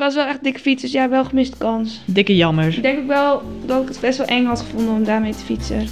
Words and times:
was 0.00 0.14
wel 0.14 0.26
echt 0.26 0.42
dikke 0.44 0.60
fiets, 0.60 0.82
dus 0.82 0.92
ja, 0.92 1.08
wel 1.08 1.24
gemiste 1.24 1.56
kans. 1.56 2.00
Dikke 2.04 2.36
jammer. 2.36 2.66
Ik 2.76 2.82
denk 2.82 2.98
ook 2.98 3.06
wel 3.06 3.42
dat 3.66 3.82
ik 3.82 3.88
het 3.88 4.00
best 4.00 4.18
wel 4.18 4.26
eng 4.26 4.46
had 4.46 4.60
gevonden 4.60 4.94
om 4.94 5.04
daarmee 5.04 5.32
te 5.32 5.44
fietsen. 5.44 5.88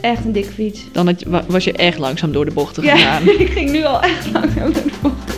Echt 0.00 0.24
een 0.24 0.32
dikke 0.32 0.52
fiets. 0.52 0.80
Dan 0.92 1.06
had 1.06 1.20
je- 1.20 1.42
was 1.48 1.64
je 1.64 1.72
echt 1.72 1.98
langzaam 1.98 2.32
door 2.32 2.44
de 2.44 2.50
bochten 2.50 2.82
Ja, 2.82 2.96
gegaan. 2.96 3.28
ik 3.40 3.50
ging 3.50 3.70
nu 3.70 3.84
al 3.84 4.02
echt 4.02 4.32
langzaam 4.32 4.72
door 4.72 4.82
de 4.82 4.92
bocht. 5.02 5.36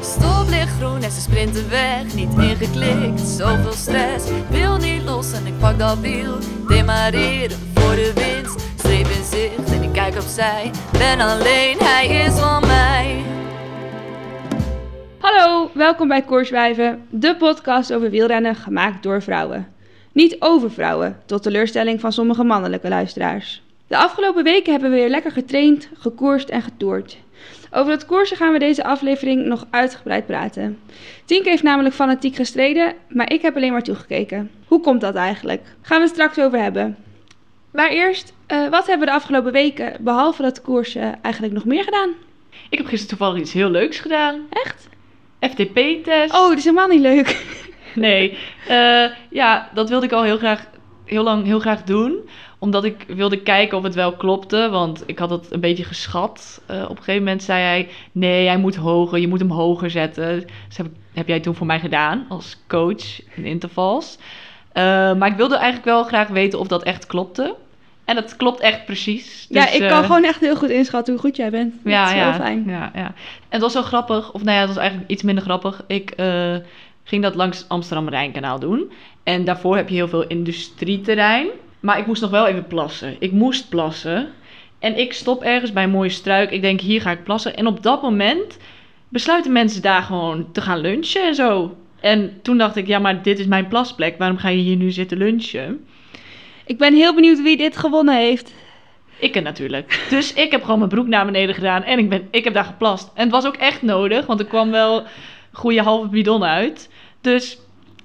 Stoplicht 0.00 0.72
groen 0.78 1.02
en 1.02 1.10
ze 1.10 1.20
sprinten 1.20 1.68
weg, 1.70 2.14
niet 2.14 2.28
ingeklikt, 2.38 3.20
zoveel 3.20 3.72
stress. 3.72 4.24
Wil 4.50 4.76
niet 4.76 5.02
los 5.04 5.32
en 5.32 5.46
ik 5.46 5.58
pak 5.58 5.78
dat 5.78 5.98
wiel, 6.00 6.34
demareren 6.68 7.58
voor 7.74 7.94
de 7.94 8.12
winst. 8.14 8.64
Streep 8.78 9.06
in 9.06 9.24
zicht 9.30 9.74
en 9.74 9.82
ik 9.82 9.92
kijk 9.92 10.14
opzij, 10.14 10.70
ben 10.98 11.20
alleen, 11.20 11.76
hij 11.78 12.06
is 12.26 12.32
van 12.38 12.66
mij. 12.66 13.16
Hallo, 15.26 15.70
welkom 15.74 16.08
bij 16.08 16.22
Koerswijven, 16.22 17.06
de 17.10 17.36
podcast 17.36 17.92
over 17.92 18.10
wielrennen 18.10 18.54
gemaakt 18.54 19.02
door 19.02 19.22
vrouwen. 19.22 19.72
Niet 20.12 20.36
over 20.38 20.70
vrouwen, 20.70 21.20
tot 21.24 21.42
teleurstelling 21.42 22.00
van 22.00 22.12
sommige 22.12 22.44
mannelijke 22.44 22.88
luisteraars. 22.88 23.62
De 23.86 23.96
afgelopen 23.96 24.44
weken 24.44 24.72
hebben 24.72 24.90
we 24.90 24.96
weer 24.96 25.08
lekker 25.08 25.30
getraind, 25.30 25.88
gekoerst 25.94 26.48
en 26.48 26.62
getoerd. 26.62 27.18
Over 27.70 27.92
het 27.92 28.06
koersen 28.06 28.36
gaan 28.36 28.52
we 28.52 28.58
deze 28.58 28.84
aflevering 28.84 29.46
nog 29.46 29.66
uitgebreid 29.70 30.26
praten. 30.26 30.78
Tienke 31.24 31.48
heeft 31.48 31.62
namelijk 31.62 31.94
fanatiek 31.94 32.34
gestreden, 32.34 32.94
maar 33.08 33.32
ik 33.32 33.42
heb 33.42 33.56
alleen 33.56 33.72
maar 33.72 33.82
toegekeken. 33.82 34.50
Hoe 34.66 34.80
komt 34.80 35.00
dat 35.00 35.14
eigenlijk? 35.14 35.62
Gaan 35.82 35.98
we 35.98 36.04
het 36.04 36.14
straks 36.14 36.38
over 36.38 36.62
hebben. 36.62 36.96
Maar 37.70 37.90
eerst, 37.90 38.32
eh, 38.46 38.68
wat 38.68 38.86
hebben 38.86 39.06
we 39.06 39.12
de 39.12 39.18
afgelopen 39.18 39.52
weken, 39.52 39.96
behalve 40.00 40.42
dat 40.42 40.62
koersen, 40.62 41.22
eigenlijk 41.22 41.54
nog 41.54 41.64
meer 41.64 41.84
gedaan? 41.84 42.10
Ik 42.70 42.78
heb 42.78 42.86
gisteren 42.86 43.18
toevallig 43.18 43.40
iets 43.40 43.52
heel 43.52 43.70
leuks 43.70 43.98
gedaan. 43.98 44.46
Echt? 44.50 44.88
FTP-test. 45.50 46.34
Oh, 46.34 46.48
dat 46.48 46.58
is 46.58 46.64
helemaal 46.64 46.88
niet 46.88 47.00
leuk. 47.00 47.36
Nee, 47.96 48.38
eh, 48.68 49.04
ja, 49.30 49.70
dat 49.74 49.88
wilde 49.88 50.06
ik 50.06 50.12
al 50.12 50.22
heel 50.22 50.36
graag, 50.36 50.66
heel 51.04 51.22
lang 51.22 51.44
heel 51.44 51.58
graag 51.58 51.82
doen. 51.82 52.28
Omdat 52.58 52.84
ik 52.84 53.04
wilde 53.08 53.42
kijken 53.42 53.78
of 53.78 53.82
het 53.82 53.94
wel 53.94 54.12
klopte. 54.12 54.68
Want 54.70 55.02
ik 55.06 55.18
had 55.18 55.30
het 55.30 55.52
een 55.52 55.60
beetje 55.60 55.84
geschat. 55.84 56.62
Eh, 56.66 56.82
op 56.82 56.90
een 56.90 56.96
gegeven 56.96 57.22
moment 57.22 57.42
zei 57.42 57.62
hij: 57.62 57.88
Nee, 58.12 58.46
hij 58.46 58.58
moet 58.58 58.76
hoger. 58.76 59.18
Je 59.18 59.28
moet 59.28 59.38
hem 59.38 59.50
hoger 59.50 59.90
zetten. 59.90 60.46
Dus 60.68 60.76
heb, 60.76 60.86
heb 61.12 61.28
jij 61.28 61.40
toen 61.40 61.54
voor 61.54 61.66
mij 61.66 61.80
gedaan 61.80 62.26
als 62.28 62.56
coach 62.68 63.34
in 63.36 63.44
intervals. 63.44 64.18
Eh, 64.72 64.82
maar 65.14 65.28
ik 65.28 65.36
wilde 65.36 65.56
eigenlijk 65.56 65.84
wel 65.84 66.04
graag 66.04 66.28
weten 66.28 66.58
of 66.58 66.66
dat 66.66 66.82
echt 66.82 67.06
klopte. 67.06 67.54
En 68.06 68.14
dat 68.14 68.36
klopt 68.36 68.60
echt 68.60 68.84
precies. 68.84 69.46
Ja, 69.48 69.64
Dus, 69.64 69.74
ik 69.74 69.80
kan 69.80 70.00
eh, 70.00 70.06
gewoon 70.06 70.24
echt 70.24 70.40
heel 70.40 70.56
goed 70.56 70.70
inschatten 70.70 71.12
hoe 71.12 71.22
goed 71.22 71.36
jij 71.36 71.50
bent. 71.50 71.74
Dat 71.82 71.92
ja, 71.92 72.06
is 72.06 72.12
heel 72.12 72.20
ja, 72.20 72.34
fijn. 72.34 72.64
Ja, 72.66 72.90
ja. 72.94 73.06
En 73.06 73.14
het 73.48 73.60
was 73.60 73.72
zo 73.72 73.82
grappig. 73.82 74.32
Of 74.32 74.42
nou 74.42 74.54
ja, 74.54 74.60
het 74.60 74.68
was 74.68 74.78
eigenlijk 74.78 75.10
iets 75.10 75.22
minder 75.22 75.44
grappig. 75.44 75.84
Ik 75.86 76.10
eh, 76.10 76.56
ging 77.04 77.22
dat 77.22 77.34
langs 77.34 77.64
Amsterdam-Rijnkanaal 77.68 78.58
doen. 78.58 78.92
En 79.22 79.44
daarvoor 79.44 79.76
heb 79.76 79.88
je 79.88 79.94
heel 79.94 80.08
veel 80.08 80.26
industrieterrein. 80.26 81.46
Maar 81.80 81.98
ik 81.98 82.06
moest 82.06 82.22
nog 82.22 82.30
wel 82.30 82.46
even 82.46 82.66
plassen. 82.66 83.16
Ik 83.18 83.32
moest 83.32 83.68
plassen. 83.68 84.28
En 84.78 84.98
ik 84.98 85.12
stop 85.12 85.42
ergens 85.42 85.72
bij 85.72 85.82
een 85.84 85.90
mooie 85.90 86.08
struik. 86.08 86.50
Ik 86.50 86.62
denk, 86.62 86.80
hier 86.80 87.00
ga 87.00 87.10
ik 87.10 87.24
plassen. 87.24 87.56
En 87.56 87.66
op 87.66 87.82
dat 87.82 88.02
moment 88.02 88.56
besluiten 89.08 89.52
mensen 89.52 89.82
daar 89.82 90.02
gewoon 90.02 90.52
te 90.52 90.60
gaan 90.60 90.78
lunchen 90.78 91.26
en 91.26 91.34
zo. 91.34 91.76
En 92.00 92.38
toen 92.42 92.58
dacht 92.58 92.76
ik, 92.76 92.86
ja, 92.86 92.98
maar 92.98 93.22
dit 93.22 93.38
is 93.38 93.46
mijn 93.46 93.68
plasplek. 93.68 94.18
Waarom 94.18 94.38
ga 94.38 94.48
je 94.48 94.62
hier 94.62 94.76
nu 94.76 94.90
zitten 94.90 95.18
lunchen? 95.18 95.86
Ik 96.66 96.78
ben 96.78 96.94
heel 96.94 97.14
benieuwd 97.14 97.42
wie 97.42 97.56
dit 97.56 97.76
gewonnen 97.76 98.16
heeft. 98.16 98.54
Ik 99.18 99.42
natuurlijk. 99.42 100.06
Dus 100.10 100.32
ik 100.32 100.50
heb 100.50 100.62
gewoon 100.62 100.78
mijn 100.78 100.90
broek 100.90 101.06
naar 101.06 101.24
beneden 101.24 101.54
gedaan 101.54 101.82
en 101.82 101.98
ik, 101.98 102.08
ben, 102.08 102.28
ik 102.30 102.44
heb 102.44 102.54
daar 102.54 102.64
geplast. 102.64 103.10
En 103.14 103.22
het 103.22 103.30
was 103.30 103.46
ook 103.46 103.56
echt 103.56 103.82
nodig, 103.82 104.26
want 104.26 104.40
er 104.40 104.46
kwam 104.46 104.70
wel 104.70 105.00
een 105.00 105.06
goede 105.52 105.82
halve 105.82 106.08
bidon 106.08 106.44
uit. 106.44 106.90
Dus, 107.20 107.58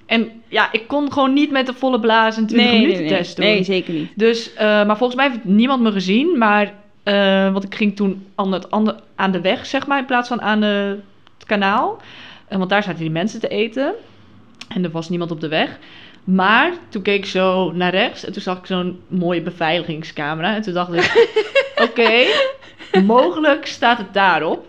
en 0.06 0.30
ja, 0.48 0.72
ik 0.72 0.86
kon 0.86 1.12
gewoon 1.12 1.32
niet 1.32 1.50
met 1.50 1.66
de 1.66 1.74
volle 1.74 2.00
blaas 2.00 2.36
een 2.36 2.46
20 2.46 2.72
minuten 2.72 3.06
test 3.06 3.36
doen. 3.36 3.44
nee, 3.44 3.64
zeker 3.64 3.94
niet. 3.94 4.12
Dus, 4.14 4.54
eh, 4.54 4.66
maar 4.66 4.96
volgens 4.96 5.18
mij 5.18 5.28
heeft 5.28 5.44
niemand 5.44 5.82
me 5.82 5.92
gezien. 5.92 6.38
Maar, 6.38 6.74
eh, 7.02 7.52
want 7.52 7.64
ik 7.64 7.74
ging 7.74 7.96
toen 7.96 8.26
aan, 8.34 8.52
het 8.52 8.70
aan 9.14 9.32
de 9.32 9.40
weg, 9.40 9.66
zeg 9.66 9.86
maar, 9.86 9.98
in 9.98 10.04
plaats 10.06 10.28
van 10.28 10.40
aan 10.40 10.62
het 10.62 11.02
kanaal. 11.46 12.00
Eh, 12.48 12.58
want 12.58 12.70
daar 12.70 12.82
zaten 12.82 13.00
die 13.00 13.10
mensen 13.10 13.40
te 13.40 13.48
eten. 13.48 13.94
En 14.68 14.84
er 14.84 14.90
was 14.90 15.08
niemand 15.08 15.30
op 15.30 15.40
de 15.40 15.48
weg. 15.48 15.78
Maar 16.24 16.72
toen 16.88 17.02
keek 17.02 17.18
ik 17.18 17.26
zo 17.26 17.72
naar 17.72 17.90
rechts 17.90 18.24
en 18.24 18.32
toen 18.32 18.42
zag 18.42 18.58
ik 18.58 18.66
zo'n 18.66 19.00
mooie 19.08 19.42
beveiligingscamera. 19.42 20.54
En 20.54 20.62
toen 20.62 20.74
dacht 20.74 20.92
ik, 20.92 21.28
oké, 21.88 22.24
mogelijk 23.02 23.66
staat 23.66 23.98
het 23.98 24.14
daarop. 24.14 24.66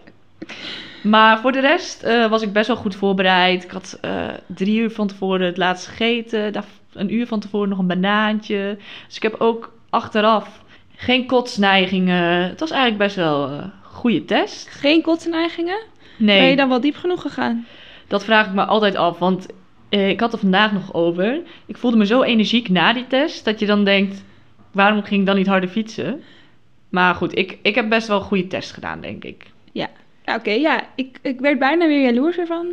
Maar 1.04 1.40
voor 1.40 1.52
de 1.52 1.60
rest 1.60 2.04
eh, 2.04 2.30
was 2.30 2.42
ik 2.42 2.54
best 2.54 2.68
wel 2.68 2.76
goed 2.76 2.96
voorbereid. 2.96 3.64
Ik 3.64 3.72
had 3.72 3.98
eh, 4.02 4.28
drie 4.48 4.80
uur 4.80 4.92
van 4.92 5.08
tevoren 5.08 5.46
het 5.46 5.58
laatst 5.58 5.88
gegeten. 5.88 6.54
Daar 6.54 6.66
een 6.94 7.14
uur 7.14 7.28
van 7.28 7.40
tevoren 7.40 7.70
nog 7.70 7.78
een 7.78 7.88
banaantje. 7.88 8.78
Dus 9.08 9.16
ik 9.16 9.24
heb 9.24 9.36
ook 9.40 9.74
achteraf 9.90 10.64
geen 10.96 11.26
kotsneigingen. 11.26 12.50
Het 12.50 12.60
was 12.60 12.72
eigenlijk 12.72 13.04
best 13.04 13.16
wel 13.16 13.50
een 13.50 13.72
goede 13.82 14.26
test. 14.26 14.68
Geen 14.70 15.02
kotsenneigingen? 15.02 15.80
Nee, 16.18 16.40
Ben 16.40 16.50
je 16.50 16.56
dan 16.56 16.70
wel 16.70 16.82
diep 16.82 16.96
genoeg 16.96 17.22
gegaan? 17.22 17.66
dat 18.08 18.24
vraag 18.24 18.46
ik 18.46 18.54
me 18.54 18.66
altijd 18.66 18.96
af. 18.96 19.20
Want 19.20 19.48
eh, 19.94 20.10
ik 20.10 20.20
had 20.20 20.34
er 20.34 20.40
vandaag 20.40 20.72
nog 20.74 20.94
over. 20.94 21.42
Ik 21.66 21.78
voelde 21.78 21.98
me 21.98 22.06
zo 22.06 22.22
energiek 22.22 22.70
na 22.70 22.94
die 22.94 23.08
test. 23.08 23.46
Dat 23.46 23.60
je 23.60 23.66
dan 23.66 23.84
denkt, 23.84 24.24
waarom 24.72 25.02
ging 25.04 25.20
ik 25.20 25.26
dan 25.28 25.36
niet 25.36 25.48
harder 25.48 25.70
fietsen? 25.70 26.22
Maar 26.90 27.16
goed, 27.16 27.38
ik, 27.38 27.58
ik 27.62 27.76
heb 27.76 27.90
best 27.90 28.08
wel 28.08 28.18
een 28.18 28.24
goede 28.24 28.48
test 28.48 28.72
gedaan, 28.72 29.02
denk 29.02 29.24
ik. 29.24 29.46
Ja, 29.72 29.90
Oké, 30.26 30.52
ja. 30.52 30.82
Ik, 30.96 31.20
ik 31.22 31.40
werd 31.40 31.60
bijna 31.60 31.88
weer 31.88 32.02
jaloers 32.02 32.38
ervan. 32.38 32.68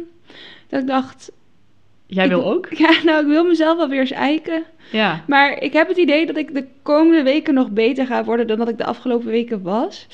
Dat 0.69 0.81
ik 0.81 0.87
dacht, 0.87 1.33
Jij 2.07 2.25
Ik- 2.25 2.31
wil 2.31 2.45
ook? 2.53 2.69
ja, 2.85 2.91
nou, 3.05 3.21
ik 3.21 3.27
wil 3.27 3.45
mezelf 3.45 3.77
wel 3.77 3.89
weer 3.89 4.01
eens 4.01 4.11
eiken. 4.11 4.65
Ja. 4.93 5.25
Maar 5.27 5.63
ik 5.63 5.73
heb 5.73 5.89
het 5.89 5.97
idee 5.97 6.27
dat 6.27 6.37
ik 6.37 6.55
de 6.55 6.67
komende 6.83 7.23
weken 7.23 7.55
nog 7.55 7.71
beter 7.71 8.07
ga 8.07 8.25
worden 8.25 8.47
dan 8.47 8.59
dat 8.59 8.69
ik 8.69 8.79
de 8.79 8.85
afgelopen 8.85 9.27
weken 9.29 9.63
was. 9.63 10.07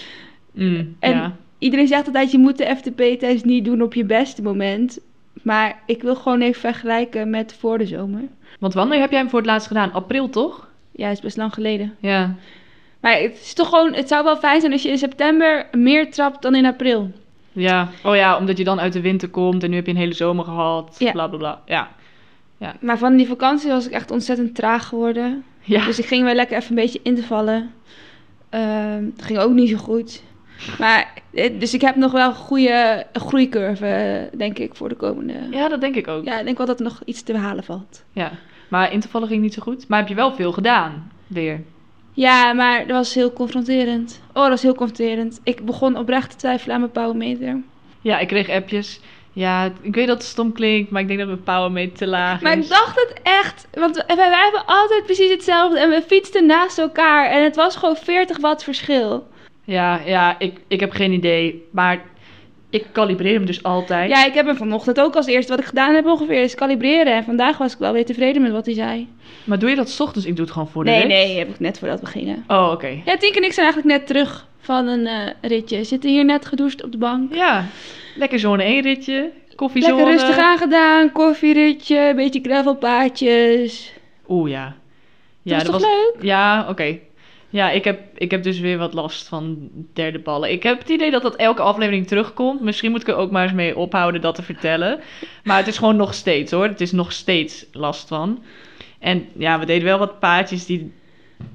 Mm, 0.52 0.96
En- 1.00 1.10
ja. 1.10 1.36
Iedereen 1.58 1.86
zegt 1.86 2.06
altijd, 2.06 2.30
je 2.30 2.38
moet 2.38 2.58
de 2.58 2.76
FTP-test 2.76 3.44
niet 3.44 3.64
doen 3.64 3.82
op 3.82 3.94
je 3.94 4.04
beste 4.04 4.42
moment. 4.42 4.98
Maar 5.46 5.82
ik 5.86 6.02
wil 6.02 6.16
gewoon 6.16 6.40
even 6.40 6.60
vergelijken 6.60 7.30
met 7.30 7.56
voor 7.58 7.78
de 7.78 7.86
zomer. 7.86 8.22
Want 8.58 8.74
wanneer 8.74 9.00
heb 9.00 9.10
jij 9.10 9.18
hem 9.18 9.28
voor 9.28 9.38
het 9.38 9.48
laatst 9.48 9.66
gedaan? 9.66 9.92
April, 9.92 10.28
toch? 10.28 10.68
Ja, 10.92 11.08
is 11.08 11.20
best 11.20 11.36
lang 11.36 11.54
geleden. 11.54 11.96
Ja. 12.00 12.34
Maar 13.00 13.18
het 13.18 13.40
is 13.42 13.54
toch 13.54 13.68
gewoon, 13.68 13.94
het 13.94 14.08
zou 14.08 14.24
wel 14.24 14.36
fijn 14.36 14.60
zijn 14.60 14.72
als 14.72 14.82
je 14.82 14.88
in 14.88 14.98
september 14.98 15.66
meer 15.72 16.10
trapt 16.10 16.42
dan 16.42 16.54
in 16.54 16.66
april. 16.66 17.10
Ja. 17.52 17.88
Oh 18.04 18.16
ja, 18.16 18.36
omdat 18.38 18.58
je 18.58 18.64
dan 18.64 18.80
uit 18.80 18.92
de 18.92 19.00
winter 19.00 19.28
komt 19.28 19.62
en 19.62 19.70
nu 19.70 19.76
heb 19.76 19.86
je 19.86 19.92
een 19.92 19.98
hele 19.98 20.14
zomer 20.14 20.44
gehad. 20.44 20.96
Ja. 20.98 21.12
Bla 21.12 21.28
bla 21.28 21.38
bla. 21.38 21.62
Ja. 21.66 21.90
Maar 22.80 22.98
van 22.98 23.16
die 23.16 23.26
vakantie 23.26 23.70
was 23.70 23.86
ik 23.86 23.92
echt 23.92 24.10
ontzettend 24.10 24.54
traag 24.54 24.88
geworden. 24.88 25.44
Ja. 25.60 25.84
Dus 25.84 25.98
ik 25.98 26.06
ging 26.06 26.24
wel 26.24 26.34
lekker 26.34 26.56
even 26.56 26.70
een 26.70 26.82
beetje 26.82 27.00
in 27.02 27.14
te 27.14 27.22
vallen. 27.22 27.72
Ehm, 28.48 29.04
het 29.16 29.24
ging 29.24 29.38
ook 29.38 29.52
niet 29.52 29.68
zo 29.68 29.76
goed. 29.76 30.22
Maar, 30.78 31.12
eh, 31.34 31.58
dus 31.58 31.74
ik 31.74 31.80
heb 31.80 31.96
nog 31.96 32.12
wel 32.12 32.28
een 32.28 32.34
goede 32.34 33.06
groeicurve, 33.12 33.86
eh, 33.86 34.38
denk 34.38 34.58
ik, 34.58 34.74
voor 34.74 34.88
de 34.88 34.94
komende... 34.94 35.34
ja, 35.50 35.68
dat 35.68 35.80
denk 35.80 35.94
ik 35.94 36.08
ook. 36.08 36.24
Ja, 36.24 36.38
ik 36.38 36.44
denk 36.44 36.56
wel 36.56 36.66
dat 36.66 36.78
er 36.78 36.84
nog 36.84 37.02
iets 37.04 37.22
te 37.22 37.32
behalen 37.32 37.64
valt. 37.64 38.04
Ja. 38.12 38.30
Maar 38.68 38.92
intervallen 38.92 39.28
ging 39.28 39.42
niet 39.42 39.54
zo 39.54 39.62
goed. 39.62 39.88
Maar 39.88 39.98
heb 39.98 40.08
je 40.08 40.14
wel 40.14 40.34
veel 40.34 40.52
gedaan? 40.52 41.12
Weer. 41.26 41.60
Ja, 42.12 42.52
maar 42.52 42.78
dat 42.86 42.96
was 42.96 43.14
heel 43.14 43.32
confronterend. 43.32 44.20
Oh, 44.28 44.42
dat 44.42 44.48
was 44.48 44.62
heel 44.62 44.74
confronterend. 44.74 45.40
Ik 45.44 45.64
begon 45.64 45.96
oprecht 45.98 46.30
te 46.30 46.36
twijfelen 46.36 46.74
aan 46.74 46.80
mijn 46.80 46.92
powermeter. 46.92 47.60
Ja, 48.00 48.18
ik 48.18 48.28
kreeg 48.28 48.48
appjes. 48.48 49.00
Ja, 49.32 49.72
ik 49.80 49.94
weet 49.94 50.06
dat 50.06 50.18
het 50.18 50.26
stom 50.26 50.52
klinkt, 50.52 50.90
maar 50.90 51.00
ik 51.02 51.06
denk 51.06 51.18
dat 51.18 51.28
mijn 51.28 51.42
powermeter 51.42 51.96
te 51.96 52.06
laag 52.06 52.40
Maar 52.40 52.58
is. 52.58 52.64
ik 52.64 52.70
dacht 52.70 52.94
het 52.94 53.20
echt, 53.22 53.66
want 53.74 54.04
wij, 54.06 54.16
wij 54.16 54.42
hebben 54.42 54.66
altijd 54.66 55.04
precies 55.04 55.30
hetzelfde. 55.30 55.78
En 55.78 55.90
we 55.90 56.02
fietsten 56.06 56.46
naast 56.46 56.78
elkaar 56.78 57.30
en 57.30 57.44
het 57.44 57.56
was 57.56 57.76
gewoon 57.76 57.96
40 57.96 58.38
watt 58.38 58.64
verschil. 58.64 59.26
Ja, 59.66 60.00
ja 60.04 60.38
ik, 60.38 60.60
ik 60.68 60.80
heb 60.80 60.90
geen 60.90 61.12
idee. 61.12 61.62
Maar 61.70 62.00
ik 62.70 62.84
kalibreer 62.92 63.34
hem 63.34 63.46
dus 63.46 63.62
altijd. 63.62 64.10
Ja, 64.10 64.24
ik 64.26 64.34
heb 64.34 64.46
hem 64.46 64.56
vanochtend 64.56 65.00
ook 65.00 65.16
als 65.16 65.26
eerste 65.26 65.50
wat 65.50 65.60
ik 65.60 65.66
gedaan 65.66 65.94
heb 65.94 66.06
ongeveer 66.06 66.42
is 66.42 66.54
kalibreren. 66.54 67.14
En 67.14 67.24
vandaag 67.24 67.58
was 67.58 67.72
ik 67.72 67.78
wel 67.78 67.92
weer 67.92 68.04
tevreden 68.04 68.42
met 68.42 68.52
wat 68.52 68.66
hij 68.66 68.74
zei. 68.74 69.08
Maar 69.44 69.58
doe 69.58 69.70
je 69.70 69.76
dat 69.76 69.88
's 69.90 70.00
ochtends? 70.00 70.26
Ik 70.26 70.36
doe 70.36 70.44
het 70.44 70.52
gewoon 70.52 70.68
voor 70.68 70.84
de 70.84 70.90
Nee, 70.90 70.98
rit. 71.00 71.08
nee, 71.08 71.38
heb 71.38 71.48
ik 71.48 71.60
net 71.60 71.78
voordat 71.78 72.00
we 72.00 72.06
gingen. 72.06 72.44
Oh, 72.48 72.70
oké. 72.72 73.00
Ja, 73.04 73.16
Tienke 73.16 73.38
en 73.38 73.44
ik 73.44 73.52
zijn 73.52 73.66
eigenlijk 73.66 73.98
net 73.98 74.06
terug 74.06 74.46
van 74.60 74.86
een 74.86 75.06
eh, 75.06 75.16
ritje. 75.40 75.84
Zitten 75.84 76.10
hier 76.10 76.24
net 76.24 76.46
gedoucht 76.46 76.84
op 76.84 76.92
de 76.92 76.98
bank. 76.98 77.34
Ja, 77.34 77.64
lekker 78.16 78.38
zone 78.38 78.62
1 78.62 78.82
ritje. 78.82 79.30
Koffiezone. 79.54 79.94
Lekker 79.96 80.12
rustig 80.12 80.38
aangedaan, 80.38 81.12
koffieritje, 81.12 81.98
een 82.08 82.16
beetje 82.16 82.40
gravelpaadjes. 82.42 83.92
Oeh, 84.28 84.50
ja. 84.50 84.76
Dat 85.42 85.66
was 85.66 85.80
toch 85.80 85.80
leuk? 85.90 86.14
Ja, 86.22 86.66
oké. 86.68 86.98
Ja, 87.50 87.70
ik 87.70 87.84
heb, 87.84 88.00
ik 88.14 88.30
heb 88.30 88.42
dus 88.42 88.58
weer 88.58 88.78
wat 88.78 88.94
last 88.94 89.28
van 89.28 89.70
derde 89.92 90.18
ballen. 90.18 90.50
Ik 90.50 90.62
heb 90.62 90.78
het 90.78 90.88
idee 90.88 91.10
dat 91.10 91.22
dat 91.22 91.36
elke 91.36 91.62
aflevering 91.62 92.06
terugkomt. 92.06 92.60
Misschien 92.60 92.90
moet 92.90 93.00
ik 93.00 93.08
er 93.08 93.14
ook 93.14 93.30
maar 93.30 93.42
eens 93.42 93.52
mee 93.52 93.76
ophouden 93.76 94.20
dat 94.20 94.34
te 94.34 94.42
vertellen. 94.42 95.00
Maar 95.44 95.56
het 95.56 95.66
is 95.66 95.78
gewoon 95.78 95.96
nog 95.96 96.14
steeds 96.14 96.52
hoor. 96.52 96.64
Het 96.64 96.80
is 96.80 96.92
nog 96.92 97.12
steeds 97.12 97.66
last 97.72 98.08
van. 98.08 98.42
En 98.98 99.26
ja, 99.36 99.58
we 99.58 99.66
deden 99.66 99.84
wel 99.84 99.98
wat 99.98 100.18
paadjes 100.18 100.66
die, 100.66 100.92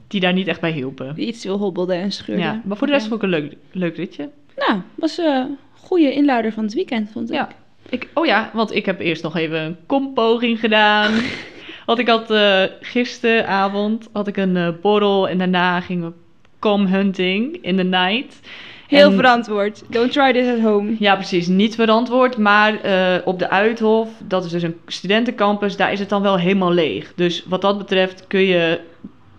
die 0.08 0.20
daar 0.20 0.34
niet 0.34 0.48
echt 0.48 0.62
bij 0.62 0.72
hielpen. 0.72 1.16
Die 1.16 1.28
iets 1.28 1.42
veel 1.42 1.58
hobbelde 1.58 1.94
en 1.94 2.12
scheurde. 2.12 2.42
Ja, 2.42 2.62
maar 2.66 2.78
voor 2.78 2.88
de 2.88 2.94
rest 2.94 3.08
vond 3.08 3.24
ik 3.24 3.32
een 3.32 3.40
leuk, 3.40 3.56
leuk 3.72 3.96
ritje. 3.96 4.30
Nou, 4.56 4.82
was 4.96 5.18
een 5.18 5.58
goede 5.74 6.14
inluider 6.14 6.52
van 6.52 6.64
het 6.64 6.74
weekend, 6.74 7.12
vond 7.12 7.30
ik. 7.30 7.36
Ja. 7.36 7.50
Ik, 7.90 8.08
oh 8.14 8.26
ja, 8.26 8.52
want 8.54 8.76
ik 8.76 8.86
heb 8.86 9.00
eerst 9.00 9.24
nog 9.24 9.36
even 9.36 9.60
een 9.60 9.78
kompoging 9.86 10.60
gedaan. 10.60 11.14
Want 11.86 12.00
ik 12.00 12.08
had 12.08 12.32
eh, 12.32 12.64
gisteravond 12.82 14.10
had 14.14 14.28
ik 14.28 14.38
een 14.38 14.58
eh, 14.58 14.68
borrel 14.82 15.30
en 15.30 15.38
daarna 15.38 15.82
gingen 15.82 16.08
we 16.08 16.14
com 16.60 16.86
hunting 16.86 17.58
in 17.62 17.78
the 17.78 17.84
night. 17.84 18.40
Heel 18.88 19.10
En- 19.10 19.16
verantwoord. 19.16 19.84
Don't 19.90 20.12
try 20.12 20.32
this 20.34 20.48
at 20.48 20.60
home. 20.60 20.96
Ja, 21.00 21.16
precies. 21.16 21.48
Niet 21.48 21.76
verantwoord, 21.76 22.38
maar 22.38 22.82
eh, 22.82 23.28
op 23.28 23.40
de 23.40 23.50
Uithof, 23.50 24.10
dat 24.28 24.46
is 24.46 24.52
dus 24.52 24.64
een 24.64 24.80
studentencampus, 24.88 25.78
daar 25.78 25.92
is 25.92 26.00
het 26.00 26.10
dan 26.10 26.22
wel 26.22 26.38
helemaal 26.38 26.72
leeg. 26.74 27.14
Dus 27.16 27.44
wat 27.48 27.62
dat 27.62 27.78
betreft 27.78 28.28
kun 28.28 28.42
je, 28.42 28.80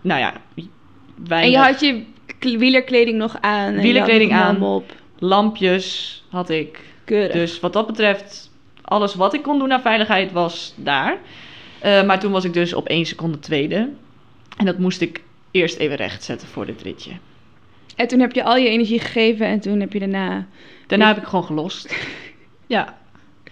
nou 0.01 0.19
ja, 0.19 0.33
En 1.27 1.51
je 1.51 1.57
had 1.57 1.79
je 1.79 2.03
kl- 2.39 2.57
wielerkleding 2.57 3.17
nog 3.17 3.37
aan. 3.41 3.75
Wielerkleding 3.75 4.33
aan. 4.33 4.61
op. 4.61 4.91
lampjes 5.19 6.23
had 6.29 6.49
ik. 6.49 6.79
Keurig. 7.05 7.31
Dus 7.31 7.59
wat 7.59 7.73
dat 7.73 7.87
betreft, 7.87 8.51
alles 8.81 9.15
wat 9.15 9.33
ik 9.33 9.41
kon 9.43 9.59
doen 9.59 9.73
aan 9.73 9.81
veiligheid 9.81 10.31
was 10.31 10.73
daar. 10.75 11.17
Eh, 11.83 12.03
maar 12.03 12.19
toen 12.19 12.31
was 12.31 12.43
ik 12.43 12.53
dus 12.53 12.73
op 12.73 12.87
één 12.87 13.05
seconde 13.05 13.39
tweede. 13.39 13.89
En 14.57 14.65
dat 14.65 14.77
moest 14.77 15.01
ik 15.01 15.21
eerst 15.51 15.77
even 15.77 15.95
rechtzetten 15.95 16.47
voor 16.47 16.65
dit 16.65 16.81
ritje. 16.81 17.11
En 17.95 18.07
toen 18.07 18.19
heb 18.19 18.31
je 18.31 18.43
al 18.43 18.55
je 18.55 18.69
energie 18.69 18.99
gegeven 18.99 19.45
en 19.45 19.59
toen 19.59 19.79
heb 19.79 19.93
je 19.93 19.99
daarna 19.99 20.47
Daarna 20.87 21.07
heb 21.07 21.17
ik 21.17 21.23
gewoon 21.23 21.45
gelost. 21.45 21.93
Ja. 22.67 22.97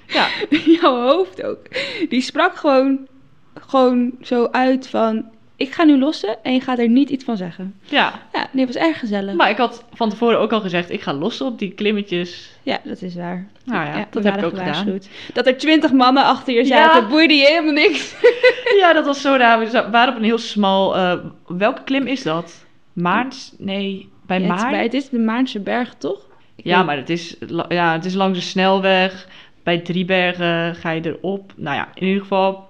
Ja, 0.08 0.28
jouw 0.82 1.08
hoofd 1.08 1.44
ook. 1.44 1.66
Die 2.10 2.22
sprak 2.22 2.56
gewoon, 2.56 3.08
gewoon 3.54 4.12
zo 4.22 4.48
uit 4.52 4.88
van... 4.88 5.26
Ik 5.62 5.74
ga 5.74 5.84
nu 5.84 5.98
lossen 5.98 6.38
en 6.44 6.54
je 6.54 6.62
gaat 6.62 6.80
er 6.80 6.90
niet 6.90 7.10
iets 7.10 7.24
van 7.24 7.38
zeggen. 7.38 7.74
ja. 7.84 8.14
Ja, 8.34 8.48
nee, 8.52 8.66
was 8.66 8.76
erg 8.76 9.00
gezellig. 9.00 9.36
Maar 9.36 9.50
ik 9.50 9.58
had 9.58 9.84
van 9.94 10.10
tevoren 10.10 10.40
ook 10.40 10.52
al 10.52 10.62
gezegd, 10.62 10.92
ik 10.92 11.02
ga 11.02 11.14
lossen 11.14 11.46
op 11.46 11.60
die 11.60 11.72
klimmetjes. 11.72 12.52
Ja, 12.64 12.80
dat 12.84 13.02
is 13.02 13.16
waar. 13.16 13.48
Nou 13.66 13.86
ja, 13.86 14.08
dat 14.10 14.24
heb 14.24 14.38
ik 14.38 14.44
ook 14.44 14.58
gedaan. 14.58 15.00
Dat 15.34 15.48
er 15.48 15.58
twintig 15.58 15.92
mannen 15.92 16.24
achter 16.24 16.54
je 16.54 16.60
Ja. 16.60 16.66
zaten, 16.66 17.10
boeide 17.10 17.34
je 17.34 17.46
helemaal 17.46 17.74
niks. 17.74 18.16
Ja, 18.80 18.94
dat 18.94 19.06
was 19.06 19.22
zo 19.22 19.36
raar. 19.36 19.60
We 19.60 19.88
waren 19.92 20.14
op 20.14 20.20
een 20.20 20.26
heel 20.26 20.38
smal... 20.38 20.96
eh, 20.96 21.14
welke 21.48 21.84
klim 21.84 22.08
is 22.08 22.24
dat? 22.24 22.66
Maarns? 22.94 23.54
Nee, 23.58 24.10
bij 24.26 24.42
Ja, 24.42 24.56
het, 24.56 24.70
bij, 24.70 24.84
het 24.84 24.94
is 24.94 25.10
de 25.10 25.20
Maarnse 25.20 25.60
berg, 25.60 25.94
toch? 25.98 26.20
Ik 26.56 26.66
Ja, 26.66 26.78
weet- 26.78 26.86
maar 26.86 26.98
het 26.98 27.10
is, 27.10 27.36
ja, 27.70 27.94
het 27.94 28.06
is 28.06 28.14
langs 28.14 28.40
de 28.40 28.46
snelweg. 28.46 29.28
Bij 29.64 29.78
Driebergen 29.80 30.76
ga 30.76 30.90
je 30.92 31.02
erop. 31.06 31.54
Nou 31.56 31.76
ja, 31.76 31.90
in 31.94 32.08
ieder 32.08 32.22
geval... 32.22 32.70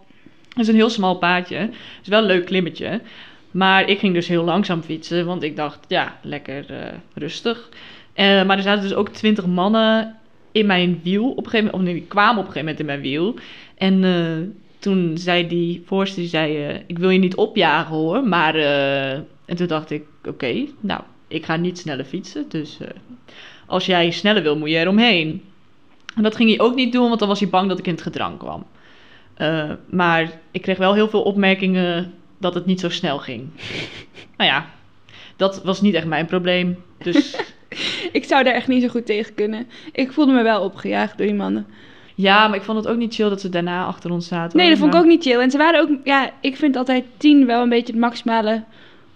Het 0.52 0.60
is 0.60 0.68
een 0.68 0.76
heel 0.76 0.90
smal 0.90 1.16
paadje. 1.18 1.56
Het 1.56 1.74
is 2.02 2.08
wel 2.08 2.20
een 2.20 2.26
leuk 2.26 2.46
klimmetje. 2.46 3.02
Maar 3.52 3.90
ik 3.90 4.00
ging 4.00 4.14
dus 4.14 4.28
heel 4.28 4.44
langzaam 4.44 4.82
fietsen. 4.82 5.26
Want 5.26 5.44
ik 5.44 5.56
dacht, 5.56 5.80
ja, 5.88 6.20
lekker 6.22 6.66
eh, 6.70 6.94
rustig. 7.14 7.70
Eh, 8.14 8.46
maar 8.46 8.58
er 8.58 8.64
zaten 8.64 8.82
dus 8.82 8.94
ook 8.94 9.10
twintig 9.10 9.46
mannen 9.46 10.16
in 10.52 10.66
mijn 10.66 11.00
wiel. 11.04 11.30
Op 11.30 11.38
een 11.38 11.44
gegeven 11.44 11.66
moment, 11.66 11.74
of 11.74 11.82
nee, 11.82 11.94
die 11.94 12.08
kwamen 12.08 12.42
op 12.42 12.48
een 12.48 12.52
gegeven 12.52 12.60
moment 12.60 12.80
in 12.80 12.86
mijn 12.86 13.02
wiel. 13.02 13.36
En 13.78 14.04
eh, 14.04 14.50
toen 14.80 15.18
zei 15.18 15.48
die 15.48 15.84
voorste, 15.86 16.20
die 16.20 16.30
zei... 16.30 16.80
ik 16.88 17.00
wil 17.00 17.10
je 17.10 17.20
niet 17.20 17.36
opjagen 17.36 17.96
hoor, 17.96 18.28
maar... 18.28 18.56
en 19.46 19.56
toen 19.56 19.68
dacht 19.68 19.92
ik, 19.92 20.04
oké, 20.26 20.66
nou, 20.80 21.02
ik 21.28 21.46
ga 21.46 21.56
niet 21.56 21.78
sneller 21.78 22.06
fietsen. 22.06 22.46
Dus 22.50 22.78
als 23.66 23.86
jij 23.86 24.12
sneller 24.12 24.44
wil, 24.44 24.58
moet 24.58 24.70
je 24.70 24.76
eromheen. 24.76 25.42
En 26.16 26.24
dat 26.24 26.36
ging 26.36 26.50
hij 26.50 26.60
ook 26.60 26.76
niet 26.76 26.92
doen, 26.92 27.08
want 27.08 27.20
dan 27.20 27.28
was 27.28 27.40
hij 27.40 27.50
bang 27.50 27.70
dat 27.70 27.80
ik 27.80 27.88
in 27.88 27.94
het 27.94 28.02
gedrang 28.02 28.38
kwam. 28.38 28.66
Eh, 29.34 29.72
maar 29.90 30.32
ik 30.52 30.62
kreeg 30.62 30.78
wel 30.78 30.94
heel 30.94 31.10
veel 31.10 31.22
opmerkingen 31.24 32.14
dat 32.38 32.54
het 32.54 32.66
niet 32.66 32.80
zo 32.80 32.90
snel 32.90 33.18
ging. 33.18 33.50
nou 34.38 34.50
ja, 34.50 34.66
dat 35.36 35.64
was 35.64 35.82
niet 35.82 35.94
echt 35.94 36.06
mijn 36.08 36.26
probleem. 36.26 36.78
Dus 36.98 37.36
Ik 38.12 38.24
zou 38.24 38.44
daar 38.44 38.54
echt 38.54 38.68
niet 38.68 38.82
zo 38.82 38.88
goed 38.88 39.06
tegen 39.06 39.34
kunnen. 39.34 39.68
Ik 39.92 40.12
voelde 40.12 40.32
me 40.32 40.44
wel 40.44 40.62
opgejaagd 40.64 41.18
door 41.18 41.28
die 41.28 41.36
mannen. 41.36 41.68
ja, 42.16 42.48
maar 42.48 42.58
ik 42.58 42.64
vond 42.64 42.78
het 42.78 42.88
ook 42.88 42.98
niet 42.98 43.14
chill 43.16 43.30
dat 43.30 43.42
ze 43.42 43.50
daarna 43.50 43.86
achter 43.86 44.12
ons 44.12 44.28
zaten. 44.28 44.58
Nee, 44.58 44.70
dat 44.70 44.78
vond 44.78 44.94
ik 44.94 45.00
ook 45.00 45.06
niet 45.06 45.24
chill. 45.24 45.40
En 45.40 45.52
ze 45.52 45.58
waren 45.58 45.82
ook, 45.82 45.90
ja, 46.04 46.30
ik 46.42 46.56
vind 46.56 46.76
altijd 46.76 47.04
tien 47.18 47.46
wel 47.46 47.62
een 47.62 47.70
beetje 47.70 47.92
het 47.94 48.02
maximale 48.02 48.64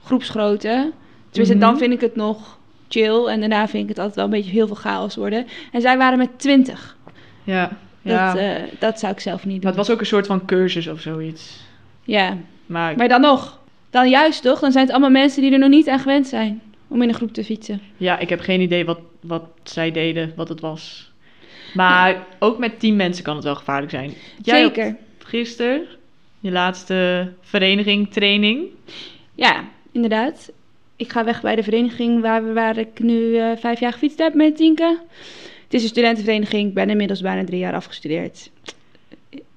groepsgrootte. 0.03 0.91
Tenminste, 1.29 1.57
Mhm. 1.57 1.65
dan 1.69 1.77
vind 1.77 1.93
ik 1.93 2.01
het 2.01 2.15
nog 2.15 2.57
chill. 2.87 3.25
En 3.25 3.39
daarna 3.39 3.67
vind 3.67 3.83
ik 3.83 3.89
het 3.89 3.97
altijd 3.97 4.15
wel 4.15 4.25
een 4.25 4.31
beetje 4.31 4.51
heel 4.51 4.67
veel 4.67 4.75
chaos 4.75 5.15
worden. 5.15 5.47
En 5.71 5.81
zij 5.81 5.97
waren 5.97 6.17
met 6.17 6.39
twintig. 6.39 6.97
Ja, 7.43 7.77
ja. 8.13 8.33
Dat, 8.33 8.41
eh, 8.41 8.79
dat 8.79 8.99
zou 8.99 9.13
ik 9.13 9.19
zelf 9.19 9.45
niet 9.45 9.61
doen. 9.61 9.67
het 9.67 9.77
was 9.77 9.89
ook 9.89 9.99
een 9.99 10.05
soort 10.05 10.27
van 10.27 10.45
cursus 10.45 10.87
of 10.87 10.99
zoiets. 10.99 11.59
Ja, 12.03 12.37
Maar, 12.65 12.97
maar 12.97 13.07
dan 13.07 13.21
nog. 13.21 13.59
Dan 13.89 14.09
juist 14.09 14.41
toch? 14.41 14.59
Dan 14.59 14.71
zijn 14.71 14.83
het 14.83 14.93
allemaal 14.93 15.11
mensen 15.21 15.41
die 15.41 15.51
er 15.51 15.59
nog 15.59 15.69
niet 15.69 15.89
aan 15.89 15.99
gewend 15.99 16.27
zijn. 16.27 16.61
Om 16.87 17.01
in 17.01 17.09
een 17.09 17.15
groep 17.15 17.33
te 17.33 17.43
fietsen. 17.43 17.81
ja, 17.97 18.19
ik 18.19 18.29
heb 18.29 18.39
geen 18.39 18.61
idee 18.61 18.85
wat, 18.85 18.99
wat 19.21 19.43
zij 19.63 19.91
deden, 19.91 20.33
wat 20.35 20.49
het 20.49 20.59
was. 20.59 21.11
Maar 21.73 22.25
ook 22.39 22.57
met 22.57 22.79
tien 22.79 22.95
mensen 22.95 23.23
kan 23.23 23.35
het 23.35 23.43
wel 23.43 23.55
gevaarlijk 23.55 23.91
zijn. 23.91 24.13
Jij 24.41 24.61
Zeker. 24.61 24.95
gisteren 25.17 25.87
je 26.45 26.51
laatste 26.51 27.31
vereniging, 27.41 28.11
training. 28.11 28.67
Ja, 29.35 29.63
inderdaad. 29.91 30.51
Ik 30.95 31.11
ga 31.11 31.23
weg 31.23 31.41
bij 31.41 31.55
de 31.55 31.63
vereniging 31.63 32.21
waar, 32.21 32.53
waar 32.53 32.77
ik 32.77 32.99
nu 32.99 33.37
eh, 33.37 33.51
vijf 33.57 33.79
jaar 33.79 33.91
gefietst 33.91 34.17
heb 34.17 34.33
met 34.33 34.57
Tienke. 34.57 34.99
Is 35.75 35.83
een 35.83 35.89
studentenvereniging. 35.89 36.67
Ik 36.67 36.73
ben 36.73 36.89
inmiddels 36.89 37.21
bijna 37.21 37.43
drie 37.43 37.59
jaar 37.59 37.73
afgestudeerd. 37.73 38.49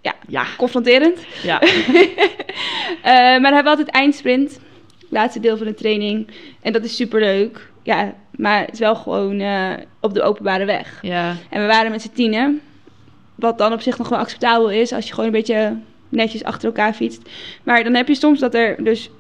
Ja, 0.03 0.15
Ja, 0.29 0.47
confronterend. 0.57 1.19
ja. 1.43 1.61
Eh, 3.03 3.13
maar 3.15 3.41
dan 3.41 3.55
hebben 3.55 3.63
we 3.63 3.69
altijd 3.79 3.89
eindsprint. 3.91 4.61
Laatste 5.11 5.41
deel 5.41 5.57
van 5.57 5.67
de 5.67 5.75
training. 5.75 6.27
En 6.63 6.73
dat 6.73 6.85
is 6.85 6.97
superleuk. 6.97 7.71
Ja, 7.83 8.15
maar 8.37 8.61
het 8.61 8.73
is 8.73 8.79
wel 8.79 8.95
gewoon 8.95 9.41
eh, 9.41 9.73
op 10.01 10.15
de 10.15 10.23
openbare 10.23 10.65
weg. 10.65 10.99
ja. 11.03 11.37
En 11.51 11.61
we 11.61 11.67
waren 11.67 11.91
met 11.91 12.03
z'n 12.03 12.13
tienen. 12.15 12.61
Wat 13.35 13.59
dan 13.59 13.73
op 13.73 13.81
zich 13.81 13.99
nog 13.99 14.09
wel 14.09 14.19
acceptabel 14.19 14.71
is 14.71 14.93
als 14.93 15.07
je 15.07 15.11
gewoon 15.15 15.27
een 15.27 15.37
beetje 15.37 15.77
netjes 16.09 16.45
achter 16.45 16.67
elkaar 16.69 16.93
fietst. 16.93 17.23
Maar 17.63 17.85
dan 17.85 17.95
heb 17.95 18.09
je 18.09 18.15
soms 18.15 18.41
dat 18.41 18.55
er 18.55 18.85
dus 18.85 19.11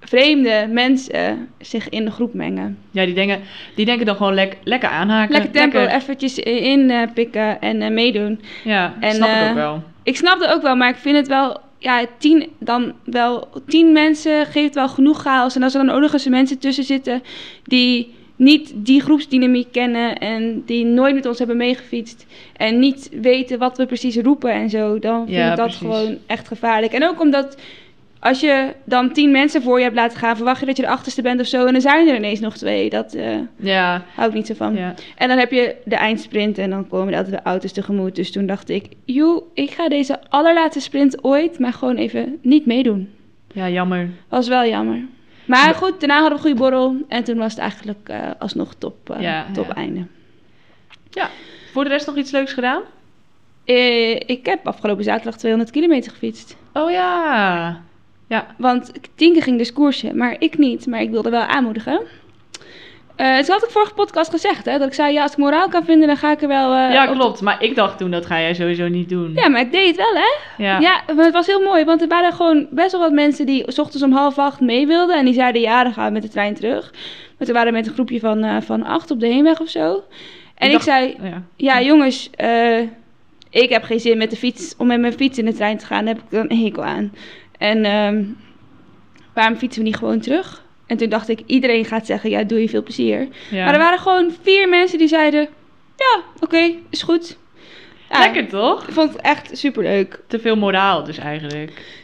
vreemde 0.00 0.66
mensen 0.70 1.48
zich 1.58 1.88
in 1.88 2.04
de 2.04 2.10
groep 2.10 2.34
mengen. 2.34 2.78
Ja, 2.90 3.04
die 3.04 3.14
denken, 3.14 3.40
die 3.74 3.84
denken 3.84 4.06
dan 4.06 4.16
gewoon 4.16 4.34
lek, 4.34 4.56
lekker 4.64 4.88
aanhaken. 4.88 5.32
Lekker 5.32 5.50
tempo, 5.50 5.78
eventjes 5.78 6.38
inpikken 6.38 7.60
en 7.60 7.82
eh, 7.82 7.90
meedoen. 7.90 8.40
Ja, 8.64 8.94
En, 9.00 9.14
snap 9.14 9.28
ik 9.28 9.34
eh, 9.34 9.48
ook 9.48 9.54
wel. 9.54 9.82
Ik 10.02 10.16
snap 10.16 10.40
het 10.40 10.50
ook 10.50 10.62
wel, 10.62 10.76
maar 10.76 10.88
ik 10.88 10.96
vind 10.96 11.16
het 11.16 11.28
wel... 11.28 11.60
Ja, 11.78 12.04
tien, 12.18 12.46
dan 12.58 12.92
wel, 13.04 13.48
tien 13.66 13.92
mensen 13.92 14.46
geeft 14.46 14.74
wel 14.74 14.88
genoeg 14.88 15.20
chaos. 15.20 15.56
En 15.56 15.62
als 15.62 15.74
er 15.74 15.84
dan 15.86 15.94
ook 15.94 16.00
nog 16.00 16.12
eens 16.12 16.28
mensen 16.28 16.58
tussen 16.58 16.84
zitten 16.84 17.22
die 17.64 18.14
niet 18.36 18.72
die 18.74 19.00
groepsdynamiek 19.00 19.72
kennen 19.72 20.18
en 20.18 20.62
die 20.66 20.84
nooit 20.84 21.14
met 21.14 21.26
ons 21.26 21.38
hebben 21.38 21.56
meegefietst 21.56 22.26
en 22.56 22.78
niet 22.78 23.08
weten 23.20 23.58
wat 23.58 23.76
we 23.76 23.86
precies 23.86 24.16
roepen 24.16 24.52
en 24.52 24.70
zo, 24.70 24.98
dan 24.98 25.24
vind 25.24 25.36
Ja, 25.36 25.50
ik 25.50 25.56
dat 25.56 25.66
precies. 25.66 25.86
gewoon 25.86 26.18
echt 26.26 26.48
gevaarlijk. 26.48 26.92
En 26.92 27.04
ook 27.08 27.20
omdat 27.20 27.56
als 28.20 28.40
je 28.40 28.74
dan 28.84 29.12
tien 29.12 29.30
mensen 29.30 29.62
voor 29.62 29.76
je 29.78 29.84
hebt 29.84 29.96
laten 29.96 30.18
gaan, 30.18 30.36
verwacht 30.36 30.60
je 30.60 30.66
dat 30.66 30.76
je 30.76 30.82
de 30.82 30.88
achterste 30.88 31.22
bent 31.22 31.40
of 31.40 31.46
zo 31.46 31.66
en 31.66 31.72
dan 31.72 31.80
zijn 31.82 32.08
er 32.08 32.16
ineens 32.16 32.40
nog 32.40 32.56
twee. 32.56 32.90
Dat 32.90 33.14
eh 33.14 33.36
Ja, 33.56 34.02
hou 34.14 34.28
ik 34.28 34.34
niet 34.34 34.46
zo 34.46 34.54
van. 34.54 34.74
ja. 34.74 34.94
En 35.16 35.28
dan 35.28 35.38
heb 35.38 35.50
je 35.50 35.76
de 35.84 35.96
eindsprint 35.96 36.58
en 36.58 36.70
dan 36.70 36.88
komen 36.88 37.12
er 37.12 37.18
altijd 37.18 37.36
de 37.36 37.42
auto's 37.42 37.72
tegemoet. 37.72 38.14
Dus 38.16 38.32
toen 38.32 38.46
dacht 38.46 38.68
ik, 38.68 38.86
joe, 39.04 39.42
ik 39.54 39.70
ga 39.70 39.88
deze 39.88 40.18
allerlaatste 40.28 40.80
sprint 40.80 41.24
ooit 41.24 41.58
maar 41.58 41.72
gewoon 41.72 41.96
even 41.96 42.38
niet 42.42 42.66
meedoen. 42.66 43.10
ja, 43.52 43.68
jammer. 43.68 44.08
Was 44.28 44.48
wel 44.48 44.64
jammer. 44.66 45.00
Maar 45.44 45.74
goed, 45.74 46.00
daarna 46.00 46.20
hadden 46.20 46.30
we 46.30 46.36
een 46.48 46.50
goede 46.56 46.70
borrel. 46.70 46.96
En 47.08 47.24
toen 47.24 47.36
was 47.38 47.50
het 47.52 47.60
eigenlijk 47.60 48.08
eh, 48.08 48.18
alsnog 48.38 48.74
top, 48.74 49.10
eh, 49.10 49.20
Ja, 49.20 49.46
top 49.52 49.66
ja. 49.66 49.74
einde. 49.74 50.06
Voor 51.72 51.84
de 51.84 51.90
rest 51.90 52.06
nog 52.06 52.16
iets 52.16 52.30
leuks 52.30 52.52
gedaan? 52.52 52.82
Ik 54.26 54.46
heb 54.46 54.66
afgelopen 54.66 55.04
zaterdag 55.04 55.36
200 55.36 55.70
kilometer 55.72 56.12
gefietst. 56.12 56.56
Oh 56.72 56.90
ja. 56.90 57.82
Ja, 58.30 58.46
Want 58.58 58.92
Tienke 59.14 59.40
ging 59.40 59.58
dus 59.58 59.72
koersen, 59.72 60.16
maar 60.16 60.36
ik 60.38 60.58
niet. 60.58 60.86
Maar 60.86 61.00
ik 61.00 61.10
wilde 61.10 61.30
wel 61.30 61.40
aanmoedigen. 61.40 62.00
Eh 63.16 63.36
dat 63.36 63.48
had 63.48 63.64
ik 63.64 63.70
vorige 63.70 63.94
podcast 63.94 64.30
gezegd, 64.30 64.64
hè. 64.64 64.78
Dat 64.78 64.86
ik 64.88 64.94
zei, 64.94 65.12
ja, 65.12 65.22
als 65.22 65.32
ik 65.32 65.38
moraal 65.38 65.68
kan 65.68 65.84
vinden, 65.84 66.06
dan 66.06 66.16
ga 66.16 66.30
ik 66.32 66.42
er 66.42 66.48
wel... 66.48 66.72
eh, 66.74 66.92
ja 66.92 67.06
de- 67.06 67.12
klopt. 67.12 67.40
Maar 67.40 67.62
ik 67.62 67.74
dacht 67.74 67.98
toen, 67.98 68.10
dat 68.10 68.26
ga 68.26 68.40
jij 68.40 68.54
sowieso 68.54 68.88
niet 68.88 69.08
doen. 69.08 69.32
Ja, 69.34 69.48
maar 69.48 69.60
ik 69.60 69.72
deed 69.72 69.86
het 69.86 69.96
wel, 69.96 70.14
hè. 70.14 70.62
Ja. 70.64 70.78
Ja, 70.80 71.02
maar 71.16 71.24
het 71.24 71.34
was 71.34 71.46
heel 71.46 71.60
mooi, 71.62 71.84
want 71.84 72.02
er 72.02 72.08
waren 72.08 72.32
gewoon 72.32 72.66
best 72.70 72.92
wel 72.92 73.00
wat 73.00 73.12
mensen 73.12 73.46
die 73.46 73.64
s 73.72 73.78
ochtends 73.78 74.02
om 74.04 74.12
half 74.12 74.38
acht 74.38 74.60
mee 74.60 74.86
wilden. 74.86 75.16
En 75.18 75.24
die 75.24 75.34
zeiden, 75.34 75.60
ja, 75.60 75.82
dan 75.82 75.92
gaan 75.92 76.06
we 76.06 76.12
met 76.12 76.22
de 76.22 76.28
trein 76.28 76.54
terug. 76.54 76.90
Maar 77.38 77.46
toen 77.46 77.54
waren 77.56 77.72
we 77.72 77.78
met 77.78 77.86
een 77.86 77.92
groepje 77.94 78.20
van, 78.20 78.44
eh, 78.44 78.56
van 78.60 78.82
acht 78.84 79.10
op 79.10 79.20
de 79.20 79.26
heenweg 79.26 79.60
of 79.60 79.68
zo. 79.68 80.02
En 80.54 80.66
ik, 80.66 80.72
dacht- 80.72 80.84
zei, 80.84 81.16
Ja. 81.22 81.42
ja 81.56 81.80
jongens, 81.82 82.30
ik 83.50 83.70
heb 83.70 83.82
geen 83.82 84.00
zin 84.00 84.18
met 84.18 84.30
de 84.30 84.36
fiets, 84.36 84.74
om 84.78 84.86
met 84.86 85.00
mijn 85.00 85.12
fiets 85.12 85.38
in 85.38 85.44
de 85.44 85.54
trein 85.54 85.78
te 85.78 85.86
gaan. 85.86 86.04
Daar 86.04 86.14
heb 86.14 86.22
ik 86.24 86.30
dan 86.30 86.46
een 86.50 86.64
hekel 86.64 86.84
aan. 86.84 87.12
En 87.60 87.84
ehm, 87.84 88.24
waarom 89.34 89.56
fietsen 89.56 89.82
we 89.82 89.88
niet 89.88 89.98
gewoon 89.98 90.20
terug? 90.20 90.62
En 90.86 90.96
toen 90.96 91.08
dacht 91.08 91.28
ik, 91.28 91.42
iedereen 91.46 91.84
gaat 91.84 92.06
zeggen, 92.06 92.30
ja, 92.30 92.42
doe 92.42 92.60
je 92.60 92.68
veel 92.68 92.82
plezier. 92.82 93.28
Ja. 93.50 93.64
Maar 93.64 93.72
er 93.72 93.80
waren 93.80 93.98
gewoon 93.98 94.32
vier 94.42 94.68
mensen 94.68 94.98
die 94.98 95.08
zeiden, 95.08 95.48
ja, 95.96 96.20
oké, 96.40 96.72
is 96.90 97.02
goed. 97.02 97.36
Ja, 98.10 98.18
Lekker 98.18 98.48
toch? 98.48 98.86
Ik 98.86 98.94
vond 98.94 99.12
het 99.12 99.20
echt 99.22 99.58
superleuk. 99.58 100.20
Te 100.26 100.38
veel 100.38 100.56
moraal 100.56 101.04
dus 101.04 101.18
eigenlijk. 101.18 101.98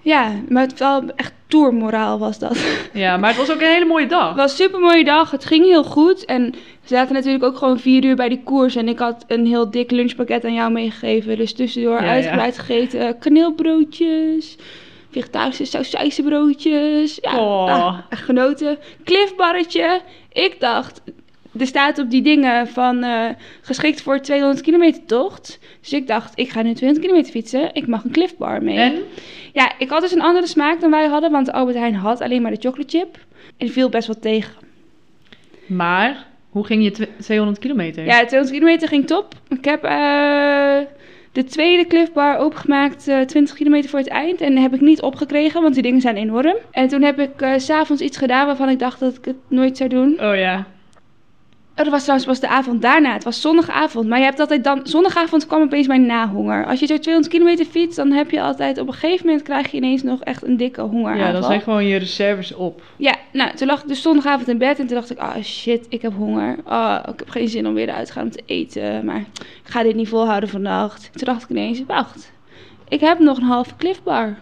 Ja, 0.00 0.32
maar 0.48 0.62
het 0.62 0.78
wel 0.78 1.02
echt 1.16 1.32
tourmoraal 1.46 2.18
was 2.18 2.38
dat. 2.38 2.58
Ja, 2.92 3.16
maar 3.16 3.28
het 3.28 3.38
was 3.38 3.50
ook 3.50 3.60
een 3.60 3.66
hele 3.66 3.84
mooie 3.84 4.06
dag. 4.06 4.28
Het 4.28 4.36
was 4.36 4.50
een 4.50 4.64
super 4.64 4.80
mooie 4.80 5.04
dag. 5.04 5.30
Het 5.30 5.44
ging 5.44 5.64
heel 5.64 5.84
goed. 5.84 6.24
En 6.24 6.50
we 6.52 6.88
zaten 6.88 7.14
natuurlijk 7.14 7.44
ook 7.44 7.56
gewoon 7.56 7.78
vier 7.78 8.04
uur 8.04 8.16
bij 8.16 8.28
die 8.28 8.42
koers. 8.44 8.76
En 8.76 8.88
ik 8.88 8.98
had 8.98 9.24
een 9.26 9.46
heel 9.46 9.70
dik 9.70 9.90
lunchpakket 9.90 10.44
aan 10.44 10.54
jou 10.54 10.72
meegegeven. 10.72 11.36
Dus 11.36 11.52
tussendoor 11.54 11.94
Ja, 11.94 12.02
ja. 12.04 12.10
uitgebreid 12.10 12.58
gegeten. 12.58 13.18
Kaneelbroodjes. 13.18 14.56
Vegetarische 15.10 15.64
sausijzenbroodjes. 15.64 17.18
Ja, 17.22 17.38
Oh. 17.38 17.64
ah, 17.72 17.98
genoten. 18.10 18.78
Cliffbarretje. 19.04 20.00
Ik 20.32 20.56
dacht, 20.60 21.00
er 21.58 21.66
staat 21.66 21.98
op 21.98 22.10
die 22.10 22.22
dingen 22.22 22.68
van 22.68 23.02
eh, 23.02 23.28
geschikt 23.60 24.02
voor 24.02 24.20
200 24.20 24.60
kilometer 24.60 25.04
tocht. 25.04 25.58
Dus 25.80 25.92
ik 25.92 26.06
dacht, 26.06 26.32
ik 26.38 26.50
ga 26.50 26.62
nu 26.62 26.72
200 26.74 27.06
kilometer 27.06 27.32
fietsen. 27.32 27.70
Ik 27.74 27.86
mag 27.86 28.04
een 28.04 28.10
cliffbar 28.10 28.62
mee. 28.62 28.76
En? 28.78 29.02
Ja, 29.52 29.72
ik 29.78 29.88
had 29.88 30.00
dus 30.00 30.12
een 30.12 30.22
andere 30.22 30.46
smaak 30.46 30.80
dan 30.80 30.90
wij 30.90 31.06
hadden, 31.06 31.30
want 31.30 31.52
Albert 31.52 31.76
Heijn 31.76 31.94
had 31.94 32.20
alleen 32.20 32.42
maar 32.42 32.50
de 32.50 32.60
chocolate 32.60 32.98
chip. 32.98 33.16
En 33.46 33.66
die 33.66 33.72
viel 33.72 33.88
best 33.88 34.06
wel 34.06 34.18
tegen. 34.20 34.54
Maar, 35.66 36.26
hoe 36.50 36.64
ging 36.64 36.82
je 36.84 36.90
tw- 36.90 37.22
200 37.22 37.58
kilometer? 37.58 38.04
Ja, 38.04 38.24
200 38.24 38.50
kilometer 38.50 38.88
ging 38.88 39.06
top. 39.06 39.34
Ik 39.48 39.64
heb 39.64 39.84
eh, 39.84 40.78
de 41.32 41.44
tweede 41.44 41.86
cliffbar 41.86 42.38
opengemaakt, 42.38 43.08
eh 43.08 43.20
20 43.20 43.56
kilometer 43.56 43.90
voor 43.90 43.98
het 43.98 44.08
eind. 44.08 44.40
En 44.40 44.56
heb 44.56 44.74
ik 44.74 44.80
niet 44.80 45.02
opgekregen, 45.02 45.62
want 45.62 45.74
die 45.74 45.82
dingen 45.82 46.00
zijn 46.00 46.16
enorm. 46.16 46.56
En 46.70 46.88
toen 46.88 47.02
heb 47.02 47.18
ik 47.18 47.40
eh, 47.40 47.52
s 47.56 47.64
s'avonds 47.64 48.02
iets 48.02 48.16
gedaan 48.16 48.46
waarvan 48.46 48.68
ik 48.68 48.78
dacht 48.78 49.00
dat 49.00 49.16
ik 49.16 49.24
het 49.24 49.36
nooit 49.48 49.76
zou 49.76 49.90
doen. 49.90 50.20
Oh 50.20 50.36
ja. 50.36 50.66
Oh, 51.80 51.86
dat 51.86 51.94
was 51.94 52.02
trouwens 52.02 52.28
pas 52.28 52.40
de 52.40 52.48
avond 52.48 52.82
daarna. 52.82 53.12
Het 53.12 53.24
was 53.24 53.40
zondagavond. 53.40 54.08
Maar 54.08 54.18
je 54.18 54.24
hebt 54.24 54.40
altijd 54.40 54.64
dan... 54.64 54.80
Zondagavond 54.82 55.46
kwam 55.46 55.62
opeens 55.62 55.86
mijn 55.86 56.06
nahonger. 56.06 56.66
Als 56.66 56.80
je 56.80 56.86
zo 56.86 56.98
200 56.98 57.34
kilometer 57.34 57.64
fietst, 57.64 57.96
dan 57.96 58.12
heb 58.12 58.30
je 58.30 58.42
altijd... 58.42 58.78
Op 58.78 58.86
een 58.86 58.92
gegeven 58.92 59.26
moment 59.26 59.44
krijg 59.44 59.70
je 59.70 59.76
ineens 59.76 60.02
nog 60.02 60.20
echt 60.20 60.44
een 60.44 60.56
dikke 60.56 60.80
honger. 60.80 61.16
Ja, 61.16 61.32
dan 61.32 61.42
zijn 61.42 61.60
gewoon 61.60 61.86
je 61.86 61.96
reserves 61.96 62.54
op. 62.54 62.82
Ja, 62.96 63.14
nou, 63.32 63.56
toen 63.56 63.66
lag 63.66 63.82
ik 63.82 63.88
dus 63.88 64.02
zondagavond 64.02 64.48
in 64.48 64.58
bed 64.58 64.78
en 64.78 64.86
toen 64.86 64.96
dacht 64.96 65.10
ik, 65.10 65.18
ah 65.18 65.42
shit, 65.42 65.86
ik 65.88 66.02
heb 66.02 66.12
honger. 66.12 66.56
Oh, 66.66 66.98
ik 67.12 67.18
heb 67.18 67.28
geen 67.28 67.48
zin 67.48 67.66
om 67.66 67.74
weer 67.74 67.88
eruit 67.88 68.06
te 68.06 68.12
gaan 68.12 68.24
om 68.24 68.30
te 68.30 68.42
eten, 68.46 69.04
maar 69.04 69.24
ik 69.38 69.46
ga 69.62 69.82
dit 69.82 69.94
niet 69.94 70.08
volhouden 70.08 70.48
vannacht. 70.48 71.10
Toen 71.12 71.26
dacht 71.26 71.42
ik 71.42 71.48
ineens, 71.48 71.82
wacht, 71.86 72.32
ik 72.88 73.00
heb 73.00 73.18
nog 73.18 73.36
een 73.36 73.42
halve 73.42 73.76
cliffbar. 73.76 74.36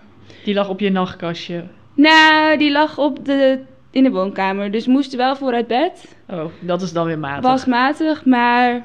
Die 0.45 0.55
lag 0.55 0.69
op 0.69 0.81
je 0.81 0.91
nachtkastje. 0.91 1.65
Nou, 1.95 2.59
die 2.59 2.71
lag 2.71 2.99
op 2.99 3.25
de, 3.25 3.61
in 3.91 4.03
de 4.03 4.11
woonkamer, 4.11 4.71
dus 4.71 4.87
moest 4.87 5.15
wel 5.15 5.37
voor 5.37 5.53
uit 5.53 5.67
bed. 5.67 6.17
Oh, 6.31 6.45
dat 6.61 6.83
is 6.83 6.93
dan 6.93 7.07
weer 7.07 7.19
matig. 7.19 7.51
Was 7.51 7.65
matig, 7.65 8.25
maar 8.25 8.83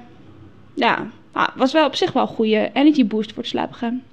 ja, 0.73 1.07
ah, 1.31 1.47
was 1.55 1.73
wel 1.73 1.85
op 1.85 1.95
zich 1.95 2.11
wel 2.11 2.21
een 2.21 2.27
goede 2.27 2.69
energy 2.73 3.07
boost 3.07 3.33
voor 3.33 3.41
het 3.41 3.51
slapen 3.51 3.75
gaan. 3.75 4.03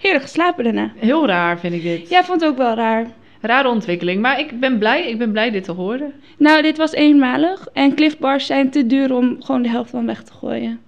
Heerlijk 0.00 0.24
geslapen 0.24 0.64
daarna. 0.64 0.92
Heel 0.96 1.26
raar 1.26 1.58
vind 1.58 1.74
ik 1.74 1.82
dit. 1.82 2.08
Ja, 2.08 2.24
vond 2.24 2.40
het 2.40 2.50
ook 2.50 2.56
wel 2.56 2.74
raar. 2.74 3.06
Rare 3.40 3.68
ontwikkeling. 3.68 4.20
Maar 4.20 4.40
ik 4.40 4.60
ben 4.60 4.78
blij, 4.78 5.08
ik 5.08 5.18
ben 5.18 5.32
blij 5.32 5.50
dit 5.50 5.64
te 5.64 5.72
horen. 5.72 6.12
Nou, 6.36 6.62
dit 6.62 6.76
was 6.76 6.92
eenmalig 6.92 7.68
en 7.72 7.94
cliffbars 7.94 8.46
zijn 8.46 8.70
te 8.70 8.86
duur 8.86 9.14
om 9.14 9.36
gewoon 9.42 9.62
de 9.62 9.68
helft 9.68 9.90
van 9.90 10.06
weg 10.06 10.22
te 10.22 10.32
gooien. 10.32 10.80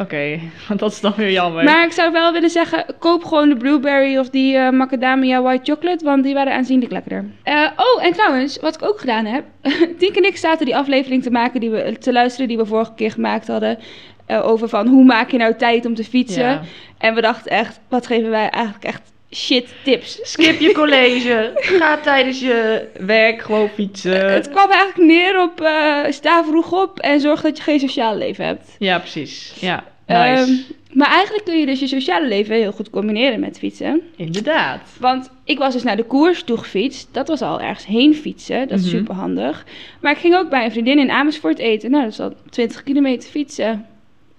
Oké, 0.00 0.40
want 0.68 0.80
dat 0.84 0.92
is 0.92 1.00
dan 1.00 1.12
weer 1.16 1.30
jammer. 1.30 1.64
Maar 1.64 1.84
ik 1.84 1.92
zou 1.92 2.12
wel 2.12 2.32
willen 2.32 2.50
zeggen, 2.50 2.84
koop 2.98 3.24
gewoon 3.24 3.48
de 3.48 3.56
blueberry 3.56 4.16
of 4.16 4.30
die 4.30 4.56
eh, 4.56 4.70
macadamia 4.70 5.42
white 5.42 5.72
chocolate, 5.72 6.04
want 6.04 6.24
die 6.24 6.34
waren 6.34 6.52
aanzienlijk 6.52 6.92
lekkerder. 6.92 7.24
Eh, 7.42 7.66
oh, 7.76 8.04
en 8.04 8.12
trouwens, 8.12 8.58
wat 8.60 8.74
ik 8.74 8.82
ook 8.82 9.00
gedaan 9.00 9.24
heb. 9.24 9.44
Tien 9.98 10.14
en 10.14 10.24
ik 10.24 10.36
zaten 10.36 10.66
die 10.66 10.76
aflevering 10.76 11.22
te 11.22 11.30
maken, 11.30 11.60
die 11.60 11.70
we, 11.70 11.96
te 11.98 12.12
luisteren 12.12 12.48
die 12.48 12.56
we 12.56 12.66
vorige 12.66 12.94
keer 12.94 13.10
gemaakt 13.10 13.46
hadden. 13.46 13.78
eh, 14.26 14.46
over 14.46 14.68
van, 14.68 14.86
hoe 14.86 15.04
maak 15.04 15.30
je 15.30 15.38
nou 15.38 15.54
tijd 15.56 15.86
om 15.86 15.94
te 15.94 16.04
fietsen? 16.04 16.44
Ja. 16.44 16.60
En 16.98 17.14
we 17.14 17.20
dachten 17.20 17.50
echt, 17.50 17.80
wat 17.88 18.06
geven 18.06 18.30
wij 18.30 18.48
eigenlijk 18.48 18.84
echt 18.84 19.09
shit 19.34 19.74
tips. 19.84 20.18
Skip 20.22 20.60
je 20.60 20.72
college. 20.72 21.52
Ga 21.54 21.98
tijdens 21.98 22.40
je 22.40 22.88
werk 23.00 23.42
gewoon 23.42 23.68
fietsen. 23.68 24.32
Het 24.32 24.50
kwam 24.50 24.70
eigenlijk 24.70 25.08
neer 25.10 25.42
op, 25.42 25.60
eh, 25.60 25.96
sta 26.08 26.44
vroeg 26.44 26.72
op 26.82 26.98
en 26.98 27.20
zorg 27.20 27.40
dat 27.40 27.56
je 27.56 27.62
geen 27.62 27.80
sociaal 27.80 28.16
leven 28.16 28.44
hebt. 28.44 28.76
Ja, 28.78 28.98
precies. 28.98 29.52
Ja, 29.60 29.84
nice. 30.06 30.42
Ehm, 30.42 30.52
maar 30.98 31.08
eigenlijk 31.08 31.44
kun 31.44 31.58
je 31.58 31.66
dus 31.66 31.80
je 31.80 31.86
sociale 31.86 32.28
leven 32.28 32.54
heel 32.54 32.72
goed 32.72 32.90
combineren 32.90 33.40
met 33.40 33.58
fietsen. 33.58 34.00
Inderdaad. 34.16 34.80
Want 34.98 35.30
ik 35.44 35.58
was 35.58 35.72
dus 35.72 35.82
naar 35.82 35.96
de 35.96 36.04
koers 36.04 36.42
toe 36.42 36.56
gefietst. 36.58 37.08
Dat 37.12 37.28
was 37.28 37.42
al 37.42 37.60
ergens 37.60 37.86
heen 37.86 38.14
fietsen. 38.14 38.68
Dat 38.68 38.78
is 38.78 38.86
Mhm. 38.86 38.96
super 38.96 39.14
handig. 39.14 39.64
Maar 40.00 40.12
ik 40.12 40.18
ging 40.18 40.34
ook 40.36 40.50
bij 40.50 40.64
een 40.64 40.70
vriendin 40.70 40.98
in 40.98 41.10
Amersfoort 41.10 41.58
eten. 41.58 41.90
Nou, 41.90 42.02
dat 42.04 42.12
is 42.12 42.20
al 42.20 42.32
20 42.50 42.82
kilometer 42.82 43.30
fietsen. 43.30 43.86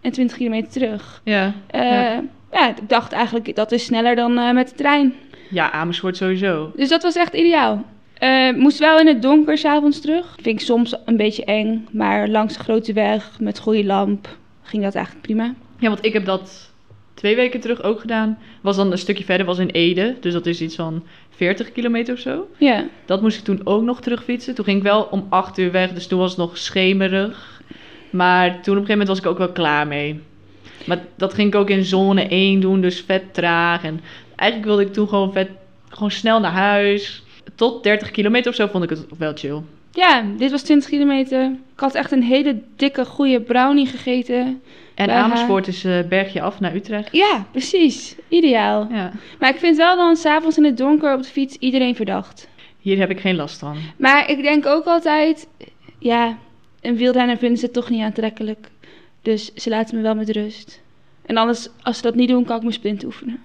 En 0.01 0.11
20 0.11 0.37
kilometer 0.37 0.71
terug. 0.71 1.21
Ja. 1.23 1.53
Eh, 1.67 1.81
Ja. 1.81 2.23
Ja. 2.51 2.69
ik 2.69 2.89
dacht 2.89 3.11
eigenlijk 3.11 3.55
dat 3.55 3.71
is 3.71 3.85
sneller 3.85 4.15
dan 4.15 4.37
eh, 4.37 4.53
met 4.53 4.69
de 4.69 4.75
trein. 4.75 5.13
ja, 5.49 5.71
Amersfoort 5.71 6.17
sowieso. 6.17 6.71
Dus 6.75 6.89
dat 6.89 7.03
was 7.03 7.15
echt 7.15 7.33
ideaal. 7.33 7.85
Eh, 8.13 8.53
moest 8.53 8.79
wel 8.79 8.99
in 8.99 9.07
het 9.07 9.21
donker 9.21 9.57
s'avonds 9.57 10.01
terug. 10.01 10.35
Vind 10.41 10.59
ik 10.59 10.65
soms 10.65 10.95
een 11.05 11.17
beetje 11.17 11.45
eng. 11.45 11.87
Maar 11.91 12.27
langs 12.27 12.53
de 12.57 12.63
grote 12.63 12.93
weg 12.93 13.39
met 13.39 13.59
goede 13.59 13.83
lamp 13.85 14.27
ging 14.61 14.83
dat 14.83 14.95
eigenlijk 14.95 15.25
prima. 15.25 15.53
Ja, 15.79 15.87
want 15.89 16.05
ik 16.05 16.13
heb 16.13 16.25
dat 16.25 16.71
twee 17.13 17.35
weken 17.35 17.59
terug 17.59 17.83
ook 17.83 17.99
gedaan. 17.99 18.37
Was 18.61 18.75
dan 18.75 18.91
een 18.91 18.97
stukje 18.97 19.23
verder, 19.23 19.45
was 19.45 19.57
in 19.59 19.67
Ede. 19.69 20.15
Dus 20.19 20.33
dat 20.33 20.45
is 20.45 20.61
iets 20.61 20.75
van 20.75 21.03
40 21.29 21.71
kilometer 21.71 22.13
of 22.13 22.19
zo. 22.19 22.47
Ja, 22.57 22.85
Dat 23.05 23.21
moest 23.21 23.37
ik 23.37 23.43
toen 23.43 23.61
ook 23.63 23.81
nog 23.81 24.01
terugfietsen. 24.01 24.55
Toen 24.55 24.65
ging 24.65 24.77
ik 24.77 24.83
wel 24.83 25.07
om 25.11 25.25
8 25.29 25.57
uur 25.57 25.71
weg, 25.71 25.93
dus 25.93 26.07
toen 26.07 26.19
was 26.19 26.29
het 26.29 26.39
nog 26.39 26.57
schemerig. 26.57 27.61
Maar 28.09 28.47
toen 28.47 28.53
op 28.53 28.65
een 28.65 28.65
gegeven 28.73 28.89
moment 28.89 29.07
was 29.07 29.19
ik 29.19 29.25
ook 29.25 29.37
wel 29.37 29.51
klaar 29.51 29.87
mee. 29.87 30.19
Maar 30.85 31.05
dat 31.15 31.33
ging 31.33 31.47
ik 31.47 31.55
ook 31.55 31.69
in 31.69 31.83
zone 31.83 32.27
1 32.27 32.59
doen, 32.59 32.81
dus 32.81 33.01
vet 33.01 33.33
traag. 33.33 33.83
En 33.83 34.01
eigenlijk 34.35 34.69
wilde 34.69 34.85
ik 34.85 34.93
toen 34.93 35.07
gewoon 35.07 35.33
vet, 35.33 35.49
gewoon 35.89 36.11
snel 36.11 36.39
naar 36.39 36.51
huis. 36.51 37.23
Tot 37.55 37.83
30 37.83 38.11
kilometer 38.11 38.49
of 38.49 38.55
zo 38.55 38.67
vond 38.67 38.83
ik 38.83 38.89
het 38.89 39.05
wel 39.17 39.31
chill. 39.35 39.61
ja 39.91 40.23
dit 40.37 40.51
was 40.51 40.61
20 40.61 40.89
kilometer. 40.89 41.43
Ik 41.45 41.79
had 41.79 41.95
echt 41.95 42.11
een 42.11 42.23
hele 42.23 42.61
dikke, 42.75 43.05
goede 43.05 43.41
brownie 43.41 43.85
gegeten. 43.85 44.61
En 44.95 45.05
Bij 45.05 45.15
haar. 45.15 45.23
Amersfoort 45.23 45.67
is 45.67 45.83
eh, 45.83 45.99
bergje 46.09 46.41
af 46.41 46.59
naar 46.59 46.75
Utrecht. 46.75 47.09
Ja, 47.11 47.45
precies. 47.51 48.15
Ideaal. 48.27 48.87
Ja. 48.91 49.11
Maar 49.39 49.49
ik 49.49 49.59
vind 49.59 49.77
wel 49.77 49.95
dan 49.95 50.15
s'avonds 50.15 50.57
in 50.57 50.63
het 50.63 50.77
donker 50.77 51.13
op 51.13 51.21
de 51.21 51.27
fiets 51.29 51.55
iedereen 51.55 51.95
verdacht. 51.95 52.49
Hier 52.79 52.97
heb 52.97 53.09
ik 53.09 53.19
geen 53.19 53.35
last 53.35 53.59
van. 53.59 53.77
Maar 53.97 54.29
ik 54.29 54.41
denk 54.41 54.65
ook 54.65 54.85
altijd, 54.85 55.47
ja, 55.99 56.37
een 56.81 56.95
wielrenner 56.95 57.37
vinden 57.37 57.57
ze 57.57 57.71
toch 57.71 57.89
niet 57.89 58.01
aantrekkelijk. 58.01 58.69
Dus 59.21 59.53
ze 59.53 59.69
laten 59.69 59.95
me 59.95 60.01
wel 60.01 60.15
met 60.15 60.29
rust. 60.29 60.81
En 61.25 61.37
anders, 61.37 61.67
als 61.81 61.95
ze 61.95 62.01
dat 62.01 62.15
niet 62.15 62.29
doen, 62.29 62.45
kan 62.45 62.55
ik 62.55 62.61
mijn 62.61 62.73
sprint 62.73 63.03
oefenen. 63.03 63.39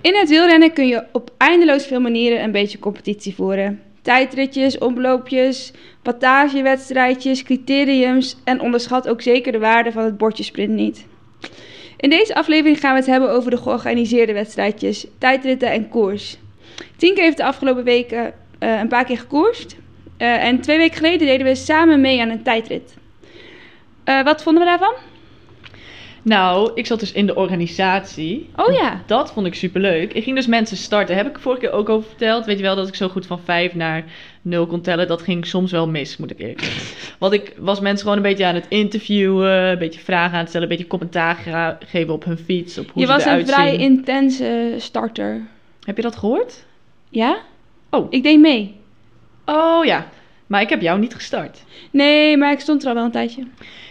In 0.00 0.16
het 0.16 0.28
wielrennen 0.28 0.72
kun 0.72 0.86
je 0.86 1.06
op 1.12 1.30
eindeloos 1.36 1.86
veel 1.86 2.00
manieren 2.00 2.42
een 2.42 2.52
beetje 2.52 2.78
competitie 2.78 3.34
voeren. 3.34 3.82
Tijdritjes, 4.02 4.78
omloopjes, 4.78 5.72
wattagewedstrijdjes, 6.02 7.42
criteriums 7.42 8.36
en 8.44 8.60
onderschat 8.60 9.08
ook 9.08 9.22
zeker 9.22 9.52
de 9.52 9.58
waarde 9.58 9.92
van 9.92 10.04
het 10.04 10.18
bordje 10.18 10.42
sprint 10.44 10.72
niet. 10.72 11.06
In 11.98 12.10
deze 12.10 12.34
aflevering 12.34 12.80
gaan 12.80 12.92
we 12.92 12.98
het 12.98 13.08
hebben 13.08 13.30
over 13.30 13.50
de 13.50 13.56
georganiseerde 13.56 14.32
wedstrijdjes, 14.32 15.06
tijdritten 15.18 15.70
en 15.70 15.88
koers. 15.88 16.38
Tienke 16.96 17.20
heeft 17.20 17.36
de 17.36 17.44
afgelopen 17.44 17.84
weken 17.84 18.32
eh, 18.58 18.78
een 18.78 18.88
paar 18.88 19.04
keer 19.04 19.18
gekoerst. 19.18 19.76
Eh, 20.16 20.44
en 20.44 20.60
twee 20.60 20.78
weken 20.78 20.96
geleden 20.96 21.26
deden 21.26 21.46
we 21.46 21.54
samen 21.54 22.00
mee 22.00 22.20
aan 22.20 22.28
een 22.28 22.42
tijdrit. 22.42 22.94
Eh, 24.04 24.22
wat 24.22 24.42
vonden 24.42 24.62
we 24.62 24.68
daarvan? 24.68 24.94
Nou, 26.22 26.70
ik 26.74 26.86
zat 26.86 27.00
dus 27.00 27.12
in 27.12 27.26
de 27.26 27.34
organisatie. 27.34 28.48
Oh 28.56 28.74
ja. 28.74 29.02
Dat 29.06 29.32
vond 29.32 29.46
ik 29.46 29.54
superleuk. 29.54 30.12
Ik 30.12 30.22
ging 30.22 30.36
dus 30.36 30.46
mensen 30.46 30.76
starten. 30.76 31.16
Heb 31.16 31.26
ik 31.28 31.38
vorige 31.38 31.60
keer 31.60 31.72
ook 31.72 31.88
over 31.88 32.08
verteld. 32.08 32.44
Weet 32.44 32.56
je 32.56 32.62
wel 32.62 32.76
dat 32.76 32.88
ik 32.88 32.94
zo 32.94 33.08
goed 33.08 33.26
van 33.26 33.40
5 33.44 33.74
naar 33.74 34.04
0 34.42 34.66
kon 34.66 34.80
tellen. 34.80 35.06
Dat 35.08 35.22
ging 35.22 35.46
soms 35.46 35.70
wel 35.70 35.88
mis, 35.88 36.16
moet 36.16 36.30
ik 36.30 36.38
eerlijk 36.38 36.60
zeggen. 36.60 37.16
Want 37.18 37.32
ik 37.32 37.54
was 37.58 37.80
mensen 37.80 38.02
gewoon 38.02 38.16
een 38.16 38.22
beetje 38.22 38.46
aan 38.46 38.54
het 38.54 38.66
interviewen. 38.68 39.52
Een 39.52 39.78
beetje 39.78 40.00
vragen 40.00 40.32
aan 40.32 40.38
het 40.38 40.48
stellen. 40.48 40.70
Een 40.70 40.76
beetje 40.76 40.90
commentaar 40.90 41.78
geven 41.86 42.12
op 42.14 42.24
hun 42.24 42.38
fiets. 42.38 42.78
Op 42.78 42.90
hoe 42.90 43.02
Je 43.02 43.08
ze 43.08 43.12
was 43.12 43.24
een 43.24 43.46
vrij 43.46 43.70
zien. 43.70 43.80
intense 43.80 44.74
starter. 44.78 45.46
Heb 45.84 45.96
je 45.96 46.02
dat 46.02 46.16
gehoord? 46.16 46.64
Ja? 47.10 47.38
Oh. 47.90 48.06
Ik 48.10 48.22
deed 48.22 48.40
mee. 48.40 48.74
Oh 49.44 49.84
ja. 49.84 50.06
Maar 50.48 50.60
ik 50.60 50.68
heb 50.68 50.80
jou 50.80 51.00
niet 51.00 51.14
gestart. 51.14 51.64
Nee, 51.90 52.36
maar 52.36 52.52
ik 52.52 52.60
stond 52.60 52.82
er 52.82 52.88
al 52.88 52.94
wel 52.94 53.04
een 53.04 53.10
tijdje. 53.10 53.46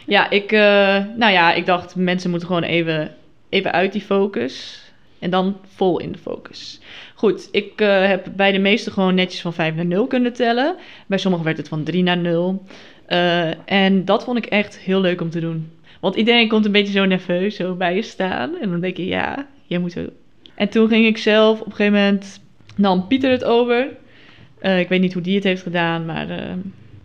Ja, 0.05 0.29
ik, 0.29 0.51
eh, 0.51 1.05
nou 1.15 1.31
ja, 1.31 1.53
ik 1.53 1.65
dacht 1.65 1.95
mensen 1.95 2.29
moeten 2.29 2.47
gewoon 2.47 2.63
even, 2.63 3.15
even 3.49 3.71
uit 3.71 3.91
die 3.91 4.01
focus. 4.01 4.81
En 5.19 5.29
dan 5.29 5.57
vol 5.75 5.99
in 5.99 6.11
de 6.11 6.17
focus. 6.17 6.79
Goed, 7.15 7.47
ik 7.51 7.81
eh, 7.81 8.07
heb 8.07 8.27
bij 8.35 8.51
de 8.51 8.59
meeste 8.59 8.91
gewoon 8.91 9.15
netjes 9.15 9.41
van 9.41 9.53
5 9.53 9.75
naar 9.75 9.85
0 9.85 10.07
kunnen 10.07 10.33
tellen. 10.33 10.75
Bij 11.07 11.17
sommigen 11.17 11.45
werd 11.45 11.57
het 11.57 11.67
van 11.67 11.83
3 11.83 12.03
naar 12.03 12.17
0. 12.17 12.65
Eh, 13.05 13.71
en 13.71 14.05
dat 14.05 14.23
vond 14.23 14.37
ik 14.37 14.45
echt 14.45 14.77
heel 14.77 15.01
leuk 15.01 15.21
om 15.21 15.29
te 15.29 15.39
doen. 15.39 15.71
Want 15.99 16.15
iedereen 16.15 16.47
komt 16.47 16.65
een 16.65 16.71
beetje 16.71 16.93
zo 16.93 17.05
nerveus 17.05 17.55
zo 17.55 17.75
bij 17.75 17.95
je 17.95 18.01
staan. 18.01 18.57
En 18.61 18.69
dan 18.69 18.79
denk 18.79 18.97
je, 18.97 19.05
ja, 19.05 19.47
jij 19.65 19.79
moet 19.79 19.91
zo. 19.91 20.05
En 20.55 20.69
toen 20.69 20.87
ging 20.87 21.05
ik 21.05 21.17
zelf 21.17 21.59
op 21.59 21.65
een 21.65 21.71
gegeven 21.71 21.99
moment, 21.99 22.41
nam 22.75 23.07
Pieter 23.07 23.31
het 23.31 23.43
over. 23.43 23.87
Eh, 24.59 24.79
ik 24.79 24.89
weet 24.89 25.01
niet 25.01 25.13
hoe 25.13 25.21
die 25.21 25.35
het 25.35 25.43
heeft 25.43 25.63
gedaan, 25.63 26.05
maar 26.05 26.29
eh, 26.29 26.53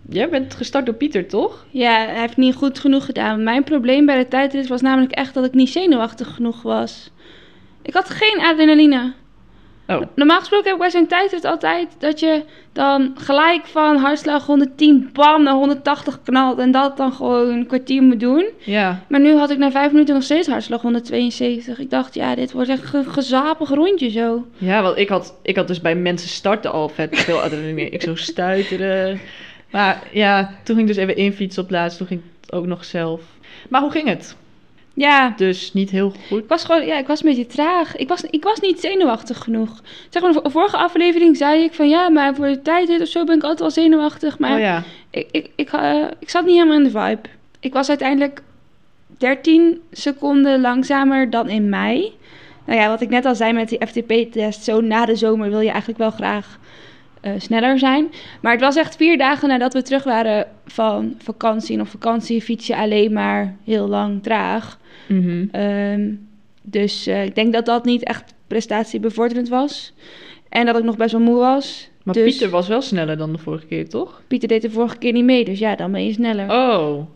Jij 0.09 0.28
bent 0.28 0.54
gestart 0.54 0.87
door 0.87 0.94
Pieter, 0.94 1.28
toch? 1.28 1.66
Ja, 1.71 2.06
hij 2.06 2.21
heeft 2.21 2.37
niet 2.37 2.54
goed 2.54 2.78
genoeg 2.78 3.04
gedaan. 3.04 3.42
Mijn 3.42 3.64
probleem 3.64 4.06
bij 4.06 4.18
de 4.18 4.28
tijdrit 4.28 4.68
was 4.68 4.80
namelijk 4.80 5.12
echt 5.12 5.35
dat 5.35 5.44
ik 5.44 5.52
niet 5.54 5.68
zenuwachtig 5.68 6.35
genoeg 6.35 6.62
was. 6.62 7.11
Ik 7.82 7.94
had 7.94 8.11
geen 8.11 8.40
adrenaline. 8.40 9.12
Oh. 9.96 10.02
Normaal 10.14 10.38
gesproken 10.38 10.64
heb 10.66 10.75
ik 10.75 10.80
bij 10.80 10.90
zo'n 10.90 11.06
tijdrit 11.06 11.44
altijd 11.44 11.88
dat 11.99 12.20
je 12.20 12.42
dan 12.72 13.12
gelijk 13.18 13.66
van 13.66 13.96
hartslag 13.96 14.46
110 14.46 15.11
bam 15.12 15.42
naar 15.42 15.54
180 15.54 16.22
knalt 16.22 16.58
en 16.58 16.70
dat 16.70 16.96
dan 16.96 17.12
gewoon 17.12 17.49
een 17.49 17.66
kwartier 17.66 18.02
moet 18.02 18.20
doen. 18.20 18.49
Ja. 18.58 19.04
Maar 19.08 19.20
nu 19.20 19.37
had 19.37 19.50
ik 19.50 19.58
na 19.58 19.70
vijf 19.70 19.92
minuten 19.92 20.14
nog 20.14 20.22
steeds 20.22 20.49
hartslag 20.49 20.82
172. 20.82 21.78
Ik 21.78 21.90
dacht, 21.90 22.14
ja, 22.14 22.34
dit 22.34 22.52
wordt 22.52 22.68
echt 22.68 22.94
een 22.94 23.04
gezapig 23.04 23.68
rondje 23.68 24.11
zo. 24.11 24.46
Ja, 24.58 24.82
want 24.82 24.99
ik 24.99 25.08
had, 25.08 25.34
ik 25.42 25.56
had 25.56 25.66
dus 25.66 25.80
bij 25.80 25.94
mensen 25.94 26.28
starten 26.28 26.72
al 26.72 26.88
vet 26.88 27.18
veel 27.18 27.40
adrenaline. 27.42 27.88
ik 27.88 28.02
zo 28.02 28.14
stuiteren. 28.14 29.20
Maar 29.70 30.02
ja, 30.12 30.54
toen 30.64 30.76
ging 30.76 30.88
ik 30.88 30.94
dus 30.94 31.04
even 31.04 31.16
infietsen 31.16 31.62
op 31.62 31.70
laatst. 31.70 31.99
Toen 31.99 32.06
ging 32.06 32.20
het 32.40 32.52
ook 32.52 32.66
nog 32.66 32.84
zelf. 32.84 33.20
Maar 33.68 33.80
hoe 33.80 33.90
ging 33.90 34.08
het? 34.08 34.37
Ja, 34.94 35.34
Dus 35.37 35.72
niet 35.72 35.90
heel 35.90 36.12
goed. 36.28 36.42
ik 36.42 36.49
was 36.49 36.64
gewoon, 36.64 36.87
ja, 36.87 36.99
ik 36.99 37.06
was 37.06 37.22
een 37.22 37.28
beetje 37.28 37.46
traag. 37.46 37.96
Ik 37.96 38.08
was, 38.08 38.22
ik 38.22 38.42
was 38.44 38.61
niet 38.61 38.80
zenuwachtig 38.80 39.38
genoeg. 39.38 39.82
Zeg 40.11 40.22
maar, 40.22 40.32
de 40.32 40.50
vorige 40.50 40.76
aflevering 40.76 41.37
zei 41.37 41.62
ik 41.62 41.72
van, 41.72 41.88
ja, 41.88 42.08
maar 42.08 42.34
voor 42.34 42.46
de 42.46 42.62
tijdrit 42.62 43.00
of 43.00 43.08
zo 43.08 43.25
ben 43.25 43.37
ik 43.37 43.42
altijd 43.42 43.61
wel 43.61 43.70
zenuwachtig. 43.70 44.38
Maar 44.38 44.54
oh 44.54 44.61
ja. 44.61 44.82
ik, 45.11 45.28
ik, 45.30 45.50
ik, 45.54 45.72
eh, 45.72 46.04
ik 46.18 46.30
zat 46.30 46.44
niet 46.44 46.54
helemaal 46.54 46.76
in 46.76 46.82
de 46.82 46.90
vibe. 46.90 47.28
Ik 47.61 47.72
was 47.72 47.88
uiteindelijk 47.88 48.42
13 49.18 49.80
seconden 49.90 50.61
langzamer 50.61 51.30
dan 51.30 51.49
in 51.49 51.68
mei. 51.68 52.12
Nou 52.66 52.80
ja, 52.80 52.88
wat 52.88 53.00
ik 53.00 53.08
net 53.08 53.25
al 53.25 53.34
zei 53.34 53.52
met 53.52 53.68
die 53.68 53.87
FTP-test, 53.87 54.64
zo 54.64 54.80
na 54.80 55.04
de 55.04 55.16
zomer 55.16 55.50
wil 55.50 55.61
je 55.61 55.70
eigenlijk 55.70 55.99
wel 55.99 56.11
graag 56.11 56.58
eh, 57.20 57.32
sneller 57.38 57.78
zijn. 57.78 58.12
Maar 58.40 58.52
het 58.52 58.61
was 58.61 58.76
echt 58.76 58.96
vier 58.96 59.18
dagen 59.18 59.49
nadat 59.49 59.72
we 59.72 59.82
terug 59.82 60.04
waren 60.04 60.46
van 60.66 61.14
vakantie. 61.18 61.75
En 61.75 61.80
op 61.80 61.88
vakantie 61.88 62.42
fiets 62.42 62.66
je 62.66 62.76
alleen 62.76 63.12
maar 63.12 63.56
heel 63.64 63.88
lang 63.88 64.22
traag. 64.22 64.78
Mhm. 65.21 65.45
Ehm, 65.52 66.11
dus 66.62 67.07
eh, 67.07 67.25
ik 67.25 67.35
denk 67.35 67.52
dat 67.52 67.66
dat 67.66 67.85
niet 67.85 68.02
echt 68.04 68.35
prestatiebevorderend 68.47 69.49
was. 69.49 69.92
En 70.49 70.66
dat 70.66 70.78
ik 70.78 70.85
nog 70.85 70.97
best 70.97 71.12
wel 71.12 71.21
moe 71.21 71.37
was. 71.38 71.90
Maar 72.02 72.14
Dus- 72.14 72.25
Pieter 72.31 72.50
was 72.50 72.69
wel 72.69 72.83
sneller 72.83 73.16
dan 73.16 73.33
de 73.33 73.38
vorige 73.38 73.66
keer, 73.66 73.88
toch? 73.88 74.23
Pieter 74.26 74.49
deed 74.49 74.62
de 74.62 74.71
vorige 74.71 74.99
keer 74.99 75.12
niet 75.12 75.25
mee, 75.25 75.45
dus 75.45 75.59
ja, 75.59 75.76
dan 75.76 75.92
ben 75.92 76.04
je 76.07 76.12
sneller. 76.12 76.50
Oh. 76.50 77.07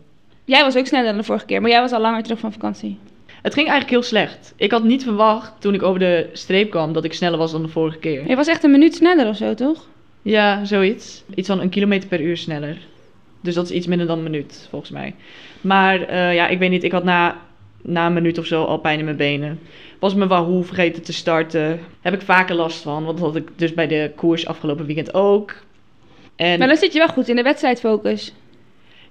Jij 0.45 0.63
was 0.63 0.75
ook 0.77 0.85
sneller 0.85 1.07
dan 1.07 1.17
de 1.17 1.23
vorige 1.23 1.45
keer, 1.45 1.61
maar 1.61 1.69
jij 1.69 1.81
was 1.81 1.91
al 1.91 2.01
langer 2.01 2.23
terug 2.23 2.39
van 2.39 2.51
vakantie. 2.51 2.97
Het 3.41 3.53
ging 3.53 3.67
eigenlijk 3.67 3.89
heel 3.89 4.09
slecht. 4.09 4.53
Ik 4.57 4.71
had 4.71 4.83
niet 4.83 5.03
verwacht 5.03 5.53
toen 5.59 5.73
ik 5.73 5.83
over 5.83 5.99
de 5.99 6.29
streep 6.33 6.69
kwam 6.69 6.93
dat 6.93 7.03
ik 7.03 7.13
sneller 7.13 7.37
was 7.37 7.51
dan 7.51 7.61
de 7.61 7.67
vorige 7.67 7.97
keer. 7.97 8.27
Je 8.29 8.35
was 8.35 8.47
echt 8.47 8.63
een 8.63 8.71
minuut 8.71 8.95
sneller 8.95 9.27
of 9.27 9.35
zo, 9.35 9.53
toch? 9.53 9.87
Ja, 10.21 10.65
zoiets. 10.65 11.23
Iets 11.35 11.47
van 11.47 11.59
een 11.61 11.69
kilometer 11.69 12.09
per 12.09 12.21
uur 12.21 12.37
sneller. 12.37 12.77
Dus 13.41 13.53
dat 13.53 13.65
is 13.65 13.71
iets 13.71 13.87
minder 13.87 14.07
dan 14.07 14.17
een 14.17 14.23
minuut, 14.23 14.67
volgens 14.69 14.91
mij. 14.91 15.15
Maar 15.61 16.01
eh, 16.01 16.33
ja, 16.33 16.47
ik 16.47 16.59
weet 16.59 16.69
niet. 16.69 16.83
Ik 16.83 16.91
had 16.91 17.03
na, 17.03 17.37
na 17.81 18.05
een 18.05 18.13
minuut 18.13 18.37
of 18.37 18.45
zo 18.45 18.63
al 18.63 18.77
pijn 18.77 18.99
in 18.99 19.05
mijn 19.05 19.17
benen. 19.17 19.59
Was 19.99 20.15
mijn 20.15 20.29
Wahoo 20.29 20.61
vergeten 20.61 21.03
te 21.03 21.13
starten. 21.13 21.79
Heb 22.01 22.13
ik 22.13 22.21
vaker 22.21 22.55
last 22.55 22.81
van. 22.81 23.05
Want 23.05 23.17
dat 23.17 23.25
had 23.25 23.35
ik 23.35 23.49
dus 23.55 23.73
bij 23.73 23.87
de 23.87 24.11
koers 24.15 24.47
afgelopen 24.47 24.85
weekend 24.85 25.13
ook. 25.13 25.55
En 26.35 26.59
Maar 26.59 26.67
dan 26.67 26.77
zit 26.77 26.93
je 26.93 26.99
wel 26.99 27.07
goed 27.07 27.27
in 27.29 27.35
de 27.35 27.43
wedstrijdfocus. 27.43 28.33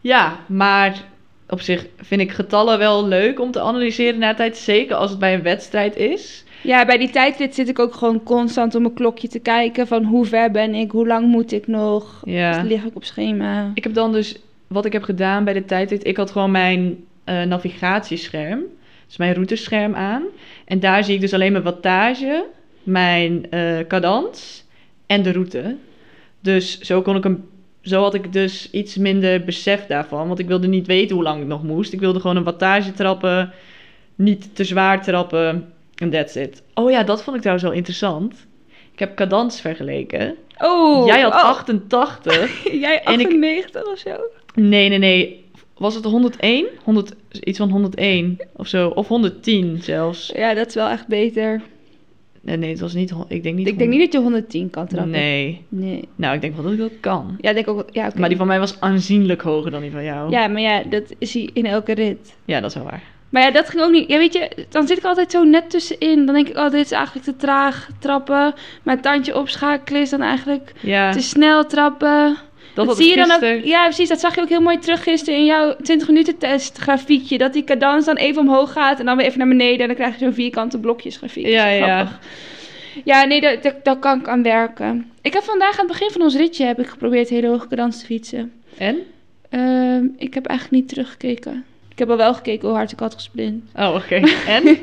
ja, 0.00 0.38
maar 0.46 1.04
op 1.48 1.60
zich 1.60 1.86
vind 1.96 2.20
ik 2.20 2.32
getallen 2.32 2.78
wel 2.78 3.06
leuk 3.06 3.40
om 3.40 3.50
te 3.50 3.60
analyseren 3.60 4.18
na 4.18 4.34
tijd. 4.34 4.56
Zeker 4.56 4.96
als 4.96 5.10
het 5.10 5.18
bij 5.18 5.34
een 5.34 5.42
wedstrijd 5.42 5.96
is. 5.96 6.44
Ja, 6.62 6.84
bij 6.84 6.98
die 6.98 7.10
tijdrit 7.10 7.54
zit 7.54 7.68
ik 7.68 7.78
ook 7.78 7.94
gewoon 7.94 8.22
constant 8.22 8.74
op 8.74 8.80
mijn 8.80 8.94
klokje 8.94 9.28
te 9.28 9.38
kijken 9.38 9.86
van 9.86 10.04
hoe 10.04 10.24
ver 10.26 10.50
ben 10.50 10.74
ik, 10.74 10.90
hoe 10.90 11.06
lang 11.06 11.26
moet 11.26 11.52
ik 11.52 11.66
nog. 11.66 12.22
Ja. 12.24 12.52
Dus 12.52 12.70
lig 12.70 12.84
ik 12.84 12.96
op 12.96 13.04
schema. 13.04 13.70
Ik 13.74 13.84
heb 13.84 13.94
dan 13.94 14.12
dus, 14.12 14.36
wat 14.66 14.84
ik 14.84 14.92
heb 14.92 15.02
gedaan 15.02 15.44
bij 15.44 15.52
de 15.52 15.64
tijdrit, 15.64 16.06
ik 16.06 16.16
had 16.16 16.30
gewoon 16.30 16.50
mijn 16.50 17.04
eh, 17.26 17.42
navigatiescherm, 17.42 18.62
dus 19.06 19.16
mijn 19.16 19.34
routescherm 19.34 19.94
aan. 19.94 20.22
En 20.64 20.80
daar 20.80 21.04
zie 21.04 21.14
ik 21.14 21.20
dus 21.20 21.32
alleen 21.34 21.52
mijn 21.52 21.64
wattage, 21.64 22.44
mijn 22.82 23.50
eh 23.50 23.78
cadans 23.88 24.64
en 25.06 25.22
de 25.22 25.32
route. 25.32 25.76
Dus 26.40 26.80
zo 26.80 27.02
kon 27.02 27.16
ik 27.16 27.22
hem, 27.22 27.48
zo 27.82 28.02
had 28.02 28.14
ik 28.14 28.32
dus 28.32 28.70
iets 28.70 28.96
minder 28.96 29.44
besef 29.44 29.86
daarvan, 29.86 30.26
want 30.26 30.38
ik 30.38 30.46
wilde 30.46 30.66
niet 30.68 30.86
weten 30.86 31.14
hoe 31.14 31.24
lang 31.24 31.40
ik 31.40 31.46
nog 31.46 31.62
moest. 31.62 31.92
Ik 31.92 32.00
wilde 32.00 32.20
gewoon 32.20 32.36
een 32.36 32.44
wattage 32.44 32.92
trappen, 32.92 33.52
niet 34.14 34.54
te 34.54 34.64
zwaar 34.64 35.02
trappen 35.02 35.72
en 35.94 36.10
that's 36.10 36.34
it. 36.34 36.62
Oh 36.74 36.90
ja, 36.90 37.02
dat 37.02 37.22
vond 37.22 37.36
ik 37.36 37.42
trouwens 37.42 37.68
wel 37.68 37.76
interessant. 37.76 38.46
Ik 38.92 38.98
heb 38.98 39.16
cadans 39.16 39.60
vergeleken. 39.60 40.34
Oh, 40.58 41.06
Jij 41.06 41.20
had 41.20 41.32
oh. 41.32 41.44
88. 41.44 42.62
Jij 42.80 43.02
En 43.02 43.20
ik- 43.20 43.26
98 43.26 43.84
of 43.84 43.98
zo? 43.98 44.16
Nee, 44.54 44.88
nee, 44.88 44.98
nee. 44.98 45.44
Was 45.76 45.94
het 45.94 46.04
101? 46.04 46.66
100, 46.84 47.14
iets 47.40 47.58
van 47.58 47.70
101 47.70 48.38
of 48.52 48.66
zo. 48.66 48.88
Of 48.88 49.08
110 49.08 49.78
zelfs. 49.82 50.32
Ja, 50.34 50.54
dat 50.54 50.66
is 50.66 50.74
wel 50.74 50.88
echt 50.88 51.06
beter. 51.06 51.62
Nee, 52.40 52.56
nee, 52.56 52.70
het 52.70 52.80
was 52.80 52.94
niet... 52.94 53.12
Ik 53.28 53.42
denk 53.42 53.56
niet... 53.56 53.66
Ik 53.66 53.78
denk 53.78 53.90
niet 53.90 54.00
dat 54.00 54.12
je 54.12 54.18
110 54.18 54.70
kan 54.70 54.86
trappen. 54.86 55.10
Nee. 55.10 55.64
Nee. 55.68 56.08
Nou, 56.16 56.34
ik 56.34 56.40
denk 56.40 56.54
wel 56.54 56.64
dat 56.64 56.72
ik 56.72 56.78
dat 56.78 56.92
kan. 57.00 57.36
Ja, 57.40 57.52
denk 57.52 57.68
ook. 57.68 57.84
Ja. 57.90 58.10
Maar 58.16 58.28
die 58.28 58.38
van 58.38 58.46
mij 58.46 58.58
was 58.58 58.80
aanzienlijk 58.80 59.42
hoger 59.42 59.70
dan 59.70 59.80
die 59.80 59.90
van 59.90 60.04
jou. 60.04 60.30
Ja, 60.30 60.48
maar 60.48 60.60
ja, 60.60 60.82
dat 60.82 61.14
is 61.18 61.34
hij 61.34 61.50
in 61.52 61.66
elke 61.66 61.92
rit. 61.92 62.36
Ja, 62.44 62.60
dat 62.60 62.70
is 62.70 62.76
wel 62.76 62.84
waar. 62.84 63.02
Maar 63.28 63.42
ja, 63.42 63.50
dat 63.50 63.68
ging 63.68 63.82
ook 63.82 63.90
niet. 63.90 64.08
Ja, 64.08 64.18
weet 64.18 64.32
je, 64.32 64.66
dan 64.68 64.86
zit 64.86 64.98
ik 64.98 65.04
altijd 65.04 65.30
zo 65.30 65.44
net 65.44 65.70
tussenin. 65.70 66.26
Dan 66.26 66.34
denk 66.34 66.48
ik, 66.48 66.56
oh, 66.56 66.70
dit 66.70 66.84
is 66.84 66.90
eigenlijk 66.90 67.24
te 67.26 67.36
traag 67.36 67.88
trappen. 67.98 68.54
Mijn 68.82 69.00
tandje 69.00 69.38
opschakelen 69.38 70.00
is 70.00 70.10
dan 70.10 70.22
eigenlijk 70.22 70.72
Ja, 70.80 71.12
te 71.12 71.20
snel 71.20 71.66
trappen. 71.66 72.36
Dat 72.84 72.96
zie 72.96 73.08
je 73.08 73.16
dan 73.16 73.30
ook. 73.30 73.64
Ja, 73.64 73.84
precies. 73.84 74.08
Dat 74.08 74.20
zag 74.20 74.34
je 74.34 74.40
ook 74.40 74.48
heel 74.48 74.60
mooi 74.60 74.78
terug 74.78 75.02
gisteren 75.02 75.38
in 75.38 75.44
jouw 75.44 75.76
20 75.82 76.08
minuten 76.08 76.38
test 76.38 76.78
grafiekje. 76.78 77.38
Dat 77.38 77.52
die 77.52 77.64
cadans 77.64 78.04
dan 78.04 78.16
even 78.16 78.42
omhoog 78.42 78.72
gaat 78.72 78.98
en 78.98 79.04
dan 79.04 79.16
weer 79.16 79.26
even 79.26 79.38
naar 79.38 79.48
beneden. 79.48 79.80
En 79.80 79.86
dan 79.86 79.96
krijg 79.96 80.12
je 80.12 80.24
zo'n 80.24 80.34
vierkante 80.34 80.78
blokjes 80.78 81.16
grafiek. 81.16 81.46
Ja, 81.46 81.64
Dat 81.64 81.78
ja. 81.78 81.94
grappig. 81.94 82.18
Ja, 83.04 83.24
nee, 83.24 83.40
daar, 83.40 83.60
daar, 83.60 83.74
daar 83.82 83.96
kan 83.98 84.20
ik 84.20 84.28
aan 84.28 84.42
werken. 84.42 85.10
Ik 85.22 85.32
heb 85.32 85.42
vandaag 85.42 85.72
aan 85.72 85.86
het 85.86 85.98
begin 85.98 86.10
van 86.10 86.22
ons 86.22 86.36
ritje 86.36 86.64
heb 86.64 86.78
ik 86.78 86.86
geprobeerd 86.86 87.28
hele 87.28 87.48
hoge 87.48 87.68
cadans 87.68 87.98
te 87.98 88.06
fietsen. 88.06 88.52
En? 88.78 88.98
Ehm, 89.50 90.04
ik 90.16 90.34
heb 90.34 90.46
eigenlijk 90.46 90.80
niet 90.80 90.88
teruggekeken. 90.88 91.64
Ik 91.88 91.98
heb 91.98 92.10
al 92.10 92.16
wel 92.16 92.34
gekeken 92.34 92.68
hoe 92.68 92.76
hard 92.76 92.92
ik 92.92 92.98
had 92.98 93.14
gesprint. 93.14 93.64
Oh, 93.74 93.94
oké. 93.94 94.14
En? 94.56 94.78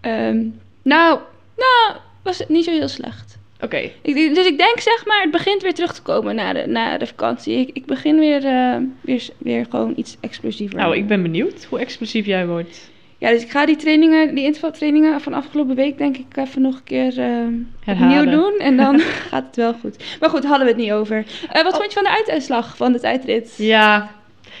Ehm, 0.00 0.44
nou, 0.82 1.18
nou, 1.56 1.96
was 2.22 2.38
het 2.38 2.48
niet 2.48 2.64
zo 2.64 2.70
heel 2.70 2.88
slecht. 2.88 3.35
Oké. 3.60 3.90
Dus 4.02 4.46
ik 4.46 4.58
denk 4.58 4.80
zeg 4.80 5.06
maar, 5.06 5.20
het 5.22 5.30
begint 5.30 5.62
weer 5.62 5.74
terug 5.74 5.94
te 5.94 6.02
komen 6.02 6.34
na 6.34 6.52
de, 6.52 6.66
na 6.66 6.98
de 6.98 7.06
vakantie. 7.06 7.58
Ik, 7.58 7.70
ik 7.72 7.86
begin 7.86 8.18
weer, 8.18 8.44
eh, 8.44 8.76
weer, 9.00 9.28
weer 9.38 9.66
gewoon 9.70 9.92
iets 9.96 10.16
explosiever. 10.20 10.78
Nou, 10.78 10.96
ik 10.96 11.06
ben 11.06 11.22
benieuwd 11.22 11.64
hoe 11.64 11.78
explosief 11.78 12.26
jij 12.26 12.46
wordt. 12.46 12.90
Ja, 13.18 13.30
dus 13.30 13.42
ik 13.42 13.50
ga 13.50 13.66
die 13.66 13.76
trainingen, 13.76 14.34
die 14.34 14.44
intervaltrainingen 14.44 15.20
van 15.20 15.32
afgelopen 15.34 15.74
week 15.74 15.98
denk 15.98 16.16
ik 16.16 16.36
even 16.36 16.62
nog 16.62 16.74
een 16.74 16.84
keer 16.84 17.12
Herhalen. 17.14 18.18
opnieuw 18.18 18.24
doen. 18.40 18.58
En 18.58 18.76
dan 18.76 18.98
gaat 19.30 19.46
het 19.46 19.56
wel 19.56 19.74
goed. 19.74 20.04
Maar 20.20 20.30
goed, 20.30 20.44
hadden 20.44 20.66
we 20.66 20.72
het 20.72 20.82
niet 20.82 20.92
over. 20.92 21.16
Eh, 21.52 21.62
wat 21.62 21.72
Oh. 21.72 21.78
vond 21.78 21.92
je 21.92 21.98
van 21.98 22.02
de 22.04 22.16
uituitslag 22.16 22.76
van 22.76 22.92
de 22.92 23.00
tijdrit? 23.00 23.54
Ja. 23.58 24.14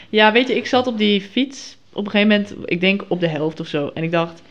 Ja, 0.08 0.32
weet 0.32 0.48
je, 0.48 0.56
ik 0.56 0.66
zat 0.66 0.86
op 0.86 0.98
die 0.98 1.20
fiets 1.20 1.76
op 1.92 2.04
een 2.04 2.10
gegeven 2.10 2.30
moment, 2.36 2.54
ik 2.64 2.80
denk 2.80 3.04
op 3.08 3.20
de 3.20 3.28
helft 3.28 3.60
of 3.60 3.66
zo. 3.66 3.90
En 3.94 4.02
ik 4.02 4.10
dacht, 4.10 4.42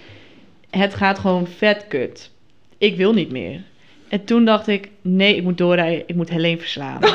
het 0.70 0.94
gaat 0.94 1.20
gewoon 1.20 1.48
vet 1.48 1.86
kut. 1.88 2.32
Ik 2.78 2.96
wil 2.96 3.14
niet 3.14 3.32
meer. 3.32 3.62
En 4.10 4.26
toen 4.26 4.46
dacht 4.46 4.68
ik, 4.68 4.90
nee, 5.02 5.36
ik 5.36 5.44
moet 5.44 5.58
doorrijden. 5.58 6.04
Ik 6.08 6.16
moet 6.16 6.30
Helene 6.30 6.58
verslaan. 6.60 7.00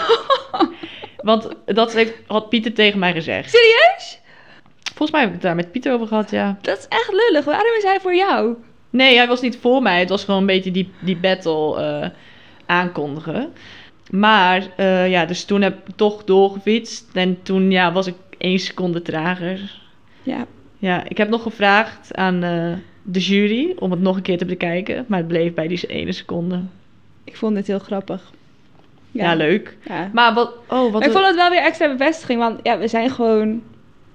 Want 1.23 1.49
dat 1.65 1.93
heeft, 1.93 2.15
had 2.27 2.49
Pieter 2.49 2.73
tegen 2.73 2.99
mij 2.99 3.13
gezegd. 3.13 3.51
Serieus? 3.51 4.21
Volgens 4.83 5.11
mij 5.11 5.21
heb 5.21 5.29
ik 5.29 5.35
het 5.35 5.43
daar 5.43 5.55
met 5.55 5.73
Pieter 5.73 5.93
over 5.93 6.07
gehad, 6.07 6.31
ja. 6.31 6.59
Dat 6.61 6.79
is 6.79 6.87
echt 6.89 7.13
lullig. 7.13 7.45
Waarom 7.45 7.77
is 7.77 7.83
hij 7.83 8.01
voor 8.01 8.15
jou? 8.15 8.55
Nee, 8.91 9.17
hij 9.17 9.27
was 9.27 9.41
niet 9.41 9.59
voor 9.61 9.83
mij. 9.83 9.99
Het 9.99 10.09
was 10.09 10.25
gewoon 10.25 10.41
een 10.41 10.47
beetje 10.47 10.71
die, 10.71 10.91
die 11.01 11.17
battle 11.17 11.77
eh, 11.77 12.09
aankondigen. 12.67 13.53
Maar 14.11 14.69
eh, 14.77 15.11
ja, 15.11 15.25
dus 15.25 15.45
toen 15.45 15.63
heb 15.63 15.89
ik 15.89 15.97
toch 15.97 16.25
doorgefietst. 16.25 17.09
En 17.13 17.43
toen 17.43 17.71
ja, 17.71 17.93
was 17.93 18.07
ik 18.07 18.15
één 18.39 18.59
seconde 18.59 19.03
trager. 19.03 19.81
Ja, 20.23 20.47
Ja, 20.79 21.05
ik 21.09 21.17
heb 21.17 21.29
nog 21.29 21.43
gevraagd 21.43 22.15
aan 22.15 22.43
eh, 22.43 22.73
de 23.03 23.21
jury 23.21 23.75
om 23.79 23.91
het 23.91 24.01
nog 24.01 24.17
een 24.17 24.23
keer 24.23 24.39
te 24.39 24.45
bekijken. 24.45 25.05
Maar 25.09 25.19
het 25.19 25.29
bleef 25.29 25.55
bij 25.55 25.69
die 25.69 25.87
ene 25.87 26.13
seconde. 26.13 26.63
Ik 27.31 27.37
vond 27.37 27.57
het 27.57 27.67
heel 27.67 27.79
grappig. 27.79 28.33
Ja, 29.11 29.35
leuk. 29.35 29.77
Ja. 29.89 30.11
Maar 30.13 30.35
wat... 30.35 30.53
Oh, 30.69 30.93
wat 30.93 31.05
ik 31.05 31.11
vond 31.11 31.27
het 31.27 31.37
wel 31.37 31.51
weer 31.51 31.63
extra 31.63 31.89
bevestiging, 31.89 32.41
want 32.41 32.61
ja, 32.63 32.79
we 32.79 32.89
zijn 32.89 33.11
gewoon 33.11 33.63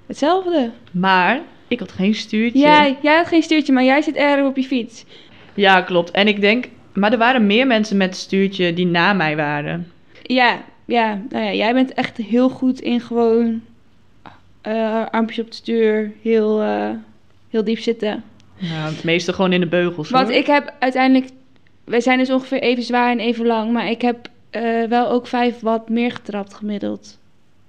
hetzelfde. 0.05 0.71
maar 0.91 1.41
ik 1.67 1.79
had 1.79 1.91
geen 1.91 2.15
stuurtje. 2.15 2.59
Jij, 2.59 2.97
jij 3.01 3.17
had 3.17 3.27
geen 3.27 3.43
stuurtje, 3.43 3.73
maar 3.73 3.83
jij 3.83 4.01
zit 4.01 4.15
erg 4.15 4.45
op 4.45 4.55
je 4.55 4.63
fiets. 4.63 5.05
Ja, 5.53 5.81
klopt. 5.81 6.11
En 6.11 6.27
ik 6.27 6.41
denk... 6.41 6.67
Maar 6.93 7.11
er 7.11 7.17
waren 7.17 7.45
meer 7.45 7.67
mensen 7.67 7.97
met 7.97 8.15
stuurtje 8.15 8.73
die 8.73 8.85
na 8.85 9.13
mij 9.13 9.35
waren. 9.35 9.91
Ja, 10.21 10.63
ja, 10.85 11.21
nou 11.29 11.45
ja, 11.45 11.53
jij 11.53 11.73
bent 11.73 11.93
echt 11.93 12.17
heel 12.17 12.49
goed 12.49 12.79
in 12.81 13.01
gewoon 13.01 13.61
eh, 14.61 15.05
armpjes 15.11 15.39
op 15.39 15.45
het 15.45 15.55
stuur, 15.55 16.11
heel, 16.21 16.61
eh, 16.61 16.89
heel 17.49 17.63
diep 17.63 17.79
zitten. 17.79 18.23
Nou, 18.57 18.93
het 18.93 19.03
meeste 19.03 19.33
gewoon 19.33 19.53
in 19.53 19.59
de 19.59 19.67
beugels. 19.67 20.09
Want 20.09 20.27
hoor. 20.27 20.37
ik 20.37 20.45
heb 20.45 20.73
uiteindelijk, 20.79 21.31
wij 21.85 22.01
zijn 22.01 22.17
dus 22.17 22.29
ongeveer 22.29 22.61
even 22.61 22.83
zwaar 22.83 23.11
en 23.11 23.19
even 23.19 23.45
lang, 23.45 23.71
maar 23.71 23.89
ik 23.89 24.01
heb 24.01 24.29
eh, 24.49 24.83
wel 24.83 25.09
ook 25.09 25.27
5 25.27 25.59
watt 25.59 25.89
meer 25.89 26.11
getrapt 26.11 26.53
gemiddeld. 26.53 27.17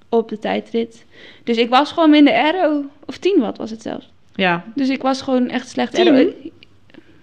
op 0.08 0.28
de 0.28 0.38
tijdrit. 0.38 1.04
Dus 1.44 1.56
ik 1.56 1.68
was 1.68 1.92
gewoon 1.92 2.10
minder 2.10 2.34
aero. 2.34 2.84
Of 3.06 3.18
10 3.18 3.40
watt 3.40 3.58
was 3.58 3.70
het 3.70 3.82
zelfs. 3.82 4.10
Ja, 4.34 4.64
Dus 4.74 4.88
ik 4.88 5.02
was 5.02 5.22
gewoon 5.22 5.48
echt 5.48 5.68
slecht 5.68 5.94
10? 5.94 6.08
aero. 6.14 6.30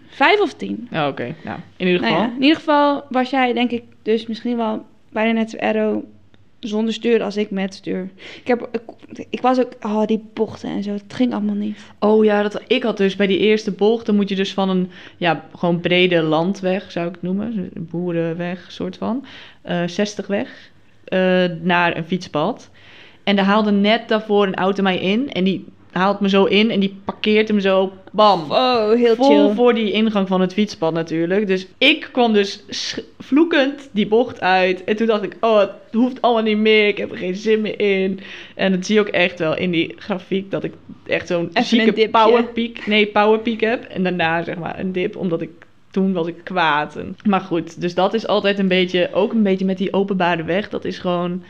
Vijf 0.10 0.40
of 0.40 0.54
tien. 0.54 0.88
oh, 0.94 1.08
oké. 1.08 1.36
Nou, 1.44 1.60
in 1.78 1.88
ieder 1.88 2.02
Nou 2.02 2.14
geval. 2.14 2.28
ja, 2.30 2.34
in 2.36 2.42
ieder 2.42 2.56
geval 2.58 3.04
was 3.10 3.30
jij 3.30 3.54
denk 3.54 3.72
ik 3.72 3.84
dus 4.02 4.28
misschien 4.28 4.58
wel 4.58 4.86
bijna 5.10 5.32
net 5.32 5.50
zo 5.50 5.58
aero 5.58 6.04
zonder 6.68 6.94
stuur 6.94 7.24
als 7.24 7.38
ik 7.38 7.52
met 7.52 7.74
stuur. 7.74 8.10
Ik, 8.16 8.48
heb, 8.48 8.70
ik, 8.72 8.82
ik 9.30 9.42
was 9.42 9.60
ook, 9.60 9.72
oh 9.82 10.06
die 10.06 10.26
bochten 10.34 10.70
en 10.70 10.84
zo, 10.84 10.92
het 10.92 11.14
ging 11.14 11.34
allemaal 11.34 11.56
niet. 11.56 11.78
Oh 12.00 12.24
ja, 12.24 12.42
dat, 12.42 12.62
ik 12.68 12.84
had 12.84 12.98
dus 12.98 13.16
bij 13.16 13.28
die 13.28 13.40
eerste 13.40 13.72
bocht, 13.72 14.06
dan 14.06 14.16
moet 14.16 14.30
je 14.30 14.36
dus 14.36 14.54
van 14.54 14.70
een 14.70 14.90
ja, 15.18 15.46
gewoon 15.56 15.80
brede 15.80 16.22
landweg, 16.22 16.92
zou 16.92 17.08
ik 17.08 17.14
het 17.14 17.22
noemen, 17.22 17.70
een 17.74 17.88
boerenweg, 17.92 18.72
soort 18.72 18.98
van, 18.98 19.26
eh 19.62 19.88
60 19.88 20.28
weg, 20.28 20.72
eh, 21.04 21.46
naar 21.62 21.98
een 21.98 22.06
fietspad. 22.06 22.70
En 23.24 23.36
daar 23.36 23.46
haalde 23.46 23.72
net 23.72 24.08
daarvoor 24.08 24.48
een 24.48 24.56
auto 24.56 24.84
mij 24.84 24.98
in 24.98 25.32
en 25.32 25.44
die 25.44 25.66
haalt 25.94 26.20
me 26.20 26.30
zo 26.30 26.44
in 26.46 26.72
en 26.72 26.80
die 26.80 26.96
parkeert 27.06 27.48
hem 27.48 27.60
zo, 27.60 27.92
bam. 28.12 28.42
Oh, 28.52 28.92
heel 28.92 29.16
Vol 29.16 29.26
chill. 29.46 29.56
voor 29.56 29.74
die 29.74 29.92
ingang 29.92 30.28
van 30.28 30.42
het 30.42 30.54
fietspad 30.54 30.94
natuurlijk. 30.94 31.48
Dus 31.48 31.68
ik 31.78 32.10
kwam 32.12 32.34
dus 32.34 32.64
vloekend 33.20 33.90
die 33.92 34.08
bocht 34.08 34.42
uit. 34.42 34.84
En 34.84 34.96
toen 34.96 35.08
dacht 35.08 35.24
ik, 35.24 35.36
oh, 35.40 35.60
het 35.60 35.70
hoeft 35.92 36.22
allemaal 36.22 36.44
niet 36.44 36.58
meer. 36.58 36.88
Ik 36.88 36.98
heb 36.98 37.12
er 37.12 37.18
geen 37.18 37.36
zin 37.36 37.62
meer 37.62 37.80
in. 37.80 38.20
En 38.56 38.72
dat 38.72 38.86
zie 38.86 38.96
je 38.96 39.02
ook 39.02 39.08
echt 39.08 39.40
wel 39.40 39.58
in 39.58 39.72
die 39.72 39.94
grafiek. 39.98 40.52
Dat 40.52 40.64
ik 40.64 40.74
echt 41.06 41.28
zo'n 41.28 41.50
zieke 41.54 42.10
powerpeak, 42.10 42.86
nee, 42.86 43.06
powerpeak 43.08 43.60
heb. 43.62 43.84
En 43.84 44.04
daarna 44.04 44.44
zeg 44.44 44.58
maar 44.58 44.80
een 44.80 44.92
dip, 44.92 45.16
omdat 45.18 45.42
ik... 45.42 45.50
Toen 45.92 46.14
was 46.14 46.28
ik 46.28 46.36
kwaad. 46.44 46.96
En- 46.96 47.18
Maar 47.26 47.42
goed, 47.42 47.82
dus 47.82 47.94
dat 47.96 48.14
is 48.14 48.28
altijd 48.28 48.60
een 48.60 48.68
beetje... 48.68 49.10
Ook 49.14 49.32
een 49.34 49.44
beetje 49.44 49.66
met 49.66 49.78
die 49.78 49.94
openbare 49.94 50.44
weg. 50.44 50.70
Dat 50.70 50.86
is 50.86 50.98
gewoon... 51.00 51.44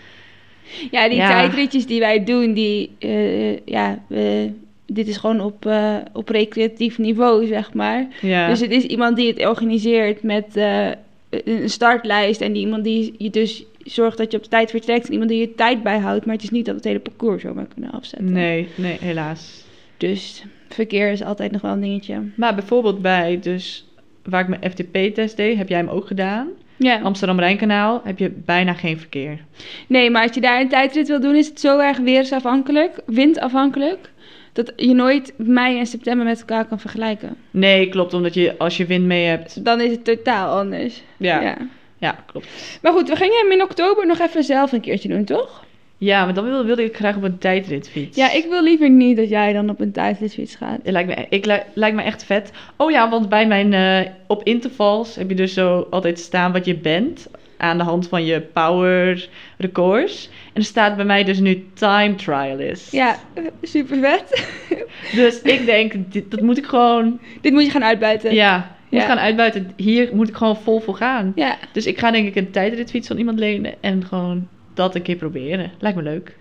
Ja, 0.91 1.08
die 1.10 1.17
Ja. 1.17 1.28
tijdritjes 1.28 1.86
die 1.86 1.99
wij 1.99 2.23
doen, 2.23 2.54
die, 2.54 2.91
eh, 2.99 3.58
ja, 3.65 4.04
we- 4.08 4.52
dit 4.86 5.08
is 5.08 5.17
gewoon 5.17 5.41
op, 5.41 5.65
eh, 5.65 5.95
op 6.13 6.30
recreatief 6.30 6.97
niveau, 6.97 7.45
zeg 7.45 7.73
maar. 7.73 8.08
Ja, 8.21 8.47
Dus 8.47 8.60
het 8.60 8.71
is 8.71 8.84
iemand 8.84 9.15
die 9.15 9.28
het 9.28 9.45
organiseert 9.47 10.23
met 10.23 10.56
eh, 10.58 10.88
een 11.30 11.69
startlijst 11.69 12.41
en 12.41 12.54
die 12.54 12.62
iemand 12.62 12.84
die 12.84 13.13
je 13.17 13.30
dus 13.30 13.63
zorgt 13.84 14.17
dat 14.17 14.32
je 14.32 14.38
op 14.38 14.43
de 14.43 14.49
tijd 14.49 14.69
vertrekt 14.69 15.06
en 15.06 15.12
iemand 15.12 15.30
die 15.30 15.39
je 15.39 15.56
tijd 15.56 15.84
bijhoudt, 15.84 16.26
maar 16.26 16.36
het 16.36 16.43
is 16.43 16.49
niet 16.49 16.65
dat 16.65 16.73
we 16.73 16.80
het 16.80 16.89
hele 16.89 16.99
parcours 16.99 17.41
zomaar 17.41 17.67
kunnen 17.73 17.91
afzetten. 17.91 18.32
nee, 18.32 18.67
nee, 18.76 18.97
helaas. 19.02 19.63
Dus 19.97 20.43
verkeer 20.69 21.12
is 21.12 21.23
altijd 21.23 21.52
nog 21.52 21.62
wel 21.62 21.71
een 21.71 21.82
dingetje. 21.82 22.21
Maar 22.36 22.56
bijvoorbeeld 22.56 23.02
bij 23.02 23.39
dus... 23.41 23.86
Waar 24.23 24.41
ik 24.41 24.47
mijn 24.47 24.71
FTP-test 24.71 25.38
deed, 25.38 25.58
heb 25.58 25.69
jij 25.69 25.78
hem 25.78 25.88
ook 25.89 26.08
gedaan? 26.08 26.47
Ja. 26.76 27.00
Amsterdam-Rijnkanaal 27.00 28.02
heb 28.04 28.20
je 28.20 28.30
bijna 28.30 28.74
geen 28.74 29.00
verkeer. 29.00 29.40
Nee, 29.88 30.10
maar 30.10 30.24
als 30.24 30.36
je 30.36 30.42
daar 30.42 30.62
een 30.62 30.70
tijdrit 30.70 31.08
wil 31.08 31.20
doen, 31.20 31.36
is 31.36 31.48
het 31.48 31.60
zo 31.60 31.80
erg 31.80 31.98
weersafhankelijk, 31.98 33.00
windafhankelijk, 33.06 34.12
dat 34.54 34.74
je 34.76 34.94
nooit 34.94 35.34
mei 35.38 35.80
en 35.80 35.86
september 35.86 36.26
met 36.26 36.40
elkaar 36.40 36.66
kan 36.66 36.80
vergelijken. 36.80 37.36
Nee, 37.52 37.90
klopt, 37.90 38.14
omdat 38.14 38.34
je 38.34 38.58
als 38.58 38.78
je 38.78 38.86
wind 38.86 39.06
mee 39.06 39.26
hebt. 39.26 39.66
Dan 39.66 39.82
is 39.82 39.92
het 39.92 40.06
totaal 40.06 40.60
anders. 40.60 41.02
Ja, 41.18 41.42
ja. 41.42 41.58
ja. 41.98 42.24
klopt. 42.26 42.80
Maar 42.82 42.92
goed, 42.92 43.10
we 43.10 43.16
gingen 43.16 43.38
hem 43.38 43.52
in 43.52 43.64
oktober 43.64 44.08
nog 44.08 44.20
even 44.20 44.44
zelf 44.44 44.72
een 44.72 44.82
keertje 44.82 45.10
doen, 45.10 45.24
toch? 45.24 45.64
Ja, 45.98 46.26
maar 46.26 46.34
dan 46.34 46.44
wilde, 46.44 46.64
wilde 46.64 46.84
ik 46.84 46.96
graag 46.96 47.16
op 47.16 47.24
een 47.24 47.38
tijdritfiets. 47.38 48.18
Ja, 48.18 48.32
ik 48.32 48.46
wil 48.50 48.64
liever 48.64 48.90
niet 48.90 49.18
dat 49.18 49.30
jij 49.30 49.54
dan 49.54 49.70
op 49.70 49.80
een 49.80 49.92
tijdritfiets 49.92 50.56
gaat. 50.56 50.80
Het 50.84 50.92
lijkt 50.92 51.10
me, 51.16 51.26
ik, 51.30 51.46
li- 51.46 51.62
lijkt 51.74 51.96
me 51.96 52.02
echt 52.02 52.24
vet. 52.26 52.52
Oh 52.78 52.92
ja, 52.92 53.10
want 53.10 53.30
bij 53.30 53.48
mijn 53.48 53.74
eh, 53.74 54.12
op 54.28 54.44
intervals 54.44 55.16
heb 55.16 55.30
je 55.30 55.36
dus 55.36 55.54
zo 55.54 55.88
altijd 55.90 56.20
staan 56.20 56.52
wat 56.52 56.66
je 56.66 56.76
bent. 56.76 57.28
Aan 57.58 57.78
de 57.78 57.84
hand 57.84 58.08
van 58.08 58.26
je 58.26 58.42
power 58.42 59.30
records. 59.58 60.30
En 60.54 60.62
er 60.62 60.64
staat 60.64 60.96
bij 60.96 61.06
mij 61.06 61.24
dus 61.24 61.40
nu 61.40 61.66
time 61.74 62.16
trialist. 62.16 62.92
Ja, 62.92 63.16
super 63.62 63.98
vet. 64.00 64.48
Dus 65.16 65.42
ik 65.42 65.66
denk, 65.66 65.94
dit, 66.08 66.32
dat 66.32 66.42
moet 66.42 66.58
ik 66.58 66.66
gewoon... 66.66 67.20
Dit 67.42 67.52
moet 67.54 67.64
je 67.64 67.70
gaan 67.70 67.84
uitbuiten. 67.84 68.34
Ja, 68.34 68.76
moet 68.90 69.02
Ja. 69.02 69.08
gaan 69.08 69.20
uitbuiten. 69.20 69.72
Hier 69.76 70.10
moet 70.14 70.30
ik 70.30 70.36
gewoon 70.36 70.56
vol 70.58 70.80
voor 70.80 70.96
gaan. 70.96 71.32
Ja, 71.36 71.58
Dus 71.72 71.86
ik 71.86 72.00
ga 72.00 72.12
denk 72.12 72.28
ik 72.28 72.36
een 72.36 72.52
tijdritfiets 72.52 73.08
van 73.08 73.18
iemand 73.18 73.40
lenen 73.40 73.74
en 73.82 74.06
gewoon 74.06 74.48
dat 74.74 74.96
een 74.96 75.02
keer 75.02 75.16
proberen. 75.16 75.72
Lijkt 75.80 75.98
me 75.98 76.04
leuk. 76.04 76.38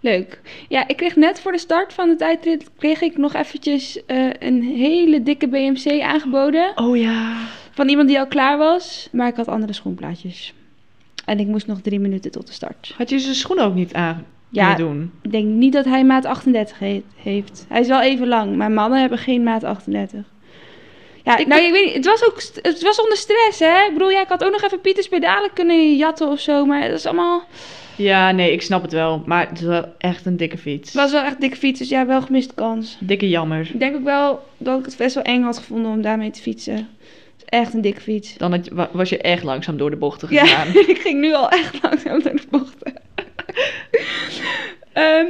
leuk. 0.00 0.40
Ja, 0.68 0.88
ik 0.88 0.96
kreeg 0.96 1.16
net 1.16 1.40
voor 1.40 1.52
de 1.52 1.58
start 1.58 1.92
van 1.92 2.08
de 2.08 2.16
tijdrit 2.16 2.70
kreeg 2.78 3.00
ik 3.00 3.16
nog 3.16 3.34
eventjes 3.34 4.04
eh, 4.06 4.28
een 4.38 4.62
hele 4.62 5.22
dikke 5.22 5.48
BMC 5.48 6.00
aangeboden. 6.02 6.72
Oh 6.74 6.96
ja. 6.96 7.36
Van 7.70 7.88
iemand 7.88 8.08
die 8.08 8.18
al 8.18 8.26
klaar 8.26 8.58
was. 8.58 9.08
Maar 9.12 9.28
ik 9.28 9.36
had 9.36 9.48
andere 9.48 9.72
schoenplaatjes. 9.72 10.54
En 11.24 11.38
ik 11.40 11.46
moest 11.46 11.66
nog 11.66 11.80
drie 11.80 12.00
minuten 12.00 12.30
tot 12.30 12.46
de 12.46 12.52
start. 12.52 12.94
Had 12.96 13.10
je 13.10 13.18
zijn 13.18 13.34
schoenen 13.34 13.64
ook 13.64 13.74
niet 13.74 13.94
aan 13.94 14.24
Ja. 14.50 14.74
doen? 14.74 15.10
Ik 15.22 15.32
denk 15.32 15.44
niet 15.46 15.72
dat 15.72 15.84
hij 15.84 16.04
maat 16.04 16.24
38 16.24 16.78
he- 16.78 17.02
heeft. 17.16 17.66
Hij 17.68 17.80
is 17.80 17.88
wel 17.88 18.02
even 18.02 18.28
lang, 18.28 18.56
maar 18.56 18.70
mannen 18.70 19.00
hebben 19.00 19.18
geen 19.18 19.42
maat 19.42 19.64
38. 19.64 20.20
Ja, 21.26 21.36
Ik 21.36 21.46
nou, 21.46 21.62
ik 21.62 21.72
weet 21.72 21.84
niet. 21.84 21.94
Het 21.94 22.04
was 22.04 22.24
ook 22.24 22.42
het 22.62 22.82
was 22.82 23.00
onder 23.00 23.16
stress, 23.16 23.58
hè? 23.58 23.84
Ik 23.86 23.92
bedoel, 23.92 24.10
ja, 24.10 24.20
ik 24.20 24.28
had 24.28 24.44
ook 24.44 24.52
nog 24.52 24.62
even 24.62 24.80
Pieters 24.80 25.08
pedalen 25.08 25.52
kunnen 25.52 25.96
jatten 25.96 26.28
of 26.28 26.40
zo, 26.40 26.64
maar 26.64 26.88
dat 26.88 26.98
is 26.98 27.06
allemaal... 27.06 27.44
Ja, 27.96 28.30
nee, 28.30 28.52
ik 28.52 28.62
snap 28.62 28.82
het 28.82 28.92
wel. 28.92 29.22
Maar 29.26 29.48
het 29.48 29.58
is 29.60 29.66
wel 29.66 29.84
echt 29.98 30.26
een 30.26 30.36
dikke 30.36 30.58
fiets. 30.58 30.92
Het 30.92 31.00
was 31.00 31.12
wel 31.12 31.22
echt 31.22 31.40
dikke 31.40 31.56
fiets, 31.56 31.78
dus 31.78 31.88
ja, 31.88 32.06
wel 32.06 32.22
gemiste 32.22 32.54
kans. 32.54 32.96
Dikke 33.00 33.28
jammer. 33.28 33.70
Ik 33.72 33.78
denk 33.78 33.96
ook 33.96 34.04
wel 34.04 34.44
dat 34.56 34.78
ik 34.78 34.84
het 34.84 34.96
best 34.96 35.14
wel 35.14 35.24
eng 35.24 35.42
had 35.42 35.58
gevonden 35.58 35.90
om 35.90 36.02
daarmee 36.02 36.30
te 36.30 36.40
fietsen. 36.40 36.74
Het 36.76 36.86
is 37.36 37.44
echt 37.44 37.74
een 37.74 37.80
dikke 37.80 38.00
fiets. 38.00 38.36
Dan 38.36 38.52
had 38.52 38.88
was 38.92 39.08
je 39.08 39.18
echt 39.18 39.42
langzaam 39.42 39.76
door 39.76 39.90
de 39.90 39.96
bochten 39.96 40.28
Ja, 40.32 40.44
gegaan. 40.44 40.68
ik 40.94 40.98
ging 40.98 41.20
nu 41.20 41.34
al 41.34 41.50
echt 41.50 41.82
langzaam 41.82 42.22
door 42.22 42.36
de 42.36 42.46
bochten. 42.50 42.92
Ehm, 44.92 45.26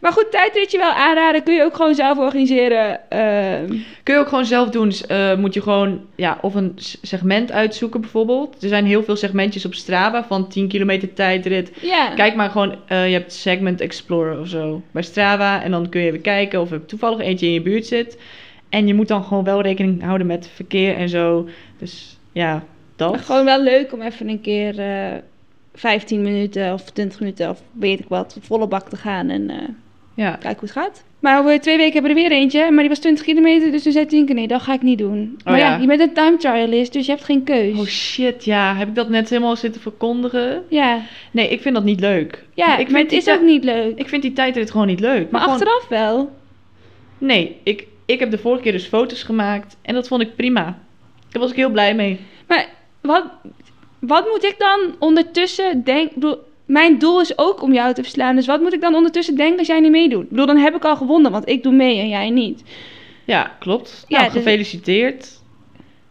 maar 0.00 0.12
goed, 0.12 0.30
tijdritje 0.30 0.78
wel 0.78 0.92
aanraden. 0.92 1.42
Kun 1.42 1.54
je 1.54 1.62
ook 1.64 1.74
gewoon 1.74 1.94
zelf 1.94 2.18
organiseren. 2.18 3.10
Ehm, 3.10 3.68
Kun 4.02 4.14
je 4.14 4.20
ook 4.20 4.28
gewoon 4.28 4.44
zelf 4.44 4.68
doen. 4.68 4.92
Eh, 5.08 5.36
moet 5.36 5.54
je 5.54 5.62
gewoon 5.62 6.00
ja, 6.16 6.38
of 6.40 6.54
een 6.54 6.72
segment 7.02 7.52
uitzoeken 7.52 8.00
bijvoorbeeld. 8.00 8.62
Er 8.62 8.68
zijn 8.68 8.86
heel 8.86 9.02
veel 9.02 9.16
segmentjes 9.16 9.64
op 9.64 9.74
Strava 9.74 10.24
van 10.24 10.48
10 10.48 10.68
kilometer 10.68 11.12
tijdrit. 11.12 11.72
Kijk 12.14 12.34
maar 12.34 12.50
gewoon, 12.50 12.74
eh, 12.86 13.06
je 13.06 13.12
hebt 13.12 13.32
Segment 13.32 13.80
Explorer 13.80 14.40
of 14.40 14.48
zo 14.48 14.82
bij 14.90 15.02
Strava. 15.02 15.62
En 15.62 15.70
dan 15.70 15.88
kun 15.88 16.00
je 16.00 16.06
even 16.06 16.20
kijken 16.20 16.60
of 16.60 16.70
er 16.70 16.86
toevallig 16.86 17.18
eentje 17.20 17.46
in 17.46 17.52
je 17.52 17.62
buurt 17.62 17.86
zit. 17.86 18.18
En 18.68 18.86
je 18.86 18.94
moet 18.94 19.08
dan 19.08 19.24
gewoon 19.24 19.44
wel 19.44 19.62
rekening 19.62 20.02
houden 20.02 20.26
met 20.26 20.50
verkeer 20.54 20.96
en 20.96 21.08
zo. 21.08 21.48
Dus 21.78 22.18
ja, 22.32 22.64
dat. 22.96 23.10
Maar 23.10 23.20
gewoon 23.20 23.44
wel 23.44 23.62
leuk 23.62 23.92
om 23.92 24.02
even 24.02 24.28
een 24.28 24.40
keer 24.40 24.78
eh 24.78 25.16
15 25.74 26.22
minuten 26.22 26.72
of 26.72 26.90
20 26.90 27.20
minuten 27.20 27.50
of 27.50 27.62
weet 27.72 28.00
ik 28.00 28.08
wat, 28.08 28.36
volle 28.40 28.66
bak 28.66 28.88
te 28.88 28.96
gaan 28.96 29.28
en 29.28 29.50
eh 29.50 29.68
Ja. 30.20 30.30
kijken 30.30 30.50
hoe 30.60 30.68
het 30.68 30.70
gaat. 30.72 31.04
Maar 31.20 31.38
over 31.40 31.60
twee 31.60 31.76
weken 31.76 31.92
hebben 31.92 32.14
we 32.14 32.20
er 32.22 32.28
weer 32.28 32.38
eentje, 32.38 32.70
maar 32.70 32.78
die 32.80 32.88
was 32.88 32.98
20 32.98 33.24
kilometer, 33.24 33.70
dus 33.70 33.82
toen 33.82 33.92
zei 33.92 34.06
Tinker, 34.06 34.34
nee, 34.34 34.48
dat 34.48 34.62
ga 34.62 34.72
ik 34.72 34.82
niet 34.82 34.98
doen. 34.98 35.38
maar 35.44 35.58
ja. 35.58 35.70
ja. 35.74 35.76
je 35.80 35.86
bent 35.86 36.00
een 36.00 36.12
time 36.12 36.36
trialist, 36.36 36.92
dus 36.92 37.06
je 37.06 37.12
hebt 37.12 37.24
geen 37.24 37.44
keus. 37.44 37.78
Oh 37.78 37.86
shit, 37.86 38.44
ja. 38.44 38.74
Heb 38.76 38.88
ik 38.88 38.94
dat 38.94 39.08
net 39.08 39.28
helemaal 39.30 39.56
zitten 39.56 39.80
verkondigen? 39.80 40.62
ja, 40.68 41.00
Nee, 41.30 41.48
ik 41.48 41.60
vind 41.60 41.74
dat 41.74 41.84
niet 41.84 42.00
leuk. 42.00 42.44
ja 42.54 42.76
ik 42.76 42.88
maar 42.90 42.98
vind 43.00 43.10
het 43.10 43.26
is 43.26 43.34
ook 43.34 43.42
niet 43.42 43.64
leuk. 43.64 43.98
Ik 43.98 44.08
vind 44.08 44.22
die 44.22 44.32
tijdrit 44.32 44.70
gewoon 44.70 44.86
niet 44.86 45.00
leuk. 45.00 45.30
maar 45.30 45.40
gewoon- 45.40 45.54
achteraf 45.56 45.88
wel. 45.88 46.30
Nee, 47.18 47.56
ik, 47.62 47.86
ik 48.06 48.18
heb 48.20 48.30
de 48.30 48.38
vorige 48.38 48.62
keer 48.62 48.72
dus 48.72 48.86
foto's 48.86 49.22
gemaakt 49.22 49.76
en 49.82 49.94
dat 49.94 50.08
vond 50.08 50.22
ik 50.22 50.36
prima. 50.36 50.78
Daar 51.30 51.42
was 51.42 51.50
ik 51.50 51.56
heel 51.56 51.70
blij 51.70 51.94
mee. 51.94 52.20
Maar 52.46 52.68
wat, 53.00 53.24
wat 54.00 54.28
moet 54.30 54.44
ik 54.44 54.54
dan 54.58 54.94
ondertussen 54.98 55.84
denken? 55.84 56.38
Mijn 56.70 56.98
doel 56.98 57.20
is 57.20 57.38
ook 57.38 57.62
om 57.62 57.72
jou 57.72 57.94
te 57.94 58.02
verslaan. 58.02 58.36
Dus 58.36 58.46
wat 58.46 58.60
moet 58.60 58.72
ik 58.72 58.80
dan 58.80 58.94
ondertussen 58.94 59.36
denken 59.36 59.58
als 59.58 59.66
jij 59.66 59.80
niet 59.80 59.90
meedoet? 59.90 60.22
Ik 60.22 60.28
bedoel, 60.28 60.46
dan 60.46 60.56
heb 60.56 60.74
ik 60.74 60.84
al 60.84 60.96
gewonnen, 60.96 61.30
want 61.30 61.48
ik 61.48 61.62
doe 61.62 61.72
mee 61.72 61.98
en 61.98 62.08
jij 62.08 62.30
niet. 62.30 62.62
Ja, 63.24 63.56
klopt. 63.58 64.04
Ja, 64.08 64.18
nou, 64.18 64.32
dus- 64.32 64.42
gefeliciteerd. 64.42 65.40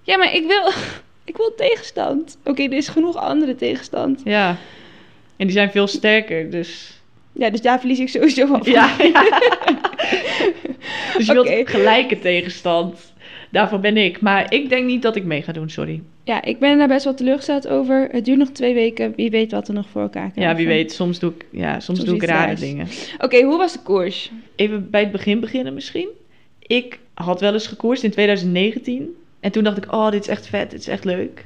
Ja, 0.01 0.17
maar 0.17 0.35
ik 0.35 0.47
wil, 0.47 0.71
ik 1.31 1.37
wil 1.37 1.53
tegenstand. 1.57 2.37
Oké, 2.43 2.63
er 2.63 2.73
is 2.73 2.87
genoeg 2.87 3.15
andere 3.15 3.55
tegenstand. 3.55 4.21
Ja. 4.23 4.49
En 5.37 5.45
die 5.45 5.51
zijn 5.51 5.71
veel 5.71 5.87
sterker, 5.87 6.51
dus... 6.51 7.01
Ja, 7.31 7.49
dus 7.49 7.61
daar 7.61 7.79
verlies 7.79 7.99
ik 7.99 8.09
sowieso 8.09 8.45
van. 8.45 8.61
Ja, 8.63 8.95
ja. 8.97 9.23
dus 11.17 11.25
je 11.25 11.33
wilt 11.33 11.69
gelijke 11.69 12.19
tegenstand. 12.19 13.08
Daarvoor 13.51 13.79
ben 13.79 13.97
ik. 13.97 14.21
Maar 14.21 14.53
ik 14.53 14.69
denk 14.69 14.85
niet 14.85 15.01
dat 15.01 15.15
ik 15.15 15.23
mee 15.23 15.41
ga 15.41 15.51
doen, 15.51 15.69
sorry. 15.69 16.01
Ja, 16.23 16.41
ik 16.43 16.59
ben 16.59 16.77
daar 16.77 16.87
best 16.87 17.03
wel 17.03 17.13
teleurgesteld 17.13 17.67
over. 17.67 18.07
Het 18.11 18.25
duurt 18.25 18.37
nog 18.37 18.49
twee 18.49 18.73
weken. 18.73 19.13
Wie 19.15 19.29
weet 19.29 19.51
wat 19.51 19.67
we 19.67 19.73
nog 19.73 19.89
voor 19.89 20.01
elkaar 20.01 20.31
krijgen. 20.31 20.51
Ja, 20.51 20.57
wie 20.57 20.67
weet. 20.67 20.91
Soms 20.91 21.19
doe 21.19 21.31
ik, 21.37 21.45
ja, 21.51 21.71
soms 21.71 21.85
Soms 21.85 22.03
doe 22.03 22.15
ik 22.15 22.23
rare 22.23 22.45
raars. 22.47 22.59
dingen. 22.59 22.87
Oké, 23.19 23.41
hoe 23.41 23.57
was 23.57 23.73
de 23.73 23.79
koers? 23.83 24.31
Even 24.55 24.89
bij 24.89 25.01
het 25.01 25.11
begin 25.11 25.39
beginnen 25.39 25.73
misschien. 25.73 26.07
Ik 26.59 26.99
had 27.13 27.39
wel 27.41 27.53
eens 27.53 27.67
gekoerst 27.67 28.03
in 28.03 28.11
2019. 28.11 29.15
En 29.39 29.51
toen 29.51 29.63
dacht 29.63 29.77
ik, 29.77 29.91
oh, 29.93 30.11
dit 30.11 30.21
is 30.21 30.27
echt 30.27 30.47
vet. 30.47 30.71
Dit 30.71 30.79
is 30.79 30.87
echt 30.87 31.03
leuk. 31.05 31.45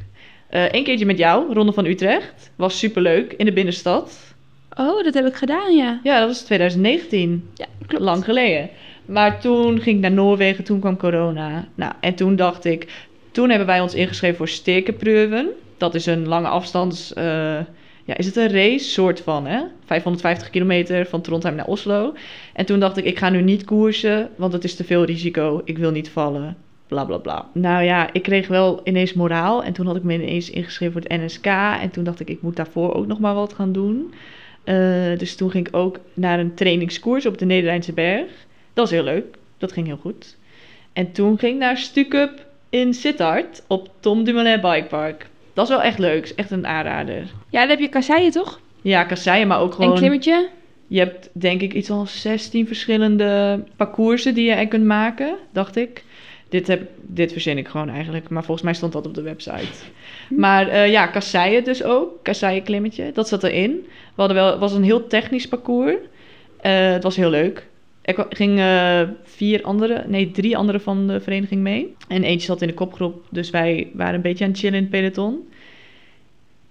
Eén 0.50 0.84
keertje 0.84 1.06
met 1.06 1.18
jou, 1.18 1.54
Ronde 1.54 1.74
van 1.74 1.86
Utrecht. 1.86 2.52
Was 2.56 2.80
superleuk, 2.80 3.34
in 3.34 3.46
de 3.46 3.54
binnenstad. 3.54 4.34
Oh, 4.78 5.04
dat 5.04 5.14
heb 5.14 5.26
ik 5.26 5.34
gedaan, 5.36 5.76
ja. 5.76 6.00
Ja, 6.04 6.20
dat 6.20 6.28
was 6.28 6.42
2019. 6.42 7.50
Ja, 7.56 7.66
klopt. 7.88 8.04
Lang 8.04 8.24
geleden. 8.24 8.70
Maar 9.06 9.40
toen 9.42 9.80
ging 9.80 9.96
ik 9.96 10.02
naar 10.02 10.12
Noorwegen, 10.12 10.64
toen 10.64 10.80
kwam 10.80 10.98
corona. 10.98 11.68
Nou, 11.76 11.94
en 12.00 12.16
toen 12.16 12.36
dacht 12.36 12.66
ik... 12.66 13.08
Toen 13.32 13.50
hebben 13.50 13.68
wij 13.68 13.82
ons 13.82 13.94
ingeschreven 13.94 14.38
voor 14.38 14.48
Stekenproeven. 14.48 15.50
Dat 15.78 15.96
is 15.96 16.06
een 16.06 16.28
lange 16.28 16.48
afstands... 16.48 17.14
eh, 17.14 17.60
ja, 18.06 18.18
is 18.18 18.26
het 18.26 18.36
een 18.36 18.52
race? 18.52 18.90
Soort 18.90 19.22
van, 19.22 19.46
hè? 19.46 19.62
550 19.86 20.50
kilometer 20.50 21.06
van 21.06 21.22
Trondheim 21.22 21.56
naar 21.56 21.68
Oslo. 21.68 22.14
En 22.54 22.66
toen 22.66 22.80
dacht 22.80 22.98
ik, 22.98 23.06
ik 23.06 23.18
ga 23.18 23.30
nu 23.30 23.42
niet 23.42 23.66
koersen, 23.66 24.30
want 24.36 24.54
het 24.54 24.64
is 24.64 24.76
te 24.76 24.84
veel 24.84 25.04
risico. 25.04 25.62
Ik 25.66 25.78
wil 25.78 25.92
niet 25.92 26.10
vallen. 26.10 26.58
Bla 26.88 27.06
bla 27.06 27.18
bla. 27.18 27.50
Nou 27.54 27.84
ja, 27.84 28.14
ik 28.14 28.24
kreeg 28.24 28.48
wel 28.48 28.82
ineens 28.84 29.14
moraal. 29.14 29.64
En 29.64 29.74
toen 29.74 29.86
had 29.86 29.96
ik 29.96 30.04
me 30.04 30.14
ineens 30.14 30.50
ingeschreven 30.50 30.94
voor 30.94 31.10
het 31.10 31.22
NSK. 31.22 31.46
En 31.82 31.90
toen 31.90 32.04
dacht 32.04 32.20
ik, 32.20 32.30
ik 32.30 32.42
moet 32.42 32.56
daarvoor 32.56 32.94
ook 32.94 33.08
nog 33.08 33.20
maar 33.20 33.34
wat 33.34 33.54
gaan 33.54 33.72
doen. 33.72 34.14
Eh, 34.64 34.76
dus 35.18 35.36
toen 35.36 35.52
ging 35.52 35.68
ik 35.68 35.76
ook 35.76 36.00
naar 36.14 36.40
een 36.40 36.54
trainingskoers 36.54 37.26
op 37.26 37.38
de 37.38 37.46
Nederlandse 37.46 37.94
Berg. 37.94 38.32
Dat 38.74 38.90
was 38.90 38.92
heel 38.92 39.04
leuk. 39.04 39.36
Dat 39.58 39.72
ging 39.72 39.88
heel 39.88 39.98
goed. 39.98 40.38
En 40.94 41.12
toen 41.12 41.40
ging 41.40 41.54
ik 41.54 41.60
naar 41.60 41.78
Stukup 41.78 42.46
in 42.70 42.94
Sittard 42.94 43.64
op 43.68 43.90
Tom 44.00 44.24
Dumoulin 44.24 44.62
Bikepark. 44.62 45.28
Dat 45.54 45.64
is 45.64 45.70
wel 45.70 45.82
echt 45.82 46.00
leuk. 46.00 46.24
Is 46.24 46.36
echt 46.36 46.52
een 46.52 46.68
aanrader. 46.68 47.22
Ja, 47.50 47.60
dan 47.60 47.70
heb 47.70 47.80
je 47.80 47.90
kasseien 47.90 48.32
toch? 48.32 48.60
Ja, 48.82 49.04
kasseien, 49.04 49.48
maar 49.48 49.60
ook 49.60 49.74
gewoon... 49.74 49.92
En 49.92 49.98
klimmetje? 49.98 50.50
Je 50.88 51.00
hebt 51.00 51.30
denk 51.32 51.62
ik 51.62 51.74
iets 51.74 51.88
van 51.88 52.08
16 52.08 52.68
verschillende 52.68 53.60
parcoursen 53.76 54.34
die 54.34 54.46
je 54.46 54.52
er 54.52 54.68
kunt 54.68 54.86
maken, 54.86 55.36
dacht 55.52 55.76
ik. 55.76 56.04
Dit, 56.50 56.68
heb, 56.68 56.90
dit 57.02 57.32
verzin 57.32 57.58
ik 57.58 57.68
gewoon 57.68 57.90
eigenlijk, 57.90 58.30
maar 58.30 58.44
volgens 58.44 58.66
mij 58.66 58.74
stond 58.74 58.94
dat 58.94 59.06
op 59.06 59.14
de 59.14 59.22
website. 59.22 59.84
Maar 60.30 60.68
eh, 60.68 60.92
ja, 60.92 61.08
kasseien 61.08 61.64
dus 61.64 61.84
ook, 61.84 62.24
kasseien 62.24 62.64
klimmetje, 62.64 63.12
dat 63.14 63.28
zat 63.28 63.44
erin. 63.44 63.72
We 63.88 64.22
hadden 64.22 64.38
wel, 64.38 64.52
het 64.52 64.60
was 64.60 64.74
een 64.74 64.84
heel 64.84 65.08
technisch 65.08 65.48
parcours. 65.48 65.96
Eh, 66.62 66.92
het 66.92 67.04
was 67.04 67.16
heel 67.16 67.30
leuk. 67.30 67.68
Ik 68.06 68.16
wa- 68.16 68.28
ging 68.30 68.60
eh, 68.60 69.02
vier 69.24 69.62
andere, 69.64 70.04
nee 70.08 70.32
drie 70.32 70.58
andere 70.58 70.80
van 70.80 71.08
de 71.08 71.20
vereniging 71.22 71.62
mee. 71.62 71.96
En 72.08 72.24
eentje 72.24 72.46
zat 72.48 72.62
in 72.62 72.68
de 72.68 72.74
kopgroep, 72.74 73.24
dus 73.30 73.50
wij 73.50 73.88
waren 73.94 74.16
een 74.16 74.22
beetje 74.22 74.44
aan 74.44 74.50
het 74.50 74.60
chillen 74.60 74.76
in 74.76 74.82
het 74.82 74.92
peloton. 74.92 75.48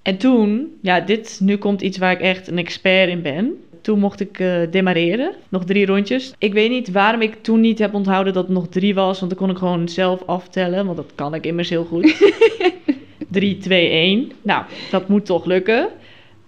En 0.02 0.16
toen, 0.16 0.72
ja, 0.80 1.00
dit, 1.00 1.40
nu 1.42 1.56
komt 1.56 1.82
iets 1.82 1.98
waar 1.98 2.12
ik 2.12 2.20
echt 2.20 2.48
een 2.48 2.58
expert 2.58 3.08
in 3.08 3.22
ben. 3.22 3.52
Toen 3.80 3.98
mocht 3.98 4.20
ik 4.20 4.38
eh 4.38 4.60
demareren, 4.70 5.34
nog 5.48 5.64
drie 5.64 5.86
rondjes. 5.86 6.34
Ik 6.38 6.52
weet 6.52 6.70
niet 6.70 6.90
waarom 6.90 7.20
ik 7.20 7.42
toen 7.42 7.60
niet 7.60 7.78
heb 7.78 7.94
onthouden 7.94 8.32
dat 8.32 8.42
het 8.44 8.52
nog 8.52 8.68
drie 8.68 8.94
was, 8.94 9.18
want 9.20 9.30
dan 9.30 9.40
kon 9.40 9.50
ik 9.50 9.58
gewoon 9.58 9.88
zelf 9.88 10.22
aftellen, 10.26 10.84
want 10.84 10.96
dat 10.96 11.12
kan 11.14 11.34
ik 11.34 11.46
immers 11.46 11.68
heel 11.68 11.84
goed. 11.84 12.32
3, 13.28 13.58
2, 13.58 13.88
1. 13.88 14.32
Nou, 14.42 14.64
dat 14.90 15.08
moet 15.08 15.26
toch 15.26 15.44
lukken. 15.44 15.88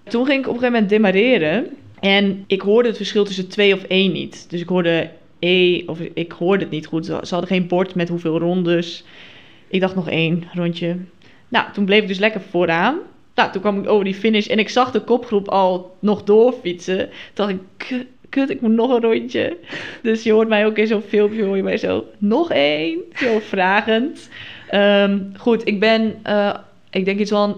Toen 0.05 0.27
ging 0.27 0.38
ik 0.38 0.49
op 0.49 0.55
een 0.55 0.61
gegeven 0.61 0.73
moment 0.73 0.88
demareren 0.90 1.66
en 2.05 2.45
ik 2.47 2.61
hoorde 2.61 2.88
het 2.88 2.97
verschil 2.97 3.25
tussen 3.25 3.49
2 3.49 3.75
of 3.75 3.83
1 3.83 4.12
niet. 4.12 4.51
Dus 4.51 4.61
ik 4.61 4.69
hoorde 4.69 5.11
E, 5.38 5.83
of 5.87 6.01
ik 6.01 6.33
hoorde 6.33 6.62
het 6.62 6.73
niet 6.73 6.87
goed. 6.87 7.07
Ze 7.07 7.12
hadden 7.12 7.47
geen 7.47 7.67
bord 7.67 7.95
met 7.95 8.09
hoeveel 8.09 8.38
rondes. 8.38 9.05
Ik 9.69 9.81
dacht 9.81 9.95
nog 9.95 10.09
één 10.09 10.45
rondje. 10.55 10.97
Nou, 11.49 11.73
toen 11.73 11.85
bleef 11.85 12.03
ik 12.03 12.09
dus 12.09 12.19
lekker 12.19 12.40
vooraan. 12.40 12.99
Nou, 13.35 13.53
toen 13.53 13.61
kwam 13.61 13.79
ik 13.79 13.88
over 13.88 14.05
die 14.05 14.14
finish 14.14 14.47
en 14.47 14.59
ik 14.59 14.69
zag 14.69 14.90
de 14.90 15.01
kopgroep 15.01 15.49
al 15.49 15.97
nog 15.99 16.25
doorfietsen. 16.25 16.99
Toen 17.33 17.47
dacht 17.47 17.51
ik, 17.51 18.07
"Kut, 18.29 18.51
ik 18.51 18.61
moet 18.61 18.71
nog 18.71 18.90
een 18.90 19.03
rondje. 19.03 19.57
Dus 20.03 20.23
je 20.23 20.33
hoort 20.33 20.49
mij 20.49 20.67
ook 20.67 20.79
in 20.79 20.87
zo'n 20.87 21.03
filmpje, 21.03 21.45
hoor 21.45 21.57
je 21.57 21.62
mij 21.62 21.77
zo, 21.77 22.05
nog 22.19 22.51
één, 22.51 22.99
zo 23.14 23.38
vragend. 23.38 24.29
Ehm, 24.69 25.19
goed, 25.37 25.67
ik 25.67 25.81
ben, 25.81 26.14
eh, 26.23 26.55
ik 26.95 27.05
denk 27.05 27.19
iets 27.21 27.31
van 27.31 27.57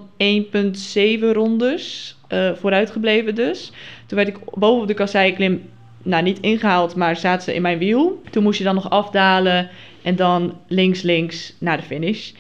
1,7 1.21 1.33
rondes 1.33 2.17
eh 2.29 2.51
vooruit 2.55 2.91
gebleven 2.91 3.35
dus. 3.35 3.73
Toen 4.07 4.17
werd 4.19 4.29
ik 4.29 4.39
boven 4.55 4.81
op 4.83 4.89
de 4.89 4.95
kasseiklim, 4.95 5.63
nou 6.03 6.23
niet 6.23 6.41
ingehaald, 6.41 6.95
maar 6.95 7.17
zaten 7.17 7.43
ze 7.43 7.55
in 7.55 7.63
mijn 7.63 7.79
wiel. 7.79 8.23
Toen 8.31 8.43
moest 8.43 8.59
je 8.59 8.65
dan 8.65 8.75
nog 8.75 8.91
afdalen 8.91 9.69
en 10.03 10.17
dan 10.17 10.57
links, 10.67 11.03
links 11.03 11.55
naar 11.59 11.77
de 11.77 11.83
finish. 11.83 12.33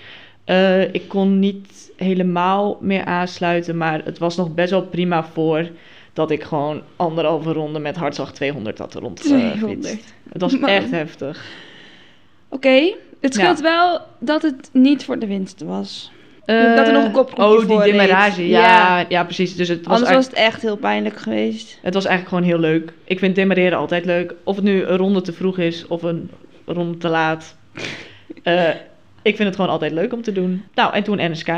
Eh, 0.45 0.95
ik 0.95 1.09
kon 1.09 1.39
niet 1.39 1.93
helemaal 1.97 2.79
meer 2.81 3.05
aansluiten, 3.05 3.77
maar 3.77 4.05
het 4.05 4.19
was 4.19 4.37
nog 4.37 4.55
best 4.55 4.71
wel 4.71 4.83
prima 4.87 5.25
voor 5.25 5.69
dat 6.13 6.31
ik 6.31 6.43
gewoon 6.43 6.83
anderhalve 6.97 7.53
ronde 7.53 7.79
met 7.79 7.97
hartslag 7.97 8.33
200 8.33 8.79
had 8.79 8.95
rond. 8.95 9.17
200. 9.23 9.87
fietst. 9.87 10.15
Het 10.33 10.41
was 10.43 10.59
Man. 10.59 10.71
echt 10.71 10.91
heftig. 10.91 11.45
Oké, 12.49 12.95
het 13.21 13.35
Ja. 13.35 13.41
scheelt 13.41 13.61
wel 13.61 14.01
dat 14.19 14.43
het 14.43 14.71
niet 14.73 15.05
voor 15.05 15.19
de 15.19 15.27
winst 15.27 15.63
was. 15.63 16.11
Eh, 16.47 16.77
dat 16.77 16.87
er 16.87 16.93
nog 16.93 17.05
een 17.05 17.11
kopgroepje 17.13 17.75
Oh, 17.75 17.83
die 17.83 17.93
demarrage. 17.93 18.49
Ja, 18.49 18.61
Ja. 18.99 19.05
ja. 19.09 19.25
precies. 19.25 19.57
Dus 19.57 19.69
het 19.69 19.87
was, 19.87 19.97
Anders 19.97 20.15
was 20.15 20.25
het 20.27 20.35
echt 20.35 20.63
heel 20.63 20.77
pijnlijk 20.77 21.17
geweest. 21.17 21.79
het 21.83 21.95
was 21.95 22.05
eigenlijk 22.05 22.37
gewoon 22.37 22.51
heel 22.51 22.71
leuk. 22.71 22.93
Ik 23.05 23.19
vind 23.19 23.35
demareren 23.35 23.79
altijd 23.79 24.05
leuk. 24.05 24.35
Of 24.45 24.55
het 24.57 24.65
nu 24.65 24.83
een 24.85 24.97
ronde 24.97 25.21
te 25.21 25.33
vroeg 25.33 25.59
is 25.59 25.87
of 25.87 26.03
een 26.03 26.31
ronde 26.67 26.99
te 26.99 27.09
laat. 27.09 27.55
Eh, 28.43 28.69
ik 29.23 29.37
vind 29.37 29.49
het 29.49 29.55
gewoon 29.57 29.71
altijd 29.71 29.93
leuk 29.93 30.13
om 30.13 30.23
te 30.23 30.33
doen. 30.33 30.65
Nou, 30.75 30.95
en 30.95 31.03
toen 31.03 31.31
NSK. 31.31 31.49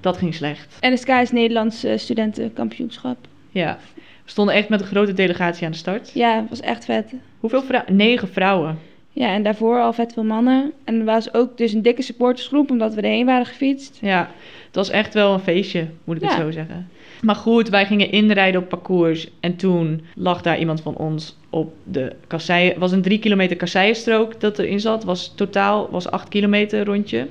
Dat 0.00 0.16
ging 0.16 0.34
slecht. 0.34 0.76
NSK 0.80 1.08
is 1.08 1.30
Nederlands 1.30 1.84
eh, 1.84 1.98
studentenkampioenschap. 1.98 3.16
Ja. 3.50 3.78
We 4.24 4.30
stonden 4.30 4.54
echt 4.54 4.68
met 4.68 4.80
een 4.80 4.86
grote 4.86 5.12
delegatie 5.12 5.64
aan 5.66 5.70
de 5.72 5.76
start. 5.78 6.10
Ja, 6.14 6.36
het 6.36 6.48
was 6.48 6.60
echt 6.60 6.84
vet. 6.84 7.12
Hoeveel 7.40 7.62
vrouwen? 7.62 7.96
Negen 7.96 8.28
vrouwen. 8.28 8.78
Ja, 9.14 9.34
en 9.34 9.42
daarvoor 9.42 9.80
al 9.80 9.92
vet 9.92 10.12
veel 10.12 10.24
mannen. 10.24 10.72
En 10.84 10.98
er 10.98 11.04
was 11.04 11.34
ook 11.34 11.58
dus 11.58 11.72
een 11.72 11.82
dikke 11.82 12.02
supportersgroep, 12.02 12.70
omdat 12.70 12.94
we 12.94 13.00
erheen 13.00 13.26
waren 13.26 13.46
gefietst. 13.46 13.98
Ja, 14.00 14.30
het 14.66 14.74
was 14.74 14.90
echt 14.90 15.14
wel 15.14 15.32
een 15.32 15.40
feestje, 15.40 15.86
moet 16.04 16.16
ik 16.16 16.22
het 16.22 16.32
zo 16.32 16.50
zeggen. 16.50 16.88
Maar 17.22 17.34
goed, 17.34 17.68
wij 17.68 17.86
gingen 17.86 18.10
inrijden 18.10 18.60
op 18.60 18.68
parcours. 18.68 19.30
En 19.40 19.56
toen 19.56 20.02
lag 20.14 20.42
daar 20.42 20.58
iemand 20.58 20.80
van 20.80 20.96
ons 20.96 21.36
op 21.50 21.72
de 21.84 22.12
kasseien. 22.26 22.68
Het 22.68 22.78
was 22.78 22.92
een 22.92 23.02
drie 23.02 23.18
kilometer 23.18 23.56
kasseienstrook 23.56 24.40
dat 24.40 24.58
erin 24.58 24.80
zat. 24.80 25.04
Was 25.04 25.32
totaal 25.34 25.88
was 25.90 26.10
acht 26.10 26.28
kilometer 26.28 26.84
rondje 26.84 27.28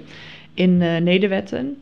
in 0.54 0.82
eh, 0.82 0.98
Nederwetten. 0.98 1.82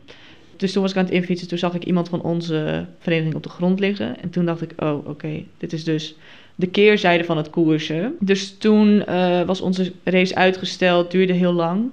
Dus 0.56 0.72
toen 0.72 0.82
was 0.82 0.90
ik 0.90 0.96
aan 0.96 1.04
het 1.04 1.12
infietsen. 1.12 1.48
Toen 1.48 1.58
zag 1.58 1.74
ik 1.74 1.84
iemand 1.84 2.08
van 2.08 2.22
onze 2.22 2.86
vereniging 2.98 3.34
op 3.34 3.42
de 3.42 3.48
grond 3.48 3.80
liggen. 3.80 4.20
En 4.22 4.30
toen 4.30 4.44
dacht 4.44 4.62
ik, 4.62 4.72
oh 4.76 5.08
oké, 5.08 5.44
dit 5.58 5.72
is 5.72 5.84
dus 5.84 6.16
de 6.54 6.66
keerzijde 6.66 7.24
van 7.24 7.36
het 7.36 7.50
koersen. 7.50 8.16
Dus 8.20 8.56
toen 8.58 9.04
eh, 9.04 9.42
was 9.42 9.60
onze 9.60 9.92
race 10.04 10.34
uitgesteld. 10.34 11.10
Duurde 11.10 11.32
heel 11.32 11.52
lang. 11.52 11.92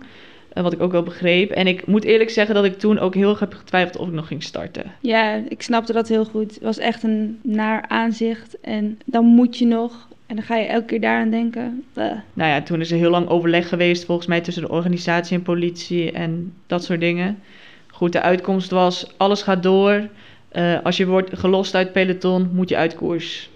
Eh, 0.53 0.63
wat 0.63 0.73
ik 0.73 0.81
ook 0.81 0.91
wel 0.91 1.03
begreep. 1.03 1.51
En 1.51 1.67
ik 1.67 1.87
moet 1.87 2.03
eerlijk 2.03 2.29
zeggen 2.29 2.55
dat 2.55 2.65
ik 2.65 2.79
toen 2.79 2.99
ook 2.99 3.15
heel 3.15 3.29
erg 3.29 3.39
heb 3.39 3.53
getwijfeld 3.53 3.97
of 3.97 4.07
ik 4.07 4.13
nog 4.13 4.27
ging 4.27 4.43
starten. 4.43 4.83
Ja, 5.01 5.41
ik 5.47 5.61
snapte 5.61 5.93
dat 5.93 6.07
heel 6.07 6.25
goed. 6.25 6.53
Het 6.53 6.63
was 6.63 6.77
echt 6.77 7.03
een 7.03 7.39
naar 7.43 7.85
aanzicht. 7.87 8.59
En 8.59 8.99
dan 9.05 9.25
moet 9.25 9.57
je 9.57 9.65
nog. 9.65 10.07
En 10.25 10.35
dan 10.35 10.43
ga 10.45 10.55
je 10.55 10.65
elke 10.65 10.85
keer 10.85 11.01
daaraan 11.01 11.29
denken. 11.29 11.83
Eh, 11.93 12.05
Nou 12.33 12.49
ja, 12.49 12.61
toen 12.61 12.79
is 12.79 12.91
er 12.91 12.97
heel 12.97 13.09
lang 13.09 13.27
overleg 13.27 13.69
geweest, 13.69 14.05
volgens 14.05 14.27
mij 14.27 14.41
tussen 14.41 14.63
de 14.63 14.69
organisatie 14.69 15.37
en 15.37 15.43
politie 15.43 16.11
en 16.11 16.53
dat 16.67 16.83
soort 16.83 16.99
dingen. 16.99 17.39
Goed, 17.87 18.11
de 18.11 18.21
uitkomst 18.21 18.69
was: 18.69 19.13
alles 19.17 19.41
gaat 19.41 19.63
door. 19.63 20.07
Eh, 20.49 20.77
als 20.83 20.97
je 20.97 21.05
wordt 21.05 21.37
gelost 21.37 21.75
uit 21.75 21.91
peloton, 21.91 22.49
moet 22.53 22.69
je 22.69 22.77
uit 22.77 22.95
koers. 22.95 23.49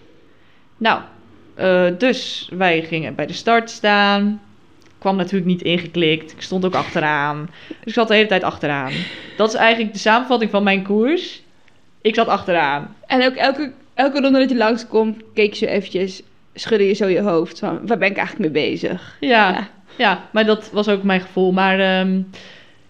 Nou, 0.84 1.02
eh, 1.56 1.98
dus 1.98 2.50
wij 2.52 2.82
gingen 2.82 3.16
bij 3.16 3.26
de 3.26 3.34
start 3.34 3.70
staan. 3.70 4.42
Kwam 4.98 5.16
natuurlijk 5.16 5.46
niet 5.46 5.62
ingeklikt. 5.62 6.32
Ik 6.32 6.42
stond 6.42 6.66
ook 6.66 6.74
achteraan. 6.76 7.50
Dus 7.68 7.78
ik 7.84 7.94
zat 7.94 8.08
de 8.08 8.14
hele 8.14 8.28
tijd 8.28 8.44
achteraan. 8.44 8.92
Dat 9.38 9.48
is 9.50 9.56
eigenlijk 9.56 9.94
de 9.94 10.00
samenvatting 10.00 10.52
van 10.52 10.64
mijn 10.64 10.84
koers. 10.84 11.42
Ik 12.02 12.16
zat 12.16 12.28
achteraan. 12.28 12.96
En 13.08 13.26
ook 13.26 13.36
elke, 13.36 13.72
elke 13.94 14.22
ronde 14.22 14.40
dat 14.40 14.50
je 14.50 14.56
langskomt, 14.56 15.22
keek 15.34 15.54
je 15.54 15.66
zo 15.66 15.72
eventjes, 15.72 16.22
schudde 16.54 16.88
je 16.88 16.94
zo 16.94 17.08
je 17.08 17.22
hoofd 17.22 17.60
van, 17.60 17.88
waar 17.88 17.98
ben 17.98 18.10
ik 18.10 18.18
eigenlijk 18.18 18.54
mee 18.54 18.64
bezig? 18.70 19.18
Ja, 19.20 19.50
Ja. 19.50 19.68
ja. 19.98 20.28
maar 20.32 20.46
dat 20.46 20.70
was 20.72 20.88
ook 20.88 21.04
mijn 21.04 21.22
gevoel. 21.22 21.52
Maar 21.52 21.80
ehm, 21.80 22.22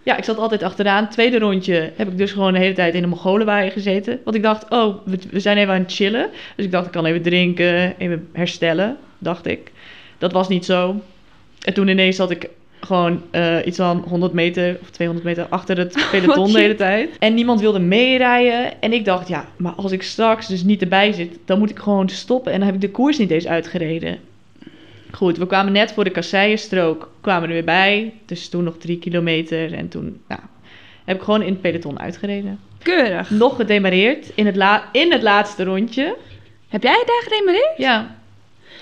ja, 0.04 0.18
ik 0.18 0.24
zat 0.24 0.38
altijd 0.38 0.64
achteraan. 0.64 1.10
Tweede 1.10 1.40
rondje 1.40 1.92
heb 1.96 2.08
ik 2.08 2.18
dus 2.18 2.32
gewoon 2.32 2.54
de 2.54 2.60
hele 2.60 2.74
tijd 2.74 2.94
in 2.94 3.02
de 3.02 3.08
Mongolenwaaier 3.08 3.72
gezeten. 3.72 4.20
Want 4.24 4.36
ik 4.36 4.44
dacht, 4.44 4.70
oh, 4.70 4.96
we, 5.06 5.18
we 5.32 5.40
zijn 5.40 5.58
even 5.58 5.74
aan 5.74 5.82
het 5.82 5.94
chillen. 5.94 6.30
Dus 6.56 6.66
ik 6.66 6.72
dacht, 6.72 6.86
ik 6.86 6.92
kan 6.92 7.06
even 7.06 7.22
drinken, 7.22 7.98
even 7.98 8.28
herstellen, 8.34 8.98
dacht 9.18 9.46
ik. 9.46 9.72
Dat 10.18 10.32
was 10.32 10.48
niet 10.48 10.66
zo. 10.66 11.02
En 11.62 11.74
toen 11.74 11.88
ineens 11.88 12.16
zat 12.16 12.32
ik 12.32 12.50
gewoon 12.80 13.22
eh, 13.32 13.58
iets 13.66 13.78
van 13.78 14.06
100 14.08 14.34
meter 14.34 14.78
of 14.82 14.90
200 14.90 15.28
meter 15.28 15.46
achter 15.50 15.78
het 15.78 16.06
peloton 16.12 16.44
Wat 16.44 16.52
de 16.52 16.60
hele 16.60 16.76
tijd. 16.76 17.10
En 17.20 17.34
niemand 17.34 17.60
wilde 17.60 17.80
meerijden. 17.80 18.82
En 18.82 18.94
ik 18.94 19.06
dacht, 19.06 19.28
ja, 19.28 19.46
maar 19.58 19.74
als 19.74 19.92
ik 19.92 20.04
straks 20.04 20.48
dus 20.48 20.64
niet 20.64 20.82
erbij 20.82 21.12
zit, 21.12 21.38
dan 21.46 21.60
moet 21.60 21.70
ik 21.70 21.80
gewoon 21.80 22.10
stoppen. 22.10 22.52
En 22.52 22.58
dan 22.58 22.68
heb 22.68 22.76
ik 22.76 22.82
de 22.82 22.92
koers 22.92 23.18
niet 23.18 23.32
eens 23.32 23.48
uitgereden. 23.48 24.18
Goed, 25.18 25.38
we 25.38 25.48
kwamen 25.48 25.72
net 25.74 25.92
voor 25.94 26.04
de 26.04 26.10
kasseienstrook, 26.10 27.12
kwamen 27.22 27.48
er 27.48 27.54
weer 27.54 27.64
bij. 27.64 28.14
Dus 28.26 28.50
toen 28.50 28.64
nog 28.64 28.78
drie 28.78 29.00
kilometer. 29.00 29.74
En 29.74 29.88
toen 29.90 30.22
nou, 30.28 30.42
heb 31.06 31.16
ik 31.18 31.22
gewoon 31.24 31.42
in 31.42 31.52
het 31.54 31.62
peloton 31.62 32.00
uitgereden. 32.00 32.60
Keurig. 32.84 33.30
Nog 33.30 33.56
gedemareerd 33.56 34.32
in 34.36 34.46
het, 34.46 34.56
la 34.56 34.90
in 34.92 35.12
het 35.12 35.22
laatste 35.22 35.64
rondje. 35.64 36.16
Heb 36.70 36.84
jij 36.84 37.04
daar 37.06 37.22
gedemareerd? 37.24 37.78
Ja, 37.78 38.16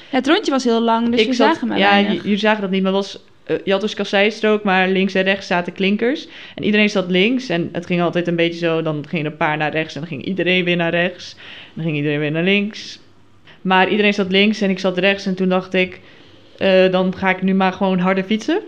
Het 0.10 0.28
rondje 0.28 0.52
was 0.52 0.63
heel 0.63 0.82
lang, 0.82 1.10
dus 1.15 1.26
we 1.26 1.34
zat- 1.34 1.54
zagen 1.54 1.67
maar 1.67 1.78
Ja, 1.78 2.02
jullie 2.02 2.38
zagen 2.38 2.62
dat 2.62 2.70
niet, 2.72 2.84
maar 2.84 2.91
was, 2.91 3.20
eh, 3.44 3.56
je 3.63 3.72
had 3.72 3.82
dus 3.82 3.94
kasseistrook, 3.94 4.63
maar 4.63 4.88
links 4.89 5.13
en 5.13 5.24
rechts 5.24 5.48
zaten 5.48 5.74
klinkers. 5.74 6.28
En 6.56 6.63
iedereen 6.63 6.89
zat 6.89 7.10
links 7.12 7.50
en 7.50 7.70
het 7.72 7.86
ging 7.86 8.02
altijd 8.02 8.28
een 8.28 8.36
beetje 8.36 8.60
zo. 8.60 8.82
Dan 8.82 9.06
gingen 9.08 9.26
er 9.26 9.32
een 9.32 9.38
paar 9.38 9.58
naar 9.58 9.72
rechts 9.72 9.94
en 9.94 10.00
dan 10.00 10.10
ging 10.10 10.26
iedereen 10.26 10.63
weer 10.63 10.76
naar 10.76 10.91
rechts. 10.91 11.36
Dan 11.74 11.84
ging 11.84 11.96
iedereen 11.96 12.20
weer 12.20 12.32
naar 12.32 12.44
links. 12.44 13.00
Maar 13.62 13.89
iedereen 13.89 14.13
zat 14.13 14.32
links 14.32 14.62
en 14.62 14.70
ik 14.70 14.80
zat 14.80 14.98
rechts 14.98 15.26
en 15.26 15.36
toen 15.36 15.50
dacht 15.50 15.74
ik, 15.74 16.00
eh, 16.62 16.91
dan 16.91 17.15
ga 17.15 17.30
ik 17.30 17.41
nu 17.41 17.54
maar 17.54 17.74
gewoon 17.74 18.00
harder 18.00 18.24
fietsen. 18.24 18.60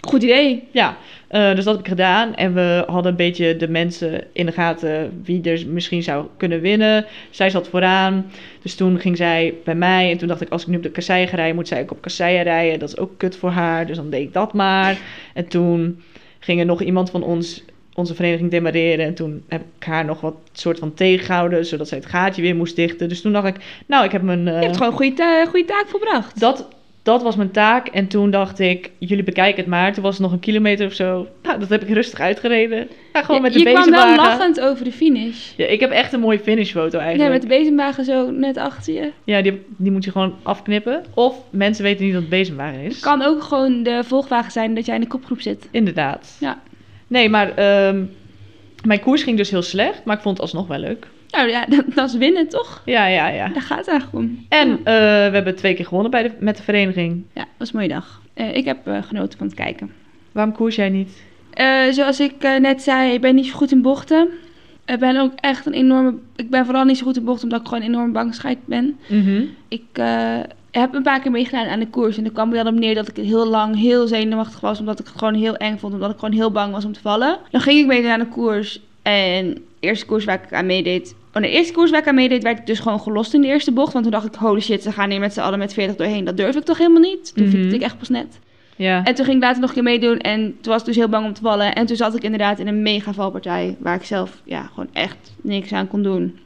Goed 0.00 0.22
idee. 0.22 0.62
Ja, 0.70 0.96
eh, 1.28 1.54
dus 1.54 1.64
dat 1.64 1.74
heb 1.74 1.82
ik 1.84 1.88
gedaan. 1.90 2.34
En 2.34 2.54
we 2.54 2.84
hadden 2.86 3.10
een 3.10 3.16
beetje 3.16 3.56
de 3.56 3.68
mensen 3.68 4.24
in 4.32 4.46
de 4.46 4.52
gaten 4.52 5.20
wie 5.24 5.42
er 5.50 5.64
misschien 5.68 6.02
zou 6.02 6.26
kunnen 6.36 6.60
winnen. 6.60 7.06
Zij 7.30 7.50
zat 7.50 7.68
vooraan. 7.68 8.30
Dus 8.62 8.74
toen 8.74 8.98
ging 9.00 9.16
zij 9.16 9.54
bij 9.64 9.74
mij. 9.74 10.10
En 10.10 10.18
toen 10.18 10.28
dacht 10.28 10.40
ik, 10.40 10.48
als 10.48 10.62
ik 10.62 10.68
nu 10.68 10.76
op 10.76 10.82
de 10.82 10.90
kasseien 10.90 11.28
ga 11.28 11.36
rijden, 11.36 11.54
moet 11.54 11.68
zij 11.68 11.80
ook 11.82 11.90
op 11.90 12.00
kasseien 12.00 12.42
rijden. 12.42 12.78
Dat 12.78 12.88
is 12.88 12.96
ook 12.98 13.10
kut 13.18 13.36
voor 13.36 13.50
haar. 13.50 13.86
Dus 13.86 13.96
dan 13.96 14.10
deed 14.10 14.22
ik 14.22 14.32
dat 14.32 14.52
maar. 14.52 14.98
En 15.34 15.48
toen 15.48 16.02
ging 16.38 16.60
er 16.60 16.66
nog 16.66 16.82
iemand 16.82 17.10
van 17.10 17.22
ons, 17.22 17.64
onze 17.94 18.14
vereniging 18.14 18.50
demareren. 18.50 19.06
En 19.06 19.14
toen 19.14 19.42
heb 19.48 19.60
ik 19.78 19.84
haar 19.86 20.04
nog 20.04 20.20
wat 20.20 20.34
soort 20.52 20.78
van 20.78 20.94
tegengehouden, 20.94 21.66
zodat 21.66 21.88
zij 21.88 21.98
het 21.98 22.06
gaatje 22.06 22.42
weer 22.42 22.56
moest 22.56 22.76
dichten. 22.76 23.08
Dus 23.08 23.20
toen 23.20 23.32
dacht 23.32 23.46
ik, 23.46 23.56
nou, 23.86 24.04
ik 24.04 24.12
heb 24.12 24.22
mijn... 24.22 24.48
eh, 24.48 24.54
Je 24.54 24.60
hebt 24.64 24.76
gewoon 24.76 24.90
een 24.92 24.98
goede, 24.98 25.12
ta- 25.14 25.44
goede 25.46 25.64
taak 25.66 25.84
volbracht. 25.88 26.40
dat, 26.40 26.68
dat 27.02 27.22
was 27.22 27.36
mijn 27.36 27.50
taak. 27.50 27.86
En 27.88 28.06
toen 28.06 28.30
dacht 28.30 28.58
ik, 28.58 28.90
jullie 28.98 29.24
bekijken 29.24 29.60
het 29.60 29.70
maar. 29.70 29.92
Toen 29.92 30.02
was 30.02 30.12
het 30.12 30.22
nog 30.22 30.32
een 30.32 30.40
kilometer 30.40 30.86
of 30.86 30.92
zo. 30.92 31.26
Nou, 31.42 31.58
dat 31.58 31.68
heb 31.68 31.82
ik 31.82 31.88
rustig 31.88 32.20
uitgereden. 32.20 32.88
Ja, 33.12 33.22
gewoon 33.22 33.42
met 33.42 33.52
de 33.52 33.58
je 33.58 33.64
kwam 33.64 33.74
wel 33.74 33.84
bezemwagen. 33.84 34.16
lachend 34.16 34.60
over 34.60 34.84
de 34.84 34.92
finish. 34.92 35.52
Ja, 35.56 35.66
ik 35.66 35.80
heb 35.80 35.90
echt 35.90 36.12
een 36.12 36.20
mooie 36.20 36.38
finishfoto 36.38 36.98
Nee, 36.98 37.06
eigenlijk. 37.06 37.32
met 37.32 37.42
de 37.42 37.56
bezemwagen 37.58 38.04
zo 38.04 38.30
net 38.30 38.56
achter 38.56 38.94
je. 38.94 39.10
Ja, 39.24 39.42
die, 39.42 39.62
die 39.76 39.92
moet 39.92 40.04
je 40.04 40.10
gewoon 40.10 40.34
afknippen. 40.42 41.04
Of 41.14 41.36
mensen 41.50 41.84
weten 41.84 42.04
niet 42.04 42.12
dat 42.12 42.20
het 42.22 42.30
bezemwagen 42.30 42.80
is. 42.80 43.00
Kan 43.00 43.22
ook 43.22 43.42
gewoon 43.42 43.82
de 43.82 44.04
volgwagen 44.04 44.52
zijn 44.52 44.74
dat 44.74 44.86
jij 44.86 44.94
in 44.94 45.00
de 45.00 45.06
kopgroep 45.06 45.40
zit. 45.40 45.68
Inderdaad. 45.70 46.36
Ja. 46.40 46.60
Nee, 47.06 47.28
maar 47.28 47.54
ehm, 47.54 48.04
mijn 48.84 49.00
koers 49.00 49.22
ging 49.22 49.36
dus 49.36 49.50
heel 49.50 49.62
slecht. 49.62 50.04
Maar 50.04 50.16
ik 50.16 50.22
vond 50.22 50.36
het 50.36 50.46
alsnog 50.46 50.66
wel 50.66 50.78
leuk. 50.78 51.06
Nou 51.30 51.48
ja, 51.48 51.66
dat, 51.76 51.84
dat 51.94 52.08
is 52.08 52.16
winnen 52.16 52.48
toch? 52.48 52.82
Ja, 52.84 53.06
ja, 53.06 53.28
ja. 53.28 53.48
Daar 53.48 53.62
gaat 53.62 53.78
het 53.78 53.88
eigenlijk 53.88 54.18
om. 54.18 54.46
En 54.48 54.68
Ja, 54.68 54.76
eh, 54.76 55.30
we 55.30 55.34
hebben 55.34 55.56
twee 55.56 55.74
keer 55.74 55.84
gewonnen 55.84 56.10
bij 56.10 56.22
de, 56.22 56.30
met 56.38 56.56
de 56.56 56.62
vereniging. 56.62 57.24
ja 57.34 57.40
dat 57.40 57.48
was 57.58 57.68
een 57.68 57.76
mooie 57.76 57.88
dag. 57.88 58.22
Eh, 58.34 58.56
ik 58.56 58.64
heb 58.64 58.86
eh, 58.86 59.02
genoten 59.02 59.38
van 59.38 59.46
het 59.46 59.56
kijken. 59.56 59.92
Waarom 60.32 60.54
koers 60.54 60.76
jij 60.76 60.88
niet? 60.88 61.22
Zoals 61.90 62.20
ik 62.20 62.42
net 62.60 62.82
zei, 62.82 63.12
ik 63.12 63.20
ben 63.20 63.34
niet 63.34 63.46
zo 63.46 63.56
goed 63.56 63.72
in 63.72 63.82
bochten. 63.82 64.28
Ik 64.86 64.98
ben 64.98 65.16
ook 65.16 65.32
echt 65.36 65.66
een 65.66 65.72
enorme... 65.72 66.14
Ik 66.36 66.50
ben 66.50 66.64
vooral 66.64 66.84
niet 66.84 66.98
zo 66.98 67.04
goed 67.04 67.16
in 67.16 67.24
bochten 67.24 67.44
omdat 67.44 67.60
ik 67.60 67.66
gewoon 67.66 67.82
enorm 67.82 68.12
bangscheit 68.12 68.58
ben. 68.64 68.98
Mhm. 69.08 69.42
Ik 69.68 69.82
heb 70.70 70.94
een 70.94 71.02
paar 71.02 71.20
keer 71.20 71.30
meegedaan 71.30 71.66
aan 71.66 71.78
de 71.78 71.88
koers. 71.88 72.18
En 72.18 72.24
er 72.24 72.32
kwam 72.32 72.48
er 72.48 72.64
wel 72.64 72.72
op 72.72 72.78
neer 72.78 72.94
dat 72.94 73.08
ik 73.08 73.16
heel 73.16 73.46
lang 73.46 73.76
heel 73.76 74.06
zenuwachtig 74.06 74.60
was. 74.60 74.80
Omdat 74.80 75.00
ik 75.00 75.06
het 75.06 75.18
gewoon 75.18 75.34
heel 75.34 75.56
eng 75.56 75.78
vond. 75.78 75.94
Omdat 75.94 76.10
ik 76.10 76.18
gewoon 76.18 76.34
heel 76.34 76.50
bang 76.50 76.72
was 76.72 76.84
om 76.84 76.92
te 76.92 77.00
vallen. 77.00 77.38
Dan 77.50 77.60
ging 77.60 77.80
ik 77.80 77.86
meedoen 77.86 78.10
aan 78.10 78.20
de 78.20 78.28
koers. 78.28 78.80
En 79.02 79.54
de 79.54 79.60
eerste 79.80 80.06
koers 80.06 80.24
waar 80.24 80.42
ik 80.44 80.52
aan 80.52 80.66
meedeed... 80.66 81.14
Oh, 81.34 81.42
de 81.42 81.48
eerste 81.50 81.72
koers 81.72 81.90
waar 81.90 82.00
ik 82.00 82.08
aan 82.08 82.14
meedeed 82.14 82.42
werd 82.42 82.58
ik 82.58 82.66
dus 82.66 82.78
gewoon 82.78 83.00
gelost 83.00 83.34
in 83.34 83.40
de 83.40 83.46
eerste 83.46 83.72
bocht. 83.72 83.92
Want 83.92 84.04
toen 84.04 84.12
dacht 84.12 84.26
ik, 84.26 84.34
holy 84.34 84.60
shit, 84.60 84.82
ze 84.82 84.92
gaan 84.92 85.10
hier 85.10 85.20
met 85.20 85.32
z'n 85.32 85.40
allen 85.40 85.58
met 85.58 85.72
40 85.72 85.96
doorheen. 85.96 86.24
Dat 86.24 86.36
durf 86.36 86.56
ik 86.56 86.64
toch 86.64 86.78
helemaal 86.78 87.00
niet? 87.00 87.34
Toen 87.34 87.48
fietste 87.48 87.74
ik 87.74 87.82
echt 87.82 87.98
pas 87.98 88.08
net. 88.08 88.38
Ja. 88.76 89.04
En 89.04 89.14
toen 89.14 89.24
ging 89.24 89.36
ik 89.36 89.42
later 89.42 89.60
nog 89.60 89.68
een 89.68 89.74
keer 89.74 89.84
meedoen. 89.84 90.18
En 90.18 90.40
toen 90.60 90.72
was 90.72 90.80
ik 90.80 90.86
dus 90.86 90.96
heel 90.96 91.08
bang 91.08 91.26
om 91.26 91.32
te 91.32 91.40
vallen. 91.40 91.74
En 91.74 91.86
toen 91.86 91.96
zat 91.96 92.14
ik 92.16 92.22
inderdaad 92.22 92.58
in 92.58 92.66
een 92.66 92.82
mega 92.82 93.12
valpartij. 93.12 93.76
Waar 93.78 93.94
ik 93.94 94.04
zelf 94.04 94.40
ja, 94.44 94.62
gewoon 94.62 94.88
echt 94.92 95.32
niks 95.40 95.72
aan 95.72 95.88
kon 95.88 96.02
doen. 96.02 96.38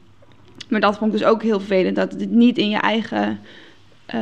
Maar 0.69 0.79
dat 0.79 0.97
vond 0.97 1.13
ik 1.13 1.19
dus 1.19 1.27
ook 1.27 1.43
heel 1.43 1.59
vervelend. 1.59 1.95
Dat 1.95 2.11
het 2.11 2.31
niet 2.31 2.57
in 2.57 2.69
je 2.69 2.77
eigen 2.77 3.39
eh, 4.05 4.19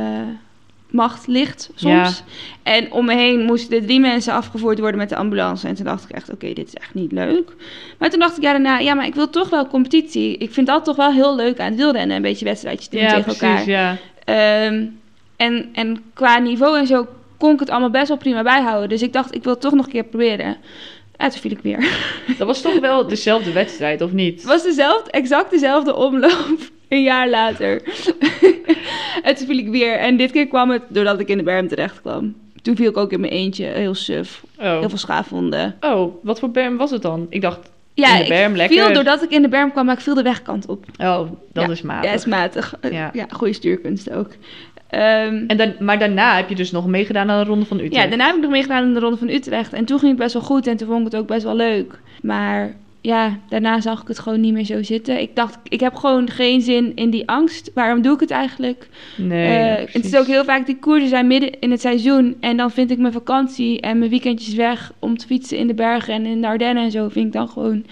macht 0.94 1.26
ligt 1.26 1.70
soms. 1.74 2.22
En 2.62 2.92
om 2.92 3.04
me 3.04 3.14
heen 3.14 3.40
moesten 3.40 3.82
drie 3.82 4.00
mensen 4.00 4.32
afgevoerd 4.32 4.78
worden 4.78 4.98
met 4.98 5.08
de 5.08 5.16
ambulance. 5.16 5.68
En 5.68 5.74
toen 5.74 5.84
dacht 5.84 6.04
ik 6.04 6.10
echt, 6.10 6.30
oké, 6.30 6.52
dit 6.52 6.66
is 6.66 6.74
echt 6.74 6.94
niet 6.94 7.12
leuk. 7.12 7.52
Maar 7.98 8.10
toen 8.10 8.20
dacht 8.20 8.36
ik 8.36 8.42
ja, 8.42 8.50
daarna, 8.50 8.78
ja, 8.78 8.94
maar 8.94 9.06
ik 9.06 9.14
wil 9.14 9.30
toch 9.30 9.48
wel 9.50 9.66
competitie. 9.66 10.36
Ik 10.36 10.52
vind 10.52 10.66
dat 10.66 10.84
toch 10.84 10.96
wel 10.96 11.12
heel 11.12 11.36
leuk 11.36 11.60
aan 11.60 11.66
het 11.66 11.76
wielrennen. 11.76 12.16
Een 12.16 12.22
beetje 12.22 12.44
wedstrijdjes 12.44 12.88
doen 12.88 13.00
ja, 13.00 13.08
tegen 13.08 13.22
precies, 13.22 13.40
elkaar. 13.42 13.68
ja. 13.68 13.96
Ehm, 14.24 14.86
en, 15.36 15.68
en 15.72 16.02
qua 16.12 16.38
niveau 16.38 16.78
en 16.78 16.86
zo 16.86 17.06
kon 17.38 17.52
ik 17.52 17.60
het 17.60 17.70
allemaal 17.70 17.90
best 17.90 18.08
wel 18.08 18.16
prima 18.16 18.42
bijhouden. 18.42 18.88
Dus 18.88 19.02
ik 19.02 19.12
dacht, 19.12 19.34
ik 19.34 19.44
wil 19.44 19.52
het 19.52 19.62
toch 19.62 19.74
nog 19.74 19.84
een 19.86 19.92
keer 19.92 20.04
proberen. 20.04 20.56
En 21.16 21.30
toen 21.30 21.40
viel 21.40 21.50
ik 21.50 21.62
weer. 21.62 21.88
Dat 22.38 22.46
was 22.46 22.60
toch 22.60 22.80
wel 22.80 23.06
dezelfde 23.08 23.52
wedstrijd, 23.52 24.00
of 24.00 24.12
niet? 24.12 24.34
Het 24.34 24.44
was 24.44 24.62
dezelfde, 24.62 25.10
exact 25.10 25.50
dezelfde 25.50 25.94
omloop. 25.94 26.72
Een 26.88 27.02
jaar 27.02 27.28
later. 27.30 27.82
en 29.22 29.34
toen 29.34 29.46
viel 29.46 29.58
ik 29.58 29.68
weer. 29.68 29.98
En 29.98 30.16
dit 30.16 30.30
keer 30.32 30.46
kwam 30.46 30.70
het 30.70 30.82
doordat 30.88 31.20
ik 31.20 31.28
in 31.28 31.36
de 31.38 31.42
berm 31.44 31.68
terecht 31.68 32.00
kwam. 32.00 32.34
Toen 32.62 32.76
viel 32.76 32.90
ik 32.90 32.96
ook 32.96 33.12
in 33.12 33.20
mijn 33.20 33.32
eentje, 33.32 33.64
heel 33.64 33.94
suf. 33.94 34.42
Oh. 34.58 34.78
Heel 34.78 34.88
veel 34.88 34.98
schaafwonden. 34.98 35.76
oh, 35.80 36.14
wat 36.22 36.38
voor 36.38 36.50
berm 36.50 36.76
was 36.76 36.90
het 36.90 37.02
dan? 37.02 37.26
Ik 37.28 37.40
dacht, 37.40 37.70
Ja, 37.94 38.16
In 38.16 38.22
de 38.22 38.28
berm, 38.28 38.50
ik 38.50 38.56
lekker. 38.56 38.84
viel 38.84 38.92
doordat 38.94 39.22
ik 39.22 39.30
in 39.30 39.42
de 39.42 39.48
berm 39.48 39.72
kwam, 39.72 39.84
maar 39.86 39.94
ik 39.94 40.00
viel 40.00 40.14
de 40.14 40.22
wegkant 40.22 40.66
op. 40.66 40.84
oh, 41.00 41.18
dat 41.52 41.64
Ja. 41.66 41.70
is 41.70 41.82
matig. 41.82 42.08
Ja, 42.10 42.12
is 42.16 42.26
matig. 42.26 42.74
Ja. 42.90 43.12
Goede 43.30 43.52
stuurkunst 43.52 44.10
ook. 44.10 44.28
Ehm, 44.88 45.44
En 45.46 45.56
dan, 45.56 45.74
maar 45.78 45.98
daarna 45.98 46.36
heb 46.36 46.48
je 46.48 46.54
dus 46.54 46.70
nog 46.70 46.86
meegedaan 46.86 47.30
aan 47.30 47.38
de 47.42 47.48
Ronde 47.50 47.64
van 47.66 47.76
Utrecht. 47.76 47.94
Ja, 48.02 48.08
daarna 48.08 48.26
heb 48.26 48.34
ik 48.36 48.42
nog 48.42 48.50
meegedaan 48.50 48.82
in 48.84 48.94
de 48.94 49.00
Ronde 49.00 49.16
van 49.16 49.28
Utrecht. 49.28 49.72
En 49.72 49.84
toen 49.84 49.98
ging 49.98 50.10
het 50.10 50.20
best 50.20 50.32
wel 50.32 50.42
goed 50.42 50.66
en 50.66 50.76
toen 50.76 50.88
vond 50.88 51.06
ik 51.06 51.12
het 51.12 51.20
ook 51.20 51.26
best 51.28 51.42
wel 51.44 51.56
leuk. 51.56 51.98
Maar 52.22 52.74
ja, 53.06 53.38
daarna 53.48 53.80
zag 53.80 54.02
ik 54.02 54.08
het 54.08 54.18
gewoon 54.18 54.40
niet 54.40 54.52
meer 54.52 54.64
zo 54.64 54.82
zitten. 54.82 55.20
Ik 55.20 55.36
dacht, 55.36 55.58
ik 55.62 55.80
heb 55.80 55.94
gewoon 55.94 56.30
geen 56.30 56.60
zin 56.60 56.92
in 56.94 57.10
die 57.10 57.28
angst. 57.28 57.70
Waarom 57.74 58.02
doe 58.02 58.14
ik 58.14 58.20
het 58.20 58.30
eigenlijk? 58.30 58.88
Nee, 59.16 59.46
Eh, 59.46 59.78
ja, 59.78 59.84
het 59.92 60.04
is 60.04 60.16
ook 60.16 60.26
heel 60.26 60.44
vaak, 60.44 60.66
die 60.66 60.78
koersen 60.78 61.08
zijn 61.08 61.26
midden 61.26 61.60
in 61.60 61.70
het 61.70 61.80
seizoen. 61.80 62.36
En 62.40 62.56
dan 62.56 62.70
vind 62.70 62.90
ik 62.90 62.98
mijn 62.98 63.12
vakantie 63.12 63.80
en 63.80 63.98
mijn 63.98 64.10
weekendjes 64.10 64.54
weg 64.54 64.92
om 64.98 65.16
te 65.16 65.26
fietsen 65.26 65.58
in 65.58 65.66
de 65.66 65.74
bergen 65.74 66.14
en 66.14 66.26
in 66.26 66.40
de 66.40 66.46
Ardennen 66.46 66.84
en 66.84 66.90
zo. 66.90 67.08
Vind 67.08 67.26
ik 67.26 67.32
dan 67.32 67.48
gewoon 67.48 67.84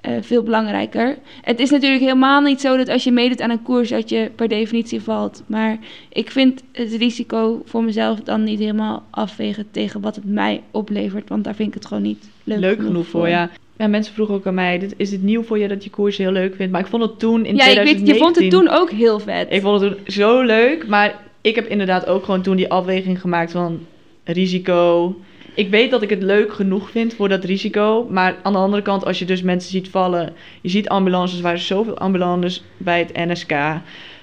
eh, 0.00 0.12
veel 0.20 0.42
belangrijker. 0.42 1.18
Het 1.42 1.60
is 1.60 1.70
natuurlijk 1.70 2.02
helemaal 2.02 2.40
niet 2.40 2.60
zo 2.60 2.76
dat 2.76 2.88
als 2.88 3.04
je 3.04 3.12
meedoet 3.12 3.40
aan 3.40 3.50
een 3.50 3.62
koers 3.62 3.88
dat 3.88 4.08
je 4.08 4.30
per 4.34 4.48
definitie 4.48 5.00
valt. 5.00 5.42
Maar 5.46 5.78
ik 6.12 6.30
vind 6.30 6.62
het 6.72 6.92
risico 6.92 7.62
voor 7.64 7.84
mezelf 7.84 8.20
dan 8.20 8.44
niet 8.44 8.58
helemaal 8.58 9.02
afwegen 9.10 9.66
tegen 9.70 10.00
wat 10.00 10.14
het 10.16 10.24
mij 10.24 10.62
oplevert. 10.70 11.28
Want 11.28 11.44
daar 11.44 11.54
vind 11.54 11.68
ik 11.68 11.74
het 11.74 11.86
gewoon 11.86 12.02
niet 12.02 12.28
leuk, 12.44 12.58
Leuk, 12.58 12.80
genoeg 12.80 13.06
voor, 13.06 13.28
ja. 13.28 13.50
Ja, 13.78 13.86
mensen 13.86 14.14
vroegen 14.14 14.34
ook 14.34 14.46
aan 14.46 14.54
mij, 14.54 14.78
dit, 14.78 14.94
is 14.96 15.10
dit 15.10 15.22
nieuw 15.22 15.42
voor 15.42 15.58
je 15.58 15.68
dat 15.68 15.84
je 15.84 15.90
koers 15.90 16.16
heel 16.16 16.32
leuk 16.32 16.54
vindt? 16.54 16.72
Maar 16.72 16.80
ik 16.80 16.86
vond 16.86 17.02
het 17.02 17.18
toen 17.18 17.44
in 17.44 17.56
ja, 17.56 17.64
ik 17.64 17.70
2019... 17.70 18.06
weet, 18.06 18.14
je 18.14 18.22
vond 18.22 18.36
het 18.36 18.50
toen 18.50 18.68
ook 18.68 18.90
heel 18.90 19.20
vet. 19.20 19.52
Ik 19.52 19.60
vond 19.60 19.80
het 19.80 19.90
toen 19.90 20.00
zo 20.06 20.40
leuk, 20.40 20.86
maar 20.86 21.20
ik 21.40 21.54
heb 21.54 21.66
inderdaad 21.66 22.06
ook 22.06 22.24
gewoon 22.24 22.42
toen 22.42 22.56
die 22.56 22.70
afweging 22.70 23.20
gemaakt 23.20 23.52
van 23.52 23.86
risico. 24.24 25.16
Ik 25.54 25.70
weet 25.70 25.90
dat 25.90 26.02
ik 26.02 26.10
het 26.10 26.22
leuk 26.22 26.52
genoeg 26.52 26.90
vind 26.90 27.14
voor 27.14 27.28
dat 27.28 27.44
risico, 27.44 28.06
maar 28.10 28.36
aan 28.42 28.52
de 28.52 28.58
andere 28.58 28.82
kant, 28.82 29.04
als 29.04 29.18
je 29.18 29.24
dus 29.24 29.42
mensen 29.42 29.70
ziet 29.70 29.88
vallen, 29.88 30.32
je 30.60 30.68
ziet 30.68 30.88
ambulances, 30.88 31.38
er 31.38 31.44
waren 31.44 31.58
zoveel 31.58 31.98
ambulances 31.98 32.64
bij 32.76 32.98
het 32.98 33.12
NSK, 33.14 33.52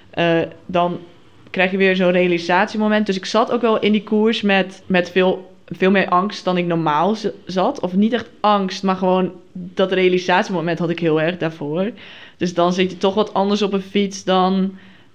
eh, 0.09 0.39
dan 0.65 0.99
krijg 1.49 1.71
je 1.71 1.77
weer 1.77 1.95
zo'n 1.95 2.11
realisatiemoment. 2.11 3.05
Dus 3.05 3.17
ik 3.17 3.25
zat 3.25 3.51
ook 3.51 3.61
wel 3.61 3.79
in 3.79 3.91
die 3.91 4.03
koers 4.03 4.41
met, 4.41 4.83
met 4.85 5.11
veel, 5.11 5.54
veel 5.65 5.91
meer 5.91 6.09
angst 6.09 6.43
dan 6.43 6.57
ik 6.57 6.65
normaal 6.65 7.15
zat. 7.45 7.79
Of 7.79 7.93
niet 7.93 8.13
echt 8.13 8.29
angst, 8.39 8.83
maar 8.83 8.95
gewoon 8.95 9.31
dat 9.51 9.91
realisatiemoment 9.91 10.79
had 10.79 10.89
ik 10.89 10.99
heel 10.99 11.21
erg 11.21 11.37
daarvoor. 11.37 11.91
Dus 12.37 12.53
dan 12.53 12.73
zit 12.73 12.91
je 12.91 12.97
toch 12.97 13.13
wat 13.13 13.33
anders 13.33 13.61
op 13.61 13.73
een 13.73 13.81
fiets 13.81 14.23
dan, 14.23 14.73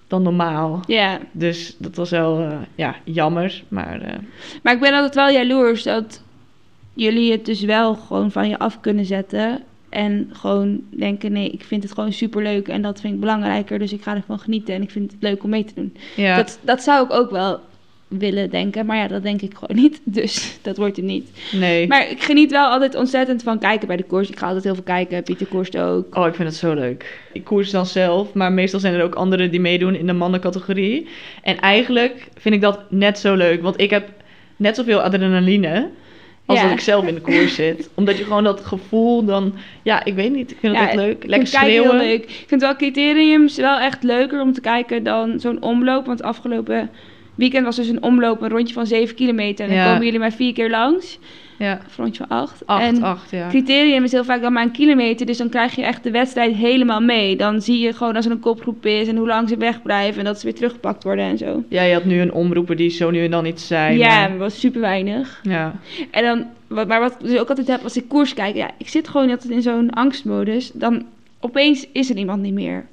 dan 0.08 0.22
normaal. 0.22 0.80
Ja, 0.86 1.18
Dus 1.32 1.74
dat 1.78 1.96
was 1.96 2.10
wel 2.10 2.38
eh, 2.40 2.52
ja, 2.74 2.96
jammer. 3.04 3.62
Maar 3.68 4.00
eh, 4.00 4.14
Maar 4.62 4.74
ik 4.74 4.80
ben 4.80 4.94
altijd 4.94 5.14
wel 5.14 5.30
jaloers 5.30 5.82
dat 5.82 6.22
jullie 6.94 7.32
het 7.32 7.44
dus 7.44 7.60
wel 7.60 7.94
gewoon 7.94 8.30
van 8.30 8.48
je 8.48 8.58
af 8.58 8.80
kunnen 8.80 9.04
zetten. 9.04 9.62
En 9.88 10.30
gewoon 10.32 10.80
denken, 10.90 11.32
nee, 11.32 11.50
ik 11.50 11.64
vind 11.64 11.82
het 11.82 11.92
gewoon 11.92 12.12
superleuk 12.12 12.68
en 12.68 12.82
dat 12.82 13.00
vind 13.00 13.14
ik 13.14 13.20
belangrijker. 13.20 13.78
Dus 13.78 13.92
ik 13.92 14.02
ga 14.02 14.14
ervan 14.14 14.38
genieten 14.38 14.74
en 14.74 14.82
ik 14.82 14.90
vind 14.90 15.12
het 15.12 15.22
leuk 15.22 15.42
om 15.44 15.50
mee 15.50 15.64
te 15.64 15.74
doen. 15.74 15.96
ja, 16.16 16.36
Dat, 16.36 16.58
dat 16.62 16.82
zou 16.82 17.04
ik 17.04 17.12
ook 17.12 17.30
wel 17.30 17.60
willen 18.18 18.50
denken, 18.50 18.86
maar 18.86 18.96
ja, 18.96 19.08
dat 19.08 19.22
denk 19.22 19.40
ik 19.42 19.54
gewoon 19.54 19.82
niet. 19.82 20.00
Dus 20.20 20.58
dat 20.62 20.76
wordt 20.76 20.96
het 20.96 21.04
niet. 21.04 21.30
nee. 21.52 21.86
Maar 21.86 22.10
ik 22.10 22.22
geniet 22.22 22.50
wel 22.50 22.66
altijd 22.68 22.94
ontzettend 22.94 23.42
van 23.42 23.58
kijken 23.58 23.86
bij 23.86 23.96
de 23.96 24.02
koers. 24.02 24.28
Ik 24.30 24.38
ga 24.38 24.46
altijd 24.46 24.64
heel 24.64 24.74
veel 24.74 24.82
kijken. 24.82 25.22
Pieter 25.22 25.46
koerst 25.46 25.78
ook. 25.78 26.16
Oh, 26.16 26.26
ik 26.26 26.34
vind 26.34 26.48
het 26.48 26.56
zo 26.58 26.74
leuk. 26.74 27.18
Ik 27.32 27.44
koers 27.44 27.70
dan 27.70 27.86
zelf, 27.86 28.32
maar 28.34 28.52
meestal 28.52 28.80
zijn 28.80 28.94
er 28.94 29.02
ook 29.02 29.14
anderen 29.14 29.50
die 29.50 29.60
meedoen 29.60 29.94
in 29.94 30.06
de 30.06 30.12
mannencategorie. 30.12 31.08
En 31.42 31.58
eigenlijk 31.60 32.28
vind 32.38 32.54
ik 32.54 32.60
dat 32.60 32.80
net 32.90 33.18
zo 33.18 33.34
leuk, 33.34 33.62
want 33.62 33.80
ik 33.80 33.90
heb 33.90 34.08
net 34.56 34.76
zoveel 34.76 35.00
adrenaline 35.00 35.88
als 36.46 36.58
Ja. 36.58 36.64
dat 36.64 36.72
ik 36.74 36.80
zelf 36.80 37.06
in 37.06 37.14
de 37.14 37.20
koers 37.20 37.54
zit. 37.54 37.90
Omdat 37.94 38.18
je 38.18 38.24
gewoon 38.24 38.44
dat 38.44 38.60
gevoel 38.60 39.24
dan, 39.24 39.54
ja, 39.82 40.04
ik 40.04 40.14
weet 40.14 40.32
niet, 40.32 40.50
ik 40.50 40.56
vind 40.60 40.72
het 40.72 40.82
Ja, 40.82 40.88
echt 40.88 40.98
leuk. 40.98 41.24
Lekker 41.26 41.48
schreeuwen. 41.48 41.96
leuk. 41.96 42.22
Ik 42.24 42.44
vind 42.46 42.60
wel 42.60 42.76
criteriums 42.76 43.56
wel 43.56 43.78
echt 43.78 44.02
leuker 44.02 44.40
om 44.40 44.52
te 44.52 44.60
kijken 44.60 45.02
dan 45.02 45.40
zo'n 45.40 45.62
omloop. 45.62 46.06
Want 46.06 46.22
afgelopen 46.22 46.90
weekend 47.40 47.64
was 47.64 47.76
dus 47.76 47.88
een 47.88 48.02
omloop, 48.02 48.42
een 48.42 48.48
rondje 48.48 48.74
van 48.74 48.86
7 48.86 49.14
kilometer. 49.14 49.68
En 49.68 49.74
dan 49.76 49.84
komen 49.84 50.04
jullie 50.04 50.18
maar 50.20 50.32
vier 50.32 50.52
keer 50.52 50.70
langs. 50.70 51.18
Ja, 51.58 51.80
Of 51.86 51.96
rondje 51.96 52.24
van 52.28 52.36
8. 52.38 52.62
8, 52.66 52.82
en 52.82 53.02
8, 53.02 53.30
ja. 53.30 53.48
criterium 53.48 54.04
is 54.04 54.12
heel 54.12 54.24
vaak 54.24 54.40
dan 54.42 54.52
maar 54.52 54.62
een 54.62 54.70
kilometer. 54.70 55.26
Dus 55.26 55.36
dan 55.38 55.48
krijg 55.48 55.74
je 55.76 55.82
echt 55.82 56.02
de 56.02 56.10
wedstrijd 56.10 56.54
helemaal 56.54 57.00
mee. 57.00 57.36
Dan 57.36 57.60
zie 57.62 57.78
je 57.78 57.92
gewoon 57.92 58.16
als 58.16 58.24
er 58.26 58.30
een 58.32 58.40
kopgroep 58.40 58.86
is 58.86 59.08
en 59.08 59.16
hoe 59.16 59.26
lang 59.26 59.48
ze 59.48 59.56
wegblijven. 59.56 60.18
En 60.18 60.24
dat 60.24 60.38
ze 60.40 60.44
weer 60.46 60.54
teruggepakt 60.54 61.04
worden 61.04 61.24
en 61.24 61.38
zo. 61.38 61.62
Ja, 61.68 61.82
je 61.82 61.92
had 61.94 62.04
nu 62.04 62.20
een 62.20 62.32
omroeper 62.32 62.76
die 62.76 62.90
zo 62.90 63.10
nu 63.10 63.24
en 63.24 63.30
dan 63.30 63.46
iets 63.46 63.66
zei. 63.66 63.98
ja, 63.98 64.08
maar- 64.20 64.28
maar 64.28 64.38
was 64.38 64.60
super 64.60 64.80
weinig. 64.80 65.40
ja. 65.42 65.74
En 66.10 66.24
dan, 66.24 66.46
wat, 66.66 66.88
maar 66.88 67.00
wat 67.00 67.12
ik 67.12 67.28
dus 67.28 67.38
ook 67.38 67.48
altijd 67.48 67.66
heb 67.68 67.82
als 67.82 67.96
ik 67.96 68.08
koers 68.08 68.34
kijk, 68.34 68.56
ja, 68.56 68.70
ik 68.78 68.88
zit 68.88 69.08
gewoon 69.08 69.30
altijd 69.30 69.50
in 69.52 69.62
zo'n 69.62 69.90
angstmodus. 69.90 70.70
Dan 70.74 71.04
opeens 71.40 71.86
is 71.92 72.10
er 72.10 72.16
iemand 72.16 72.42
niet 72.42 72.54
meer. 72.54 72.86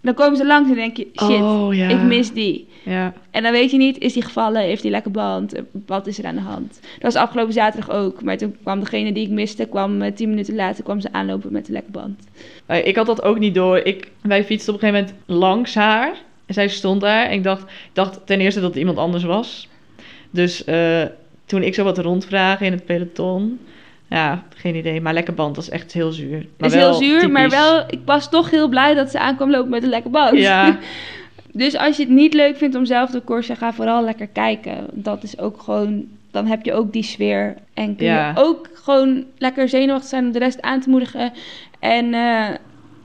Dan 0.00 0.14
komen 0.14 0.36
ze 0.36 0.46
langs 0.46 0.68
en 0.70 0.74
denk 0.74 0.96
je, 0.96 1.06
shit, 1.14 1.40
Oh, 1.40 1.74
ja. 1.74 1.88
ik 1.88 2.02
mis 2.02 2.32
die. 2.32 2.68
Ja. 2.82 3.12
En 3.30 3.42
dan 3.42 3.52
weet 3.52 3.70
je 3.70 3.76
niet, 3.76 3.98
is 3.98 4.12
die 4.12 4.22
gevallen? 4.22 4.62
Heeft 4.62 4.82
die 4.82 4.90
lekker 4.90 5.10
band? 5.10 5.54
Wat 5.86 6.06
is 6.06 6.18
er 6.18 6.24
aan 6.26 6.34
de 6.34 6.40
hand? 6.40 6.78
Dat 6.82 7.12
was 7.12 7.14
afgelopen 7.22 7.52
zaterdag 7.52 7.90
ook. 7.90 8.22
Maar 8.22 8.36
toen 8.36 8.56
kwam 8.62 8.80
degene 8.80 9.12
die 9.12 9.24
ik 9.24 9.30
miste, 9.30 9.66
kwam 9.66 10.02
eh, 10.02 10.12
tien 10.12 10.28
minuten 10.28 10.54
later 10.54 10.84
kwam 10.84 11.00
ze 11.00 11.12
aanlopen 11.12 11.52
met 11.52 11.66
een 11.68 11.72
lekke 11.74 11.90
band. 11.90 12.24
Eh, 12.66 12.86
Ik 12.86 12.96
had 12.96 13.06
dat 13.06 13.22
ook 13.22 13.38
niet 13.38 13.54
door. 13.54 13.78
Ik, 13.78 14.10
wij 14.22 14.44
fietsten 14.44 14.74
op 14.74 14.82
een 14.82 14.88
gegeven 14.88 15.08
moment 15.26 15.42
langs 15.44 15.74
haar. 15.74 16.12
En 16.46 16.54
zij 16.54 16.68
stond 16.68 17.00
daar. 17.00 17.26
En 17.26 17.32
ik 17.32 17.42
dacht, 17.42 17.64
dacht 17.92 18.20
ten 18.26 18.40
eerste 18.40 18.60
dat 18.60 18.68
het 18.70 18.78
iemand 18.78 18.98
anders 18.98 19.24
was. 19.24 19.68
Dus 20.30 20.64
eh, 20.64 21.02
toen 21.44 21.62
ik 21.62 21.74
zo 21.74 21.84
wat 21.84 21.98
rondvragen 21.98 22.66
in 22.66 22.72
het 22.72 22.84
peloton. 22.84 23.58
Ja, 24.08 24.42
geen 24.56 24.74
idee. 24.74 25.00
Maar 25.00 25.12
lekker 25.14 25.34
band, 25.34 25.54
dat 25.54 25.64
is 25.64 25.70
echt 25.70 25.92
heel 25.92 26.10
zuur. 26.12 26.46
Maar 26.58 26.68
is 26.68 26.74
heel 26.74 26.94
zuur, 26.94 27.30
maar 27.30 27.48
wel, 27.50 27.84
ik 27.90 28.00
was 28.04 28.30
toch 28.30 28.50
heel 28.50 28.68
blij 28.68 28.94
dat 28.94 29.10
ze 29.10 29.18
aankwam 29.18 29.50
lopen 29.50 29.70
met 29.70 29.82
een 29.82 29.88
lekke 29.88 30.08
band. 30.08 30.38
Ja, 30.38 30.78
Dus 31.52 31.76
als 31.76 31.96
je 31.96 32.02
het 32.02 32.12
niet 32.12 32.34
leuk 32.34 32.56
vindt 32.56 32.74
om 32.76 32.84
zelf 32.84 33.10
te 33.10 33.22
coursen, 33.24 33.56
ga 33.56 33.72
vooral 33.72 34.04
lekker 34.04 34.26
kijken. 34.26 34.86
Dat 34.92 35.22
is 35.22 35.38
ook 35.38 35.62
gewoon, 35.62 36.04
dan 36.30 36.46
heb 36.46 36.64
je 36.64 36.72
ook 36.72 36.92
die 36.92 37.02
sfeer. 37.02 37.54
En 37.74 37.96
kun 37.96 38.06
Ja. 38.06 38.28
je 38.28 38.40
ook 38.40 38.68
gewoon 38.74 39.24
lekker 39.38 39.68
zenuwachtig 39.68 40.08
zijn 40.08 40.24
om 40.24 40.32
de 40.32 40.38
rest 40.38 40.62
aan 40.62 40.80
te 40.80 40.90
moedigen. 40.90 41.32
En 41.78 42.14
eh 42.14 42.46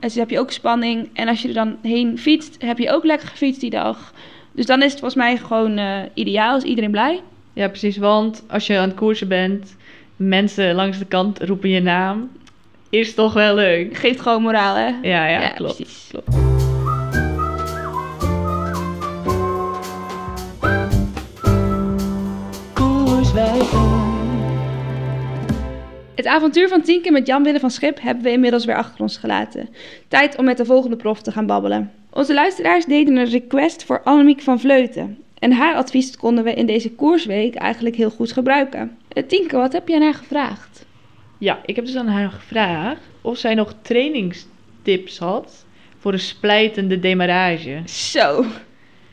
dus 0.00 0.14
heb 0.14 0.30
je 0.30 0.38
ook 0.38 0.50
spanning. 0.50 1.08
En 1.12 1.28
als 1.28 1.42
je 1.42 1.48
er 1.48 1.54
dan 1.54 1.76
heen 1.82 2.18
fietst, 2.18 2.56
heb 2.62 2.78
je 2.78 2.90
ook 2.92 3.04
lekker 3.04 3.28
gefietst 3.28 3.60
die 3.60 3.70
dag. 3.70 4.12
Dus 4.52 4.66
dan 4.66 4.78
is 4.82 4.90
het 4.90 5.00
volgens 5.00 5.22
mij 5.22 5.36
gewoon 5.36 5.76
eh, 5.78 5.96
ideaal, 6.14 6.56
is 6.56 6.62
iedereen 6.62 6.90
blij. 6.90 7.20
ja, 7.52 7.68
precies. 7.68 7.96
Want 7.96 8.44
als 8.48 8.66
je 8.66 8.78
aan 8.78 8.88
het 8.88 8.96
koersen 8.96 9.28
bent, 9.28 9.76
mensen 10.16 10.74
langs 10.74 10.98
de 10.98 11.04
kant 11.06 11.42
roepen 11.42 11.68
je 11.68 11.80
naam. 11.80 12.30
Is 12.90 13.14
toch 13.14 13.32
wel 13.32 13.54
leuk. 13.54 13.96
Geeft 13.96 14.20
gewoon 14.20 14.42
moraal, 14.42 14.76
hè? 14.76 14.86
Ja, 14.86 15.26
ja, 15.26 15.40
Ja, 15.40 15.48
klopt. 15.48 15.76
precies. 15.76 16.08
klopt. 16.10 16.28
Het 26.14 26.26
avontuur 26.26 26.68
van 26.68 26.82
Tienke 26.82 27.10
met 27.10 27.26
Jan 27.26 27.42
Willem 27.42 27.60
van 27.60 27.70
Schip 27.70 28.00
hebben 28.00 28.24
we 28.24 28.30
inmiddels 28.30 28.64
weer 28.64 28.76
achter 28.76 29.00
ons 29.00 29.16
gelaten. 29.16 29.68
Tijd 30.08 30.36
om 30.36 30.44
met 30.44 30.56
de 30.56 30.64
volgende 30.64 30.96
prof 30.96 31.22
te 31.22 31.32
gaan 31.32 31.46
babbelen. 31.46 31.90
Onze 32.10 32.34
luisteraars 32.34 32.84
deden 32.84 33.16
een 33.16 33.24
request 33.30 33.84
voor 33.84 34.00
Annemiek 34.02 34.40
van 34.40 34.60
Vleuten. 34.60 35.18
En 35.38 35.52
haar 35.52 35.74
advies 35.74 36.16
konden 36.16 36.44
we 36.44 36.54
in 36.54 36.66
deze 36.66 36.90
koersweek 36.92 37.54
eigenlijk 37.54 37.96
heel 37.96 38.10
goed 38.10 38.32
gebruiken. 38.32 38.96
Eh, 39.14 39.22
Tienke, 39.26 39.56
wat 39.56 39.72
heb 39.72 39.88
je 39.88 39.94
aan 39.94 40.02
haar 40.02 40.14
gevraagd? 40.14 40.84
Ja, 41.38 41.60
ik 41.66 41.76
heb 41.76 41.84
dus 41.86 41.96
aan 41.96 42.06
haar 42.08 42.30
gevraagd 42.30 43.00
of 43.20 43.38
zij 43.38 43.54
nog 43.54 43.74
trainingstips 43.82 45.18
had 45.18 45.64
voor 45.98 46.12
een 46.12 46.18
splijtende 46.20 46.98
demarrage. 47.00 47.82
Zo. 47.84 48.44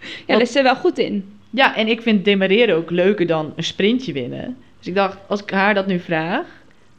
Ja, 0.01 0.07
daar 0.25 0.41
is 0.41 0.51
ze 0.51 0.61
wel 0.61 0.75
goed 0.75 0.97
in. 0.97 1.39
Ja, 1.49 1.75
en 1.75 1.87
ik 1.87 2.01
vind 2.01 2.25
demareren 2.25 2.75
ook 2.75 2.89
leuker 2.91 3.27
dan 3.27 3.53
een 3.55 3.63
sprintje 3.63 4.13
winnen. 4.13 4.57
Dus 4.77 4.87
ik 4.87 4.95
dacht, 4.95 5.17
als 5.27 5.41
ik 5.41 5.49
haar 5.49 5.73
dat 5.73 5.87
nu 5.87 5.99
vraag, 5.99 6.45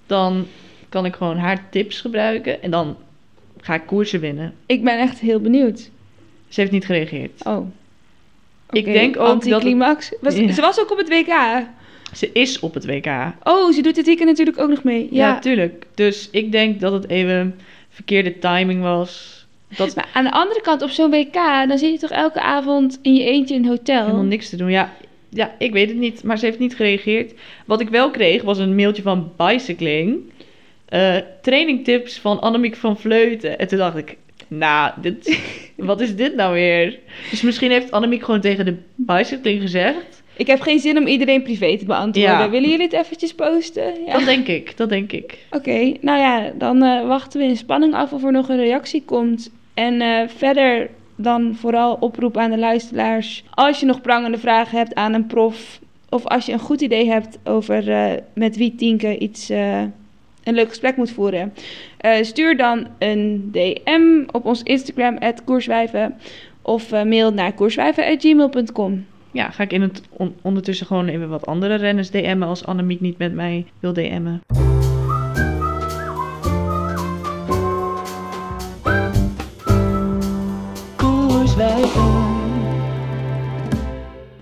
dan 0.07 0.47
kan 0.89 1.05
ik 1.05 1.15
gewoon 1.15 1.37
haar 1.39 1.71
tips 1.71 2.01
gebruiken 2.01 2.63
en 2.63 2.71
dan 2.71 2.97
ga 3.61 3.75
ik 3.75 3.87
koersen 3.87 4.21
winnen. 4.21 4.55
Ik 4.67 4.85
ben 4.85 4.99
echt 4.99 5.19
heel 5.19 5.41
benieuwd. 5.41 5.91
Ze 6.49 6.61
heeft 6.61 6.73
niet 6.73 6.85
gereageerd. 6.87 7.45
Oh. 7.45 7.67
Ik 8.71 8.85
denk 8.85 9.17
ook 9.17 9.27
dat 9.27 9.45
het- 9.45 9.53
Anticlimax. 9.53 10.13
Was, 10.21 10.37
Ja. 10.37 10.53
Ze 10.53 10.61
was 10.61 10.81
ook 10.81 10.91
op 10.91 10.99
het 10.99 11.09
WK. 11.09 11.63
Ze 12.13 12.31
is 12.33 12.61
op 12.61 12.75
het 12.75 12.87
WK. 12.87 13.07
Oh, 13.43 13.73
ze 13.73 13.83
doet 13.83 13.95
dit 13.95 14.07
weekend 14.07 14.29
natuurlijk 14.29 14.59
ook 14.61 14.69
nog 14.69 14.83
mee. 14.85 15.09
Ja, 15.11 15.29
Ja. 15.29 15.39
tuurlijk. 15.39 15.87
Dus 15.95 16.29
ik 16.31 16.53
denk 16.53 16.81
dat 16.81 16.93
het 16.93 17.09
even 17.09 17.55
verkeerde 17.89 18.39
timing 18.39 18.83
was. 18.83 19.41
Dat 19.77 19.95
Maar 19.95 20.09
aan 20.13 20.25
de 20.25 20.31
andere 20.33 20.61
kant, 20.61 20.83
op 20.83 20.91
zo'n 20.91 21.11
WK, 21.11 21.35
dan 21.69 21.79
zit 21.79 21.93
je 21.93 21.99
toch 21.99 22.11
elke 22.11 22.41
avond 22.41 22.99
in 23.03 23.15
je 23.15 23.25
eentje 23.25 23.55
in 23.55 23.63
een 23.63 23.69
hotel. 23.69 24.01
helemaal 24.05 24.23
niks 24.23 24.49
te 24.49 24.57
doen. 24.57 24.71
Ja, 24.71 24.93
ja, 25.29 25.55
ik 25.59 25.73
weet 25.73 25.89
het 25.89 25.99
niet, 25.99 26.23
maar 26.25 26.39
ze 26.39 26.45
heeft 26.45 26.59
niet 26.59 26.77
gereageerd. 26.77 27.33
Wat 27.67 27.81
ik 27.81 27.89
wel 27.89 28.11
kreeg 28.11 28.43
was 28.43 28.59
een 28.59 28.75
mailtje 28.75 29.03
van 29.03 29.33
Bicycling. 29.37 30.19
Eh 30.89 31.17
trainingtips 31.43 32.19
van 32.19 32.41
Annemiek 32.41 32.77
van 32.77 32.99
Vleuten. 32.99 33.59
En 33.59 33.69
toen 33.69 33.79
dacht 33.79 33.97
ik, 33.97 34.17
nou, 34.49 34.93
dit, 35.01 35.39
wat 35.77 36.01
is 36.01 36.17
dit 36.17 36.35
nou 36.35 36.53
weer? 36.55 36.99
Dus 37.31 37.43
misschien 37.43 37.71
heeft 37.71 37.91
Annemiek 37.91 38.23
gewoon 38.25 38.41
tegen 38.41 38.65
de 38.65 38.77
Bicycling 38.95 39.61
gezegd. 39.61 40.22
Ik 40.37 40.47
heb 40.47 40.61
geen 40.61 40.79
zin 40.79 40.99
om 40.99 41.07
iedereen 41.07 41.43
privé 41.43 41.79
te 41.79 41.85
beantwoorden. 41.85 42.39
Ja. 42.39 42.51
Willen 42.51 42.69
jullie 42.69 42.85
het 42.85 42.93
eventjes 42.93 43.35
posten? 43.35 44.05
Ja. 44.07 44.13
Dat 44.13 44.25
denk 44.25 44.47
ik, 44.47 44.77
dat 44.77 44.89
denk 44.89 45.13
ik. 45.13 45.39
Oké, 45.51 45.93
nou 46.01 46.19
ja, 46.19 46.53
dan 46.55 46.83
eh, 46.83 47.07
wachten 47.07 47.41
we 47.41 47.47
in 47.47 47.57
spanning 47.57 47.95
af 47.95 48.13
of 48.13 48.25
er 48.25 48.33
nog 48.33 48.49
een 48.49 48.57
reactie 48.57 49.03
komt. 49.05 49.51
En 49.75 50.01
eh, 50.01 50.29
verder 50.37 50.91
dan 51.17 51.55
vooral 51.55 51.97
oproep 52.01 52.37
aan 52.37 52.51
de 52.51 52.59
luisteraars. 52.59 53.45
Als 53.51 53.81
je 53.81 53.87
nog 53.87 54.01
prangende 54.01 54.39
vragen 54.39 54.79
hebt 54.79 54.95
aan 54.95 55.15
een 55.15 55.27
prof... 55.27 55.81
of 56.09 56.27
als 56.27 56.47
je 56.47 56.53
een 56.53 56.59
goed 56.59 56.81
idee 56.81 57.11
hebt 57.11 57.39
over 57.45 57.91
eh, 57.91 58.13
met 58.33 58.57
wie 58.57 58.75
Tienke 58.75 59.19
iets... 59.19 59.49
een 59.49 60.55
leuk 60.55 60.69
gesprek 60.69 60.97
moet 60.97 61.11
voeren. 61.11 61.55
stuur 62.23 62.57
dan 62.57 62.87
een 62.99 63.49
DM 63.53 64.25
op 64.31 64.45
ons 64.45 64.63
Instagram, 64.63 65.19
koerswijven. 65.45 66.19
Of 66.63 66.91
mail 66.91 67.33
naar 67.33 67.53
koerswijven.gmail.com. 67.53 69.07
Ja, 69.33 69.51
ga 69.51 69.63
ik 69.63 69.73
in 69.73 69.83
het 69.83 70.03
on- 70.11 70.35
ondertussen 70.43 70.87
gewoon 70.87 71.09
even 71.09 71.29
wat 71.29 71.47
andere 71.47 71.75
renners 71.75 72.11
DM'en 72.11 72.43
als 72.43 72.65
Annemiek 72.67 73.01
niet 73.01 73.19
met 73.19 73.33
mij 73.35 73.67
wil 73.81 73.93
DM'en. 73.93 74.41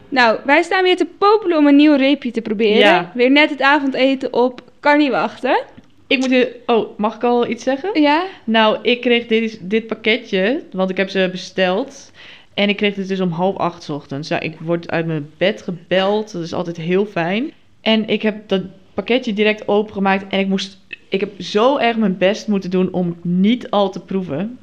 Nou, 0.09 0.39
wij 0.45 0.63
staan 0.63 0.83
weer 0.83 0.97
te 0.97 1.07
popelen 1.19 1.59
om 1.59 1.67
een 1.67 1.77
nieuw 1.77 1.97
reepje 1.97 2.31
te 2.31 2.43
proberen. 2.43 2.79
Ja. 2.79 3.11
Weer 3.15 3.31
net 3.31 3.51
het 3.51 3.61
avondeten 3.63 4.33
op. 4.33 4.63
Kan 4.81 4.99
niet 4.99 5.11
wachten. 5.11 5.63
Ik 6.07 6.19
moet... 6.19 6.31
hier- 6.31 6.53
Oh, 6.67 6.99
mag 6.99 7.15
ik 7.15 7.23
al 7.25 7.47
iets 7.49 7.65
zeggen? 7.65 8.01
Ja? 8.01 8.25
Nou, 8.45 8.79
ik 8.83 9.01
kreeg 9.01 9.27
dit, 9.27 9.59
dit 9.71 9.87
pakketje, 9.87 10.63
want 10.73 10.91
ik 10.91 10.97
heb 10.97 11.09
ze 11.09 11.29
besteld. 11.31 12.10
En 12.55 12.69
ik 12.69 12.77
kreeg 12.77 12.95
dit 12.95 13.09
dus 13.09 13.21
om 13.21 13.31
half 13.31 13.57
acht 13.57 13.83
's 13.83 13.89
ochtends. 13.89 14.29
Ja, 14.29 14.41
ik 14.41 14.57
word 14.61 14.91
uit 14.91 15.07
mijn 15.07 15.31
bed 15.37 15.63
gebeld. 15.63 16.33
Dat 16.33 16.43
is 16.43 16.53
altijd 16.53 16.77
heel 16.77 17.07
fijn. 17.07 17.53
En 17.81 18.09
ik 18.09 18.23
heb 18.23 18.49
dat 18.49 18.63
pakketje 18.95 19.33
direct 19.33 19.69
opengemaakt. 19.69 20.25
En 20.29 20.39
ik 20.39 20.49
moest... 20.49 20.79
Ik 21.09 21.21
heb 21.21 21.43
zo 21.43 21.77
erg 21.77 21.97
mijn 21.97 22.19
best 22.19 22.49
moeten 22.49 22.71
doen 22.71 22.93
om 22.93 23.17
niet 23.23 23.71
al 23.71 23.91
te 23.91 24.01
proeven. 24.01 24.59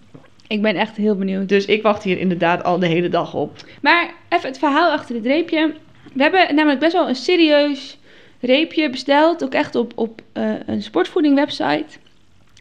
Ik 0.47 0.61
ben 0.61 0.75
echt 0.75 0.95
heel 0.97 1.15
benieuwd. 1.15 1.49
Dus 1.49 1.65
ik 1.65 1.81
wacht 1.81 2.03
hier 2.03 2.19
inderdaad 2.19 2.63
al 2.63 2.79
de 2.79 2.87
hele 2.87 3.09
dag 3.09 3.33
op. 3.33 3.51
Maar 3.81 4.13
even 4.29 4.49
het 4.49 4.59
verhaal 4.59 4.91
achter 4.91 5.15
dit 5.15 5.25
reepje. 5.25 5.73
We 6.13 6.21
hebben 6.21 6.55
namelijk 6.55 6.79
best 6.79 6.93
wel 6.93 7.07
een 7.07 7.15
serieus 7.15 7.97
reepje 8.39 8.89
besteld. 8.89 9.43
Ook 9.43 9.53
echt 9.53 9.75
op, 9.75 9.91
op 9.95 10.21
eh, 10.33 10.51
een 10.65 10.83
sportvoeding 10.83 11.35
website. 11.35 11.85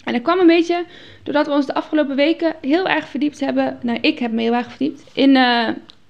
En 0.07 0.13
dat 0.13 0.23
kwam 0.23 0.39
een 0.39 0.47
beetje 0.47 0.85
doordat 1.23 1.47
we 1.47 1.53
ons 1.53 1.67
de 1.67 1.75
afgelopen 1.75 2.17
weken 2.17 2.55
heel 2.61 2.89
erg 2.89 3.09
verdiept 3.09 3.41
hebben. 3.41 3.79
Nou, 3.83 3.99
ik 4.01 4.19
heb 4.19 4.33
me 4.33 4.43
heel 4.43 4.55
erg 4.55 4.69
verdiept 4.69 5.05
in, 5.13 5.37
eh, 5.37 5.69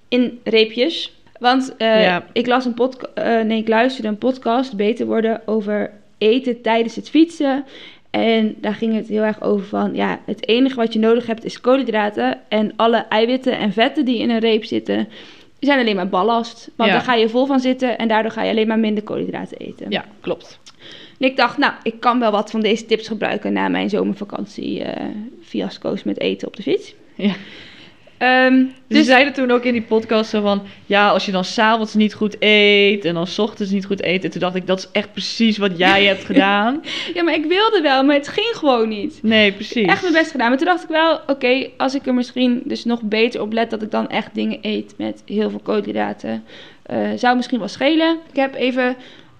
in 0.08 0.40
reepjes. 0.44 1.14
Want 1.38 1.74
eh, 1.76 2.02
Ja. 2.02 2.24
ik 2.32 2.46
las 2.46 2.64
een 2.64 2.74
podcast, 2.74 3.44
nee, 3.44 3.58
ik 3.58 3.68
luisterde 3.68 4.08
een 4.08 4.18
podcast, 4.18 4.76
Beter 4.76 5.06
Worden, 5.06 5.40
over 5.46 5.90
eten 6.18 6.62
tijdens 6.62 6.96
het 6.96 7.10
fietsen. 7.10 7.64
En 8.10 8.54
daar 8.60 8.74
ging 8.74 8.94
het 8.94 9.08
heel 9.08 9.22
erg 9.22 9.42
over 9.42 9.66
van, 9.66 9.94
ja, 9.94 10.20
het 10.26 10.48
enige 10.48 10.76
wat 10.76 10.92
je 10.92 10.98
nodig 10.98 11.26
hebt 11.26 11.44
is 11.44 11.60
koolhydraten. 11.60 12.38
En 12.48 12.72
alle 12.76 12.96
eiwitten 13.08 13.58
en 13.58 13.72
vetten 13.72 14.04
die 14.04 14.18
in 14.18 14.30
een 14.30 14.38
reep 14.38 14.64
zitten, 14.64 15.08
zijn 15.60 15.78
alleen 15.78 15.96
maar 15.96 16.08
ballast. 16.08 16.70
Want 16.76 16.90
Ja. 16.90 16.96
daar 16.96 17.04
ga 17.04 17.14
je 17.14 17.28
vol 17.28 17.46
van 17.46 17.60
zitten 17.60 17.98
en 17.98 18.08
daardoor 18.08 18.32
ga 18.32 18.42
je 18.42 18.50
alleen 18.50 18.66
maar 18.66 18.78
minder 18.78 19.02
koolhydraten 19.04 19.56
eten. 19.56 19.90
Ja, 19.90 20.04
klopt. 20.20 20.58
En 21.18 21.26
ik 21.26 21.36
dacht, 21.36 21.58
nou, 21.58 21.72
ik 21.82 22.00
kan 22.00 22.20
wel 22.20 22.30
wat 22.30 22.50
van 22.50 22.60
deze 22.60 22.86
tips 22.86 23.08
gebruiken 23.08 23.52
na 23.52 23.68
mijn 23.68 23.90
zomervakantie 23.90 24.82
eh 24.82 25.06
fiasco's 25.42 26.02
met 26.04 26.20
eten 26.20 26.48
op 26.48 26.56
de 26.56 26.62
fiets. 26.62 26.94
Ja. 27.14 27.34
Ehm, 28.18 28.64
Dus 28.88 28.98
ze 28.98 29.04
zeiden 29.04 29.32
toen 29.32 29.50
ook 29.50 29.64
in 29.64 29.72
die 29.72 29.82
podcast 29.82 30.30
zo 30.30 30.40
van... 30.40 30.62
Ja, 30.86 31.08
als 31.08 31.26
je 31.26 31.32
dan 31.32 31.44
s'avonds 31.44 31.94
niet 31.94 32.14
goed 32.14 32.36
eet 32.38 33.04
en 33.04 33.14
dan 33.14 33.26
's 33.26 33.38
ochtends 33.38 33.72
niet 33.72 33.84
goed 33.84 34.04
eet. 34.04 34.24
En 34.24 34.30
toen 34.30 34.40
dacht 34.40 34.54
ik, 34.54 34.66
dat 34.66 34.78
is 34.78 34.88
echt 34.92 35.12
precies 35.12 35.58
wat 35.58 35.78
jij 35.78 36.04
hebt 36.04 36.24
gedaan. 36.30 36.82
ja, 37.14 37.22
maar 37.22 37.34
ik 37.34 37.44
wilde 37.44 37.80
wel, 37.82 38.04
maar 38.04 38.14
het 38.16 38.28
ging 38.28 38.52
gewoon 38.56 38.88
niet. 38.88 39.18
Nee, 39.22 39.52
precies. 39.52 39.86
Echt 39.86 40.00
mijn 40.02 40.12
best 40.14 40.30
gedaan. 40.30 40.48
Maar 40.48 40.58
toen 40.58 40.66
dacht 40.66 40.82
ik 40.82 40.88
wel, 40.88 41.20
oké, 41.26 41.68
als 41.76 41.94
ik 41.94 42.06
er 42.06 42.14
misschien 42.14 42.62
dus 42.64 42.84
nog 42.84 43.02
beter 43.02 43.40
op 43.40 43.52
let 43.52 43.70
dat 43.70 43.82
ik 43.82 43.90
dan 43.90 44.08
echt 44.08 44.34
dingen 44.34 44.58
eet 44.60 44.94
met 44.98 45.22
heel 45.26 45.50
veel 45.50 45.60
koolhydraten, 45.62 46.44
eh, 46.82 46.98
zou 47.16 47.36
misschien 47.36 47.58
wel 47.58 47.68
schelen. 47.68 48.18
Ik 48.30 48.36
heb 48.36 48.54
even 48.54 48.96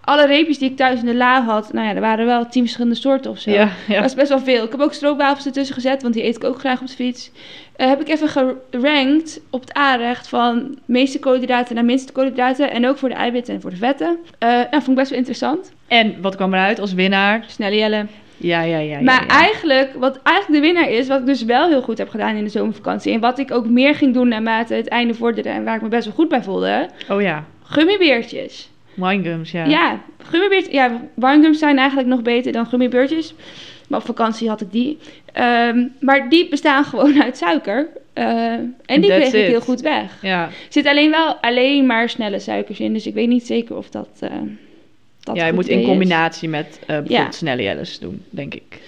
alle 0.06 0.26
reepjes 0.26 0.58
die 0.58 0.70
ik 0.70 0.76
thuis 0.76 1.00
in 1.00 1.06
de 1.06 1.14
la 1.14 1.42
had, 1.42 1.72
nou 1.72 1.86
ja, 1.86 1.94
er 1.94 2.00
waren 2.00 2.26
wel 2.26 2.48
tien 2.48 2.62
verschillende 2.62 2.96
soorten 2.96 3.30
of 3.30 3.38
zo. 3.38 3.50
Ja, 3.50 3.70
ja. 3.88 4.00
Dat 4.00 4.04
is 4.04 4.14
best 4.14 4.28
wel 4.28 4.40
veel. 4.40 4.64
Ik 4.64 4.70
heb 4.70 4.80
ook 4.80 4.92
stroopwafels 4.92 5.46
ertussen 5.46 5.74
gezet, 5.74 6.02
want 6.02 6.14
die 6.14 6.24
eet 6.24 6.36
ik 6.36 6.44
ook 6.44 6.58
graag 6.58 6.80
op 6.80 6.86
de 6.86 6.92
fiets. 6.92 7.30
Eh, 7.76 7.88
heb 7.88 8.00
ik 8.00 8.08
even 8.08 8.28
gerankt 8.28 9.40
op 9.50 9.60
het 9.60 9.74
aanrecht 9.74 10.28
van 10.28 10.78
meeste 10.84 11.18
koolhydraten 11.18 11.74
naar 11.74 11.84
minste 11.84 12.12
koolhydraten. 12.12 12.70
En 12.70 12.86
ook 12.86 12.98
voor 12.98 13.08
de 13.08 13.14
eiwitten 13.14 13.54
en 13.54 13.60
voor 13.60 13.70
de 13.70 13.76
vetten. 13.76 14.18
Nou, 14.38 14.66
vond 14.70 14.88
ik 14.88 14.94
best 14.94 15.10
wel 15.10 15.18
interessant. 15.18 15.72
En 15.88 16.20
wat 16.20 16.36
kwam 16.36 16.54
eruit 16.54 16.78
als 16.78 16.92
winnaar? 16.92 17.44
Snelle 17.46 17.76
Jelle. 17.76 18.06
Ja, 18.36 18.60
ja, 18.60 18.78
ja. 18.78 18.96
ja, 18.96 19.00
maar 19.00 19.24
ja. 19.26 19.28
eigenlijk, 19.28 19.94
wat 19.94 20.20
eigenlijk 20.22 20.62
de 20.62 20.68
winnaar 20.68 20.90
is, 20.90 21.08
wat 21.08 21.20
ik 21.20 21.26
dus 21.26 21.44
wel 21.44 21.68
heel 21.68 21.82
goed 21.82 21.98
heb 21.98 22.08
gedaan 22.08 22.36
in 22.36 22.44
de 22.44 22.50
zomervakantie. 22.50 23.12
En 23.12 23.20
wat 23.20 23.38
ik 23.38 23.50
ook 23.50 23.66
meer 23.66 23.94
ging 23.94 24.14
doen 24.14 24.28
naarmate 24.28 24.74
het 24.74 24.88
einde 24.88 25.14
vorderde 25.14 25.48
en 25.48 25.64
waar 25.64 25.76
ik 25.76 25.82
me 25.82 25.88
best 25.88 26.04
wel 26.04 26.14
goed 26.14 26.28
bij 26.28 26.42
voelde. 26.42 26.88
Oh 27.10 27.22
ja, 27.22 27.44
Gummibeertjes. 27.62 28.70
Winegums, 28.96 29.50
ja. 29.50 29.64
Ja, 29.64 30.00
gummibeertjes. 30.22 30.72
Ja, 30.74 31.00
winegums 31.14 31.58
zijn 31.58 31.78
eigenlijk 31.78 32.08
nog 32.08 32.22
beter 32.22 32.52
dan 32.52 32.66
gummibeertjes. 32.66 33.34
Maar 33.88 33.98
op 34.00 34.06
vakantie 34.06 34.48
had 34.48 34.60
ik 34.60 34.72
die. 34.72 34.98
Ehm, 35.32 35.84
maar 36.00 36.28
die 36.28 36.48
bestaan 36.48 36.84
gewoon 36.90 37.22
uit 37.22 37.36
suiker. 37.36 37.88
Eh, 38.12 38.26
en 38.52 38.70
die 38.86 39.06
That's 39.10 39.28
kreeg 39.28 39.42
ik 39.44 39.48
heel 39.50 39.60
goed 39.60 39.80
weg. 39.80 40.18
Ja, 40.22 40.44
Er 40.44 40.52
zit 40.68 40.86
alleen 40.86 41.10
wel 41.10 41.34
alleen 41.40 41.86
maar 41.86 42.08
snelle 42.08 42.38
suikers 42.38 42.80
in. 42.80 42.92
Dus 42.92 43.06
ik 43.06 43.14
weet 43.14 43.28
niet 43.28 43.46
zeker 43.46 43.76
of 43.76 43.88
dat. 43.90 44.08
eh 44.20 44.30
dat 45.20 45.36
ja 45.36 45.46
je 45.46 45.52
moet 45.52 45.68
in 45.68 45.78
is. 45.80 45.86
combinatie 45.86 46.48
met 46.48 46.66
eh 46.80 46.86
bijvoorbeeld 46.86 47.10
Ja. 47.24 47.30
snelle 47.30 47.62
jelles 47.62 47.98
doen, 47.98 48.22
denk 48.30 48.54
ik. 48.54 48.80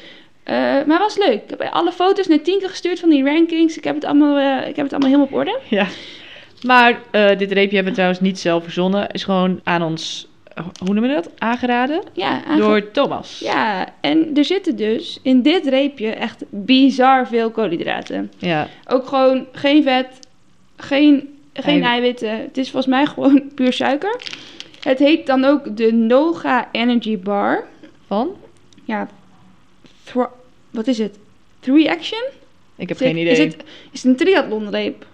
Maar 0.44 0.84
het 0.86 0.98
was 0.98 1.16
leuk. 1.18 1.42
Ik 1.42 1.50
heb 1.50 1.60
alle 1.62 1.92
foto's 1.92 2.26
naar 2.26 2.40
Tinke 2.40 2.68
gestuurd 2.68 3.00
van 3.00 3.08
die 3.10 3.24
rankings. 3.24 3.76
Ik 3.76 3.84
heb 3.84 3.94
het 3.94 4.04
allemaal, 4.04 4.58
ik 4.68 4.76
heb 4.76 4.84
het 4.84 4.92
allemaal 4.92 5.10
helemaal 5.10 5.26
op 5.26 5.32
orde. 5.34 5.58
Ja. 5.68 5.86
Maar 6.62 7.00
eh, 7.10 7.38
dit 7.38 7.52
reepje 7.52 7.74
hebben 7.74 7.84
we 7.92 7.98
trouwens 7.98 8.20
niet 8.20 8.38
zelf 8.38 8.62
verzonnen. 8.62 9.08
Is 9.10 9.24
gewoon 9.24 9.60
aan 9.64 9.82
ons, 9.82 10.28
eh, 10.54 10.64
hoe 10.84 10.94
noemen 10.94 11.08
we 11.10 11.14
dat? 11.14 11.30
Aangeraden? 11.38 12.02
Ja, 12.12 12.44
aange- 12.44 12.60
Door 12.60 12.90
Thomas. 12.90 13.38
ja, 13.38 13.88
en 14.00 14.30
er 14.36 14.44
zitten 14.44 14.76
dus 14.76 15.18
in 15.22 15.42
dit 15.42 15.66
reepje 15.66 16.08
echt 16.10 16.44
bizar 16.48 17.26
veel 17.28 17.50
koolhydraten. 17.50 18.32
Ja. 18.38 18.68
Ook 18.86 19.06
gewoon 19.06 19.46
geen 19.52 19.82
vet, 19.82 20.06
geen, 20.76 21.38
geen 21.52 21.82
Ei- 21.82 21.90
eiwitten. 21.92 22.30
Het 22.40 22.58
is 22.58 22.70
volgens 22.70 22.94
mij 22.94 23.06
gewoon 23.14 23.42
puur 23.54 23.72
suiker. 23.72 24.20
Het 24.82 24.98
heet 24.98 25.26
dan 25.26 25.44
ook 25.44 25.76
de 25.76 25.92
Noga 25.92 26.68
Energy 26.72 27.18
Bar. 27.18 27.64
Van? 28.06 28.28
Ja, 28.84 29.08
wat 30.70 30.86
is 30.86 30.98
het? 30.98 31.18
Three 31.60 31.90
Action? 31.90 32.22
Ik 32.76 32.88
heb 32.88 33.00
Is 33.00 33.04
het- 33.06 33.14
geen 33.14 33.22
idee. 33.22 33.32
Is 33.32 33.38
het, 33.38 33.56
is 33.92 34.02
het 34.02 34.10
een 34.10 34.16
triathlonreep? 34.16 35.06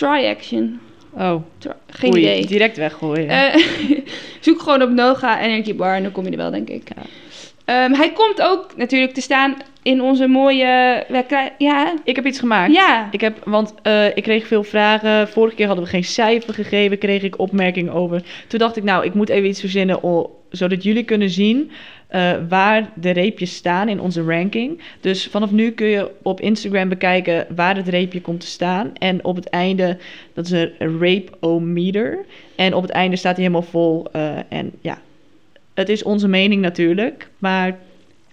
Try 0.00 0.26
Action? 0.26 0.80
Oh, 1.12 1.34
Tri- 1.58 1.70
geen 1.86 2.12
oei, 2.12 2.20
idee. 2.22 2.46
direct 2.46 2.76
weggooien. 2.76 3.28
Eh, 3.28 3.54
zoek 4.40 4.62
gewoon 4.62 4.82
op 4.82 4.90
Noga 4.90 5.40
Energy 5.40 5.74
Bar 5.74 5.94
en 5.94 6.02
dan 6.02 6.12
kom 6.12 6.24
je 6.24 6.30
er 6.30 6.36
wel, 6.36 6.50
denk 6.50 6.68
ik. 6.68 6.88
Ja. 6.96 7.02
Ehm, 7.64 7.92
hij 7.92 8.12
komt 8.12 8.42
ook 8.42 8.76
natuurlijk 8.76 9.14
te 9.14 9.20
staan 9.20 9.56
in 9.82 10.00
onze 10.02 10.26
mooie... 10.26 11.04
Ja, 11.58 11.94
ik 12.04 12.16
heb 12.16 12.26
iets 12.26 12.38
gemaakt. 12.38 12.72
ja. 12.72 13.08
Ik 13.10 13.20
heb, 13.20 13.44
want 13.44 13.74
eh, 13.82 14.16
ik 14.16 14.22
kreeg 14.22 14.46
veel 14.46 14.64
vragen. 14.64 15.28
Vorige 15.28 15.56
keer 15.56 15.66
hadden 15.66 15.84
we 15.84 15.90
geen 15.90 16.04
cijfer 16.04 16.54
gegeven, 16.54 16.98
kreeg 16.98 17.22
ik 17.22 17.38
opmerkingen 17.38 17.92
over. 17.92 18.22
Toen 18.48 18.58
dacht 18.58 18.76
ik, 18.76 18.82
nou, 18.82 19.04
ik 19.04 19.14
moet 19.14 19.28
even 19.28 19.48
iets 19.48 19.60
verzinnen, 19.60 20.02
zodat 20.50 20.82
jullie 20.82 21.04
kunnen 21.04 21.30
zien 21.30 21.70
eh, 22.06 22.32
waar 22.48 22.90
de 22.94 23.10
reepjes 23.10 23.54
staan 23.54 23.88
in 23.88 24.00
onze 24.00 24.22
ranking. 24.22 24.80
Dus 25.00 25.26
vanaf 25.26 25.50
nu 25.50 25.70
kun 25.70 25.86
je 25.86 26.10
op 26.22 26.40
Instagram 26.40 26.88
bekijken 26.88 27.46
waar 27.54 27.76
het 27.76 27.88
reepje 27.88 28.20
komt 28.20 28.40
te 28.40 28.46
staan. 28.46 28.90
En 28.98 29.24
op 29.24 29.36
het 29.36 29.48
einde, 29.48 29.98
dat 30.34 30.44
is 30.44 30.50
een 30.50 30.98
rape-o-meter. 31.00 32.18
En 32.56 32.74
op 32.74 32.82
het 32.82 32.90
einde 32.90 33.16
staat 33.16 33.36
hij 33.36 33.44
helemaal 33.44 33.68
vol. 33.70 34.06
eh, 34.12 34.36
en 34.48 34.70
ja, 34.80 34.98
het 35.74 35.88
is 35.88 36.02
onze 36.02 36.28
mening 36.28 36.62
natuurlijk, 36.62 37.28
maar 37.38 37.78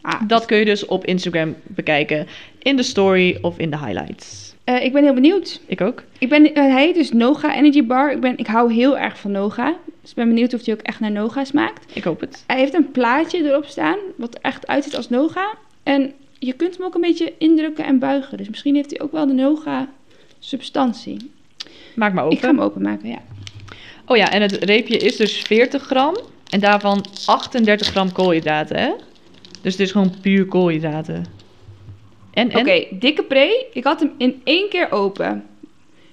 Ah, 0.01 0.21
dat 0.27 0.45
kun 0.45 0.57
je 0.57 0.65
dus 0.65 0.85
op 0.85 1.05
Instagram 1.05 1.55
bekijken. 1.63 2.27
In 2.59 2.75
de 2.75 2.83
story 2.83 3.37
of 3.41 3.57
in 3.57 3.69
de 3.69 3.77
highlights. 3.77 4.55
eh, 4.63 4.83
ik 4.83 4.93
ben 4.93 5.03
heel 5.03 5.13
benieuwd. 5.13 5.61
Ik 5.65 5.81
ook. 5.81 6.03
Ik 6.19 6.29
ben, 6.29 6.49
hij 6.53 6.71
heet 6.85 6.95
dus 6.95 7.11
Noga 7.11 7.55
Energy 7.55 7.85
Bar. 7.85 8.11
Ik, 8.11 8.19
ben, 8.19 8.37
ik 8.37 8.47
hou 8.47 8.73
heel 8.73 8.97
erg 8.97 9.19
van 9.19 9.31
Noga. 9.31 9.75
Dus 10.07 10.15
ik 10.15 10.23
ben 10.23 10.33
benieuwd 10.33 10.53
of 10.53 10.65
hij 10.65 10.73
ook 10.73 10.81
echt 10.81 10.99
naar 10.99 11.11
Noga 11.11 11.43
smaakt. 11.43 11.95
Ik 11.95 12.03
hoop 12.03 12.19
het. 12.19 12.43
Hij 12.47 12.57
heeft 12.57 12.73
een 12.73 12.91
plaatje 12.91 13.43
erop 13.43 13.65
staan, 13.65 13.97
wat 14.15 14.35
er 14.35 14.41
echt 14.41 14.67
uitziet 14.67 14.95
als 14.95 15.09
Noga. 15.09 15.55
En 15.83 16.13
je 16.39 16.53
kunt 16.53 16.77
hem 16.77 16.85
ook 16.85 16.95
een 16.95 17.01
beetje 17.01 17.33
indrukken 17.37 17.85
en 17.85 17.99
buigen. 17.99 18.37
Dus 18.37 18.49
misschien 18.49 18.75
heeft 18.75 18.89
hij 18.89 19.01
ook 19.01 19.11
wel 19.11 19.27
de 19.27 19.33
Noga 19.33 19.89
substantie. 20.39 21.31
Maak 21.95 22.13
maar 22.13 22.23
open. 22.23 22.37
Ik 22.37 22.43
ga 22.43 22.49
hem 22.49 22.61
openmaken, 22.61 23.09
ja. 23.09 23.21
Oh 24.05 24.17
ja, 24.17 24.31
en 24.31 24.41
het 24.41 24.51
reepje 24.51 24.97
is 24.97 25.15
dus 25.15 25.37
40 25.37 25.83
gram. 25.83 26.17
En 26.49 26.59
daarvan 26.59 27.05
38 27.25 27.87
gram 27.87 28.11
koolhydraten, 28.11 28.77
hè? 28.77 28.91
Dus 29.61 29.71
het 29.71 29.81
is 29.81 29.91
gewoon 29.91 30.13
puur 30.21 30.45
koolhydraten. 30.45 31.25
En, 32.33 32.51
en? 32.51 32.59
Oké, 32.59 32.85
dikke 32.91 33.23
pre. 33.23 33.65
Ik 33.73 33.83
had 33.83 33.99
hem 33.99 34.11
in 34.17 34.41
één 34.43 34.69
keer 34.69 34.91
open. 34.91 35.45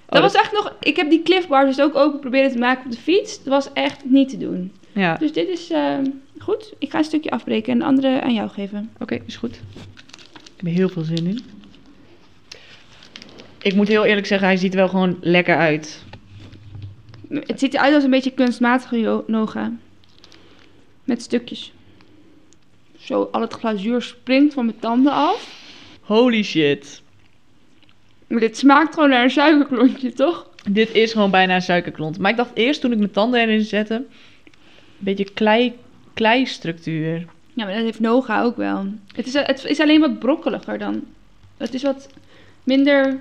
Dat 0.05 0.21
dat- 0.21 0.31
was 0.31 0.41
echt 0.41 0.51
nog... 0.51 0.75
Ik 0.79 0.95
heb 0.95 1.09
die 1.09 1.21
Cliff 1.23 1.47
Bar 1.47 1.65
dus 1.65 1.81
ook 1.81 1.95
open 1.95 2.19
proberen 2.19 2.51
te 2.51 2.57
maken 2.57 2.85
op 2.85 2.91
de 2.91 2.97
fiets. 2.97 3.37
Dat 3.43 3.53
was 3.53 3.73
echt 3.73 4.05
niet 4.05 4.29
te 4.29 4.37
doen. 4.37 4.71
Ja, 4.91 5.15
Dus 5.17 5.33
dit 5.33 5.47
is 5.47 5.69
eh, 5.71 5.97
goed. 6.39 6.73
Ik 6.79 6.91
ga 6.91 6.97
een 6.97 7.03
stukje 7.03 7.29
afbreken 7.31 7.73
en 7.73 7.79
de 7.79 7.85
andere 7.85 8.21
aan 8.21 8.33
jou 8.33 8.49
geven. 8.49 8.91
oké, 8.99 9.19
is 9.25 9.35
goed. 9.35 9.55
Ik 9.55 10.51
heb 10.55 10.65
er 10.65 10.71
heel 10.71 10.89
veel 10.89 11.03
zin 11.03 11.25
in. 11.27 11.39
Ik 13.61 13.75
moet 13.75 13.87
heel 13.87 14.05
eerlijk 14.05 14.27
zeggen, 14.27 14.47
hij 14.47 14.57
ziet 14.57 14.71
er 14.71 14.77
wel 14.79 14.87
gewoon 14.89 15.17
lekker 15.21 15.57
uit. 15.57 16.03
Het 17.29 17.59
ziet 17.59 17.73
eruit 17.73 17.93
als 17.93 18.03
een 18.03 18.09
beetje 18.09 18.31
kunstmatige 18.31 19.23
Noga. 19.27 19.71
Met 21.03 21.21
stukjes. 21.21 21.71
Zo, 22.99 23.29
al 23.31 23.41
het 23.41 23.53
glazuur 23.53 24.01
springt 24.01 24.53
van 24.53 24.65
mijn 24.65 24.79
tanden 24.79 25.11
af. 25.13 25.63
Holy 26.01 26.43
shit. 26.43 27.01
Maar 28.27 28.39
dit 28.39 28.57
smaakt 28.57 28.93
gewoon 28.93 29.09
naar 29.09 29.23
een 29.23 29.29
suikerklontje, 29.29 30.13
toch? 30.13 30.49
Dit 30.69 30.91
is 30.91 31.11
gewoon 31.11 31.31
bijna 31.31 31.55
een 31.55 31.61
suikerklont. 31.61 32.19
Maar 32.19 32.31
ik 32.31 32.37
dacht 32.37 32.51
eerst 32.53 32.81
toen 32.81 32.91
ik 32.91 32.97
mijn 32.97 33.11
tanden 33.11 33.39
erin 33.39 33.61
zette, 33.61 33.93
een 33.93 34.05
beetje 34.97 35.31
klei, 35.33 35.73
kleistructuur. 36.13 37.25
Ja, 37.53 37.65
maar 37.65 37.73
dat 37.73 37.83
heeft 37.83 37.99
Noga 37.99 38.43
ook 38.43 38.57
wel. 38.57 38.85
Het 39.15 39.25
is, 39.27 39.33
het 39.33 39.65
is 39.65 39.79
alleen 39.79 39.99
wat 39.99 40.19
brokkeliger 40.19 40.77
dan. 40.77 41.03
Het 41.57 41.73
is 41.73 41.83
wat 41.83 42.09
minder 42.63 43.19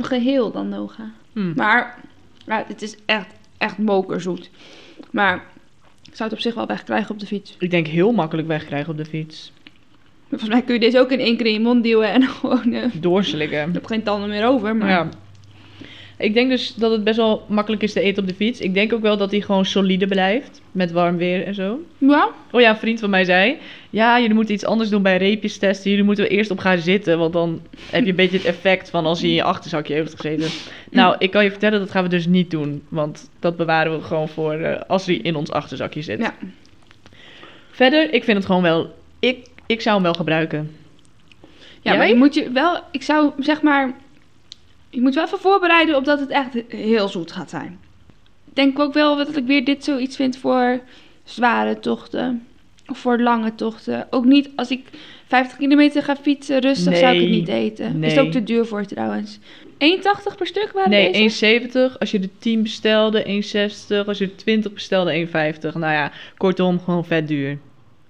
geheel 0.00 0.50
dan 0.50 0.68
Noga. 0.68 1.10
Hm. 1.32 1.52
Maar 1.54 1.98
ja, 2.46 2.64
het 2.66 2.82
is 2.82 2.96
echt, 3.06 3.34
echt 3.58 3.78
mokerzoet. 3.78 4.50
Maar 5.10 5.44
ik 6.02 6.16
zou 6.16 6.28
het 6.28 6.38
op 6.38 6.44
zich 6.44 6.54
wel 6.54 6.66
wegkrijgen 6.66 7.10
op 7.10 7.20
de 7.20 7.26
fiets. 7.26 7.56
Ik 7.58 7.70
denk 7.70 7.86
heel 7.86 8.12
makkelijk 8.12 8.48
wegkrijgen 8.48 8.90
op 8.90 8.96
de 8.96 9.04
fiets. 9.04 9.52
Volgens 10.30 10.50
mij 10.50 10.62
kun 10.62 10.74
je 10.74 10.80
deze 10.80 10.98
ook 10.98 11.10
in 11.10 11.20
één 11.20 11.36
keer 11.36 11.46
in 11.46 11.52
je 11.52 11.60
mond 11.60 11.82
duwen 11.82 12.12
en 12.12 12.22
gewoon... 12.40 12.72
eh, 12.72 12.84
Doorslikken. 13.00 13.68
ik 13.68 13.74
heb 13.74 13.86
geen 13.86 14.02
tanden 14.02 14.28
meer 14.28 14.46
over, 14.46 14.76
maar... 14.76 14.88
Ja. 14.88 15.08
Ik 16.18 16.34
denk 16.34 16.50
dus 16.50 16.74
dat 16.74 16.90
het 16.90 17.04
best 17.04 17.16
wel 17.16 17.44
makkelijk 17.48 17.82
is 17.82 17.92
te 17.92 18.00
eten 18.00 18.22
op 18.22 18.28
de 18.28 18.34
fiets. 18.34 18.60
Ik 18.60 18.74
denk 18.74 18.92
ook 18.92 19.00
wel 19.00 19.16
dat 19.16 19.30
hij 19.30 19.40
gewoon 19.40 19.64
solide 19.64 20.06
blijft. 20.06 20.60
Met 20.72 20.92
warm 20.92 21.16
weer 21.16 21.44
en 21.44 21.54
zo. 21.54 21.80
Ja? 21.98 22.28
Oh 22.50 22.60
ja, 22.60 22.70
een 22.70 22.76
vriend 22.76 23.00
van 23.00 23.10
mij 23.10 23.24
zei... 23.24 23.56
Ja, 23.90 24.20
jullie 24.20 24.34
moeten 24.34 24.54
iets 24.54 24.64
anders 24.64 24.88
doen 24.90 25.02
bij 25.02 25.16
reepjes 25.16 25.56
testen. 25.58 25.90
Jullie 25.90 26.04
moeten 26.04 26.24
er 26.24 26.30
eerst 26.30 26.50
op 26.50 26.58
gaan 26.58 26.78
zitten. 26.78 27.18
Want 27.18 27.32
dan 27.32 27.60
heb 27.90 28.04
je 28.04 28.10
een 28.10 28.16
beetje 28.16 28.36
het 28.36 28.46
effect 28.46 28.90
van 28.90 29.06
als 29.06 29.20
hij 29.20 29.28
in 29.28 29.34
je 29.34 29.42
achterzakje 29.42 29.94
heeft 29.94 30.14
gezeten. 30.20 30.48
Nou, 30.90 31.16
ik 31.18 31.30
kan 31.30 31.44
je 31.44 31.50
vertellen, 31.50 31.78
dat 31.78 31.90
gaan 31.90 32.02
we 32.02 32.08
dus 32.08 32.26
niet 32.26 32.50
doen. 32.50 32.82
Want 32.88 33.30
dat 33.38 33.56
bewaren 33.56 33.92
we 33.98 34.02
gewoon 34.04 34.28
voor 34.28 34.52
eh, 34.52 34.80
als 34.88 35.06
hij 35.06 35.14
in 35.14 35.34
ons 35.34 35.50
achterzakje 35.50 36.02
zit. 36.02 36.18
Ja. 36.18 36.34
Verder, 37.70 38.14
ik 38.14 38.24
vind 38.24 38.36
het 38.36 38.46
gewoon 38.46 38.62
wel... 38.62 38.94
Ik, 39.18 39.46
ik 39.70 39.80
zou 39.80 39.94
hem 39.94 40.04
wel 40.04 40.14
gebruiken. 40.14 40.76
Ja, 41.80 41.94
maar 41.94 42.08
je 42.08 42.14
moet 42.14 42.34
je 42.34 42.50
wel... 42.50 42.80
Ik 42.90 43.02
zou 43.02 43.32
zeg 43.38 43.62
maar... 43.62 43.94
Je 44.90 45.00
moet 45.00 45.14
wel 45.14 45.24
even 45.24 45.38
voorbereiden 45.38 45.96
op 45.96 46.04
dat 46.04 46.20
het 46.20 46.30
echt 46.30 46.54
heel 46.68 47.08
zoet 47.08 47.32
gaat 47.32 47.50
zijn. 47.50 47.78
Ik 48.48 48.56
denk 48.56 48.78
ook 48.78 48.92
wel 48.92 49.16
dat 49.16 49.36
ik 49.36 49.46
weer 49.46 49.64
dit 49.64 49.84
zoiets 49.84 50.16
vind 50.16 50.36
voor 50.36 50.80
zware 51.24 51.78
tochten. 51.78 52.46
Of 52.86 52.98
voor 52.98 53.20
lange 53.20 53.54
tochten. 53.54 54.06
Ook 54.10 54.24
niet 54.24 54.50
als 54.56 54.70
ik 54.70 54.88
50 55.26 55.58
kilometer 55.58 56.02
ga 56.02 56.16
fietsen 56.16 56.60
rustig 56.60 56.96
zou 56.96 57.14
ik 57.14 57.20
het 57.20 57.30
niet 57.30 57.48
eten. 57.48 57.98
Nee. 57.98 58.10
Is 58.10 58.16
het 58.16 58.26
ook 58.26 58.32
te 58.32 58.42
duur 58.42 58.66
voor 58.66 58.84
trouwens. 58.84 59.38
1,80 59.38 60.36
per 60.36 60.46
stuk 60.46 60.70
waren 60.74 60.90
Nee, 60.90 61.12
deze? 61.12 61.90
1,70. 61.92 61.98
Als 61.98 62.10
je 62.10 62.18
de 62.18 62.28
10 62.38 62.62
bestelde, 62.62 63.24
1,60. 63.24 64.06
Als 64.06 64.18
je 64.18 64.26
de 64.26 64.34
20 64.34 64.72
bestelde, 64.72 65.26
1,50. 65.26 65.32
Nou 65.60 65.92
ja, 65.92 66.12
kortom, 66.36 66.80
gewoon 66.80 67.04
vet 67.04 67.28
duur. 67.28 67.58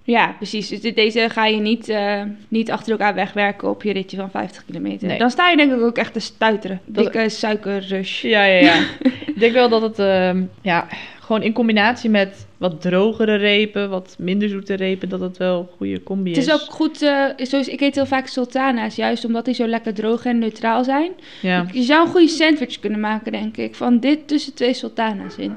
Ja, 0.05 0.35
precies. 0.37 0.69
Dus 0.69 0.95
deze 0.95 1.29
ga 1.31 1.47
je 1.47 1.61
niet, 1.61 1.89
eh, 1.89 2.23
niet 2.49 2.71
achter 2.71 2.93
elkaar 2.93 3.15
wegwerken 3.15 3.69
op 3.69 3.83
je 3.83 3.93
ritje 3.93 4.17
van 4.17 4.31
50 4.31 4.65
kilometer. 4.65 5.09
Nee. 5.09 5.19
Dan 5.19 5.31
sta 5.31 5.51
je 5.51 5.57
denk 5.57 5.73
ik 5.73 5.81
ook 5.81 5.97
echt 5.99 6.13
te 6.13 6.21
stuiteren. 6.21 6.81
Dat- 6.85 7.05
Dikke 7.13 7.29
suikerrush. 7.29 8.23
Ja, 8.23 8.45
ja, 8.45 8.61
ja. 8.61 8.85
ik 9.27 9.39
denk 9.39 9.53
wel 9.53 9.69
dat 9.69 9.83
het, 9.83 9.99
ehm, 9.99 10.43
ja, 10.63 10.87
gewoon 11.21 11.43
in 11.43 11.53
combinatie 11.53 12.11
met 12.11 12.47
wat 12.57 12.81
drogere 12.81 13.35
repen, 13.35 13.91
wat 13.91 14.15
minder 14.19 14.49
zoete 14.49 14.75
repen, 14.75 15.09
dat 15.09 15.21
het 15.21 15.37
wel 15.37 15.59
een 15.61 15.77
goede 15.77 16.03
combi 16.03 16.29
Het 16.31 16.39
is. 16.39 16.47
is 16.47 16.53
ook 16.53 16.61
goed, 16.71 17.03
eh, 17.03 17.25
zoals 17.37 17.69
ik 17.69 17.81
eet 17.81 17.95
heel 17.95 18.07
vaak 18.07 18.27
sultana's, 18.27 18.97
juist 18.97 19.25
omdat 19.25 19.45
die 19.45 19.55
zo 19.55 19.67
lekker 19.67 19.95
droog 19.95 20.25
en 20.25 20.39
neutraal 20.39 20.85
zijn. 20.85 21.11
Ja, 21.43 21.67
Je 21.73 21.83
zou 21.83 22.05
een 22.05 22.11
goede 22.13 22.29
sandwich 22.29 22.79
kunnen 22.81 23.01
maken, 23.01 23.33
denk 23.33 23.57
ik, 23.57 23.75
van 23.75 23.99
dit 23.99 24.29
tussen 24.29 24.55
twee 24.55 24.75
sultana's 24.75 25.37
in. 25.37 25.57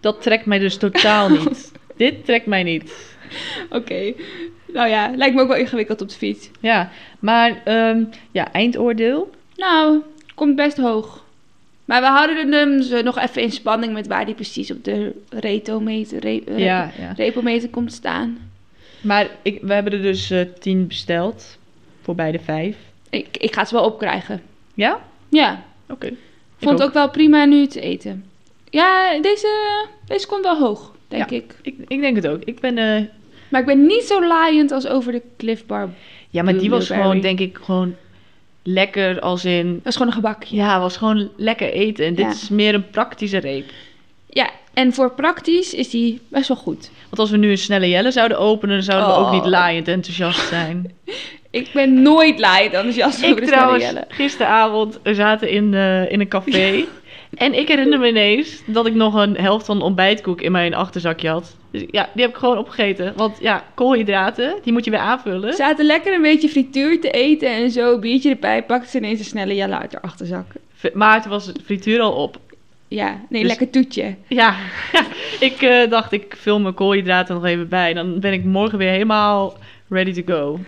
dat 0.00 0.22
trekt 0.22 0.46
mij 0.46 0.58
dus 0.58 0.76
totaal 0.76 1.28
niet. 1.38 1.72
Dit 1.96 2.24
trekt 2.24 2.46
mij 2.46 2.62
niet. 2.62 3.08
Oké, 3.78 4.12
nou 4.66 4.88
ja, 4.88 5.10
lijkt 5.16 5.34
me 5.34 5.40
ook 5.42 5.48
wel 5.48 5.56
ingewikkeld 5.56 6.00
op 6.00 6.08
de 6.08 6.14
fiets. 6.14 6.50
Ja, 6.60 6.90
maar 7.18 7.60
ehm, 7.64 8.02
ja, 8.30 8.52
eindoordeel. 8.52 9.30
Nou, 9.56 10.00
komt 10.34 10.56
best 10.56 10.76
hoog. 10.76 11.24
Maar 11.84 12.00
we 12.00 12.06
houden 12.06 12.52
hem 12.52 12.76
dus, 12.76 12.90
eh, 12.90 13.02
nog 13.02 13.18
even 13.18 13.42
in 13.42 13.52
spanning 13.52 13.92
met 13.92 14.06
waar 14.06 14.24
die 14.26 14.34
precies 14.34 14.70
op 14.70 14.84
de 14.84 15.12
retometer, 15.30 16.18
re, 16.20 16.42
re- 16.46 16.56
Ja, 16.56 16.90
ja. 16.98 17.12
repometer 17.16 17.68
komt 17.68 17.92
staan. 17.92 18.50
Maar 19.00 19.28
ik, 19.42 19.58
we 19.62 19.72
hebben 19.74 19.92
er 19.92 20.02
dus 20.02 20.30
eh, 20.30 20.40
tien 20.60 20.86
besteld. 20.86 21.58
Voor 22.02 22.14
beide 22.14 22.38
vijf. 22.38 22.76
Ik, 23.10 23.36
ik 23.36 23.54
ga 23.54 23.60
het 23.60 23.70
wel 23.70 23.84
opkrijgen. 23.84 24.42
Ja? 24.74 25.00
Ja, 25.28 25.62
Oké. 25.88 26.06
ik 26.06 26.16
vond 26.58 26.78
het 26.78 26.88
ook 26.88 26.94
wel 26.94 27.10
prima 27.10 27.44
nu 27.44 27.66
te 27.66 27.80
eten. 27.80 28.24
Ja, 28.70 29.20
deze, 29.20 29.48
deze 30.06 30.26
komt 30.26 30.42
wel 30.44 30.58
hoog, 30.58 30.94
denk 31.08 31.30
Ja. 31.30 31.36
ik. 31.36 31.54
Ik, 31.62 31.74
ik 31.88 32.00
denk 32.00 32.16
het 32.16 32.26
ook. 32.28 32.42
Ik 32.44 32.60
ben... 32.60 32.78
eh, 32.78 33.02
Maar 33.50 33.60
ik 33.60 33.66
ben 33.66 33.86
niet 33.86 34.02
zo 34.04 34.26
laaiend 34.26 34.72
als 34.72 34.86
over 34.86 35.12
de 35.12 35.22
Cliff 35.38 35.66
Bar. 35.66 35.88
ja, 36.30 36.42
maar 36.42 36.58
die 36.58 36.70
was 36.70 36.86
gewoon, 36.86 37.20
denk 37.20 37.40
ik, 37.40 37.58
gewoon 37.62 37.94
lekker 38.62 39.20
als 39.20 39.44
in... 39.44 39.74
Dat 39.74 39.86
is 39.86 39.92
gewoon 39.92 40.08
een 40.08 40.14
gebakje. 40.14 40.56
Ja, 40.56 40.80
was 40.80 40.96
gewoon 40.96 41.28
lekker 41.36 41.72
eten. 41.72 42.06
En 42.06 42.14
dit 42.14 42.26
is 42.32 42.48
meer 42.48 42.74
een 42.74 42.90
praktische 42.90 43.38
reep. 43.38 43.70
Ja, 44.28 44.50
en 44.74 44.92
voor 44.92 45.10
praktisch 45.14 45.74
is 45.74 45.90
die 45.90 46.20
best 46.28 46.48
wel 46.48 46.56
goed. 46.56 46.90
Want 47.02 47.18
als 47.18 47.30
we 47.30 47.36
nu 47.36 47.50
een 47.50 47.58
snelle 47.58 47.88
Jelle 47.88 48.10
zouden 48.10 48.38
openen, 48.38 48.74
dan 48.74 48.84
zouden 48.84 49.08
we 49.08 49.14
Oh. 49.14 49.26
ook 49.26 49.32
niet 49.32 49.46
laaiend 49.50 49.88
enthousiast 49.88 50.48
zijn. 50.48 50.92
Ik 51.50 51.70
ben 51.72 52.02
nooit 52.02 52.38
laaiend 52.38 52.72
enthousiast 52.72 53.24
over 53.24 53.40
de 53.40 53.46
trouwens, 53.46 53.84
Jelle. 53.84 54.04
gisteravond, 54.08 54.98
we 55.02 55.14
zaten 55.14 55.50
in, 55.50 55.74
eh, 55.74 56.12
in 56.12 56.20
een 56.20 56.28
café. 56.28 56.84
En 57.34 57.54
ik 57.58 57.68
herinner 57.68 57.98
me 57.98 58.08
ineens 58.08 58.62
dat 58.66 58.86
ik 58.86 58.94
nog 58.94 59.14
een 59.14 59.36
helft 59.36 59.66
van 59.66 59.82
ontbijtkoek 59.82 60.40
in 60.40 60.52
mijn 60.52 60.74
achterzakje 60.74 61.28
had. 61.28 61.56
Dus 61.70 61.84
ja, 61.90 62.08
die 62.14 62.22
heb 62.22 62.30
ik 62.30 62.36
gewoon 62.36 62.58
opgegeten. 62.58 63.12
Want 63.16 63.36
ja, 63.40 63.64
koolhydraten, 63.74 64.54
die 64.62 64.72
moet 64.72 64.84
je 64.84 64.90
weer 64.90 65.00
aanvullen. 65.00 65.52
Zaten 65.54 65.84
lekker 65.84 66.14
een 66.14 66.22
beetje 66.22 66.48
frituur 66.48 67.00
te 67.00 67.10
eten 67.10 67.48
en 67.48 67.70
zo, 67.70 67.98
biertje 67.98 68.30
erbij, 68.30 68.62
pakte 68.62 68.90
ze 68.90 68.96
ineens 68.96 69.18
een 69.18 69.24
snelle 69.24 69.54
Jelle 69.54 69.78
uit 69.78 69.92
haar 69.92 70.02
achterzak. 70.02 70.46
Maar 70.94 71.22
toen 71.22 71.30
was 71.30 71.46
het 71.46 71.60
frituur 71.64 72.00
al 72.00 72.12
op. 72.12 72.38
Ja, 72.88 73.20
nee, 73.28 73.40
Dus- 73.40 73.50
lekker 73.50 73.70
toetje. 73.70 74.14
Ja, 74.28 74.54
ik 75.40 75.62
eh, 75.62 75.90
dacht, 75.90 76.12
ik 76.12 76.34
vul 76.38 76.60
mijn 76.60 76.74
koolhydraten 76.74 77.34
nog 77.34 77.44
even 77.44 77.68
bij. 77.68 77.92
Dan 77.94 78.20
ben 78.20 78.32
ik 78.32 78.44
morgen 78.44 78.78
weer 78.78 78.90
helemaal 78.90 79.56
ready 79.88 80.22
to 80.22 80.34
go. 80.34 80.58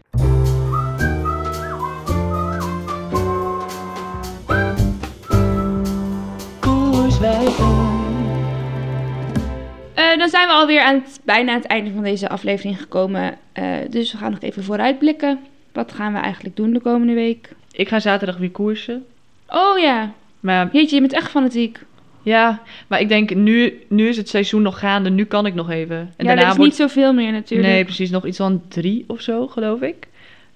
Eh, 9.95 10.19
dan 10.19 10.29
zijn 10.29 10.47
we 10.47 10.53
alweer 10.53 10.81
aan 10.83 10.95
het, 10.95 11.21
bijna 11.25 11.51
aan 11.53 11.59
het 11.59 11.67
einde 11.67 11.91
van 11.93 12.03
deze 12.03 12.29
aflevering 12.29 12.81
gekomen. 12.81 13.35
Eh, 13.53 13.65
dus 13.91 14.13
we 14.13 14.19
gaan 14.19 14.31
nog 14.31 14.41
even 14.41 14.65
vooruitblikken. 14.65 15.39
Wat 15.73 15.93
gaan 15.93 16.13
we 16.13 16.19
eigenlijk 16.19 16.57
doen 16.57 16.73
de 16.73 16.81
komende 16.81 17.13
week? 17.13 17.49
Ik 17.73 17.89
ga 17.89 18.01
zaterdag 18.01 18.37
weer 18.37 18.51
koersen. 18.51 19.05
Oh 19.49 19.79
ja, 19.79 20.13
Maar 20.41 20.69
jeetje, 20.73 20.95
je 20.95 21.01
bent 21.01 21.13
echt 21.13 21.31
fanatiek. 21.31 21.79
ja, 22.23 22.63
maar 22.87 23.01
ik 23.01 23.09
denk, 23.09 23.35
nu, 23.35 23.83
nu 23.89 24.09
is 24.09 24.17
het 24.17 24.29
seizoen 24.29 24.63
nog 24.63 24.79
gaande. 24.79 25.11
Nu 25.11 25.25
kan 25.25 25.47
ik 25.47 25.55
nog 25.55 25.71
even. 25.71 26.13
En 26.17 26.27
ja, 26.27 26.37
er 26.37 26.49
is 26.49 26.57
niet 26.57 26.77
zoveel 26.77 27.13
meer 27.13 27.33
natuurlijk. 27.33 27.69
Nee, 27.69 27.85
precies. 27.85 28.11
Nog 28.11 28.27
iets 28.27 28.37
van 28.37 28.63
drie 28.69 29.05
of 29.07 29.21
zo, 29.21 29.47
geloof 29.47 29.81
ik. 29.81 30.09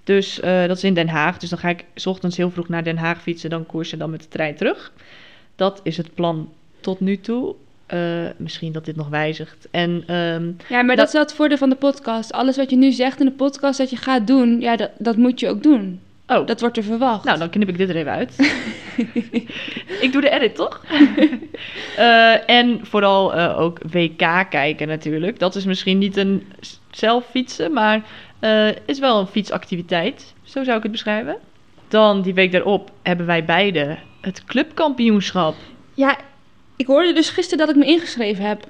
Dus 0.05 0.41
eh, 0.41 0.67
dat 0.67 0.77
is 0.77 0.85
in 0.85 0.95
Den 0.95 1.09
Haag. 1.09 1.39
Dus 1.39 1.51
dan 1.51 1.59
ga 1.59 1.69
ik 1.69 1.85
's 1.95 2.07
ochtends 2.07 2.37
heel 2.37 2.51
vroeg 2.51 2.69
naar 2.69 2.85
Den 2.85 2.97
Haag 2.99 3.23
fietsen. 3.23 3.51
Dan 3.51 3.67
koersen, 3.67 3.99
dan 3.99 4.11
met 4.11 4.23
de 4.23 4.29
trein 4.29 4.55
terug. 4.55 4.93
Dat 5.57 5.81
is 5.83 5.97
het 5.97 6.15
plan 6.15 6.49
tot 6.81 7.01
nu 7.01 7.21
toe. 7.21 7.55
Eh, 7.87 7.99
misschien 8.37 8.73
dat 8.73 8.85
dit 8.85 8.97
nog 8.97 9.09
wijzigt. 9.09 9.69
En 9.71 10.03
ehm, 10.07 10.51
Ja, 10.69 10.83
maar 10.83 10.87
dat, 10.87 10.97
Dat- 10.97 11.07
is 11.07 11.13
wel 11.13 11.23
het 11.23 11.35
voordeel 11.35 11.59
van 11.59 11.69
de 11.71 11.77
podcast. 11.77 12.33
Alles 12.33 12.57
wat 12.57 12.71
je 12.71 12.77
nu 12.77 12.93
zegt 12.93 13.21
in 13.21 13.27
de 13.27 13.33
podcast 13.33 13.79
dat 13.79 13.91
je 13.91 13.97
gaat 13.97 14.27
doen, 14.27 14.61
ja, 14.61 14.77
dat, 14.77 14.91
dat 14.99 15.17
moet 15.17 15.41
je 15.41 15.49
ook 15.49 15.63
doen. 15.63 16.01
oh, 16.27 16.47
Dat 16.47 16.61
wordt 16.61 16.77
er 16.77 16.83
verwacht. 16.83 17.25
nou, 17.25 17.39
dan 17.39 17.51
knip 17.51 17.69
ik 17.69 17.79
dit 17.79 17.89
er 17.89 17.97
even 17.97 18.13
uit. 18.13 18.37
ik 20.01 20.09
doe 20.13 20.21
de 20.21 20.31
edit, 20.31 20.55
toch? 20.55 20.81
Eh, 21.97 22.51
en 22.51 22.81
vooral 22.87 23.35
eh, 23.35 23.61
ook 23.61 23.79
WK 23.91 24.47
kijken 24.51 24.89
natuurlijk. 24.89 25.39
Dat 25.39 25.55
is 25.55 25.65
misschien 25.65 25.99
niet 25.99 26.17
een 26.17 26.47
zelf 26.91 27.27
fietsen, 27.31 27.73
maar 27.73 28.03
is 28.87 28.99
wel 28.99 29.21
een 29.21 29.27
fietsactiviteit. 29.27 30.35
Zo 30.43 30.65
zou 30.65 30.77
ik 30.77 30.83
het 30.83 30.93
beschrijven. 30.93 31.37
Dan 31.89 32.23
die 32.23 32.35
week 32.35 32.53
daarop 32.53 32.91
hebben 33.03 33.27
wij 33.27 33.45
beide 33.45 33.97
het 34.27 34.45
clubkampioenschap. 34.45 35.55
Ja, 35.95 36.19
ik 36.77 36.87
hoorde 36.87 37.13
dus 37.13 37.29
gisteren 37.29 37.67
dat 37.67 37.77
ik 37.77 37.83
me 37.83 37.91
ingeschreven 37.91 38.45
heb. 38.45 38.67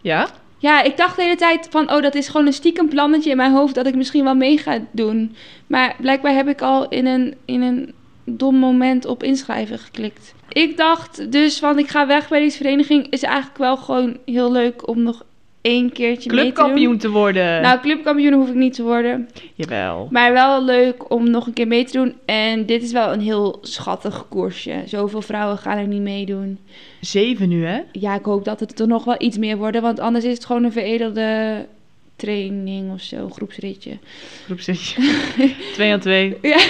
Ja? 0.00 0.28
Ja, 0.58 0.82
ik 0.82 0.96
dacht 0.96 1.16
de 1.16 1.22
hele 1.22 1.36
tijd 1.36 1.66
van, 1.70 1.92
oh, 1.92 2.02
dat 2.02 2.14
is 2.14 2.28
gewoon 2.28 2.46
een 2.46 2.52
stiekem 2.52 2.88
plannetje 2.88 3.30
in 3.30 3.36
mijn 3.36 3.52
hoofd 3.52 3.74
dat 3.74 3.86
ik 3.86 3.94
misschien 3.94 4.24
wel 4.24 4.34
mee 4.34 4.58
ga 4.58 4.78
doen. 4.90 5.36
Maar 5.66 5.96
blijkbaar 6.00 6.34
heb 6.34 6.48
ik 6.48 6.62
al 6.62 6.88
in 6.88 7.06
een, 7.06 7.34
in 7.44 7.62
een 7.62 7.94
dom 8.24 8.56
moment 8.56 9.04
op 9.04 9.22
inschrijven 9.22 9.78
geklikt. 9.78 10.34
Ik 10.48 10.76
dacht 10.76 11.32
dus 11.32 11.58
van, 11.58 11.78
ik 11.78 11.88
ga 11.88 12.06
weg 12.06 12.28
bij 12.28 12.40
deze 12.40 12.56
vereniging. 12.56 13.10
Is 13.10 13.22
eigenlijk 13.22 13.58
wel 13.58 13.76
gewoon 13.76 14.18
heel 14.24 14.52
leuk 14.52 14.88
om 14.88 15.02
nog 15.02 15.24
één 15.66 15.92
keertje 15.92 16.32
mee 16.32 16.38
te 16.38 16.52
Clubkampioen 16.52 16.98
te 16.98 17.10
worden. 17.10 17.62
Nou, 17.62 17.80
clubkampioen 17.80 18.32
hoef 18.32 18.48
ik 18.48 18.54
niet 18.54 18.74
te 18.74 18.82
worden. 18.82 19.28
Jawel. 19.54 20.08
Maar 20.10 20.32
wel 20.32 20.64
leuk 20.64 21.10
om 21.10 21.30
nog 21.30 21.46
een 21.46 21.52
keer 21.52 21.66
mee 21.66 21.84
te 21.84 21.92
doen. 21.92 22.14
En 22.24 22.66
dit 22.66 22.82
is 22.82 22.92
wel 22.92 23.12
een 23.12 23.20
heel 23.20 23.58
schattig 23.62 24.26
koersje. 24.28 24.82
Zoveel 24.84 25.22
vrouwen 25.22 25.58
gaan 25.58 25.78
er 25.78 25.86
niet 25.86 26.00
meedoen. 26.00 26.58
Zeven 27.00 27.48
nu, 27.48 27.66
hè? 27.66 27.80
Ja, 27.92 28.14
ik 28.14 28.24
hoop 28.24 28.44
dat 28.44 28.60
het 28.60 28.80
er 28.80 28.86
nog 28.86 29.04
wel 29.04 29.14
iets 29.18 29.38
meer 29.38 29.56
worden. 29.56 29.82
Want 29.82 30.00
anders 30.00 30.24
is 30.24 30.34
het 30.34 30.44
gewoon 30.44 30.64
een 30.64 30.72
veredelde 30.72 31.66
training 32.16 32.92
of 32.92 33.00
zo. 33.00 33.28
Groepsritje. 33.28 33.98
Groepsetje. 34.44 35.02
twee 35.74 35.92
aan 35.92 36.00
twee. 36.00 36.36
Ja. 36.42 36.60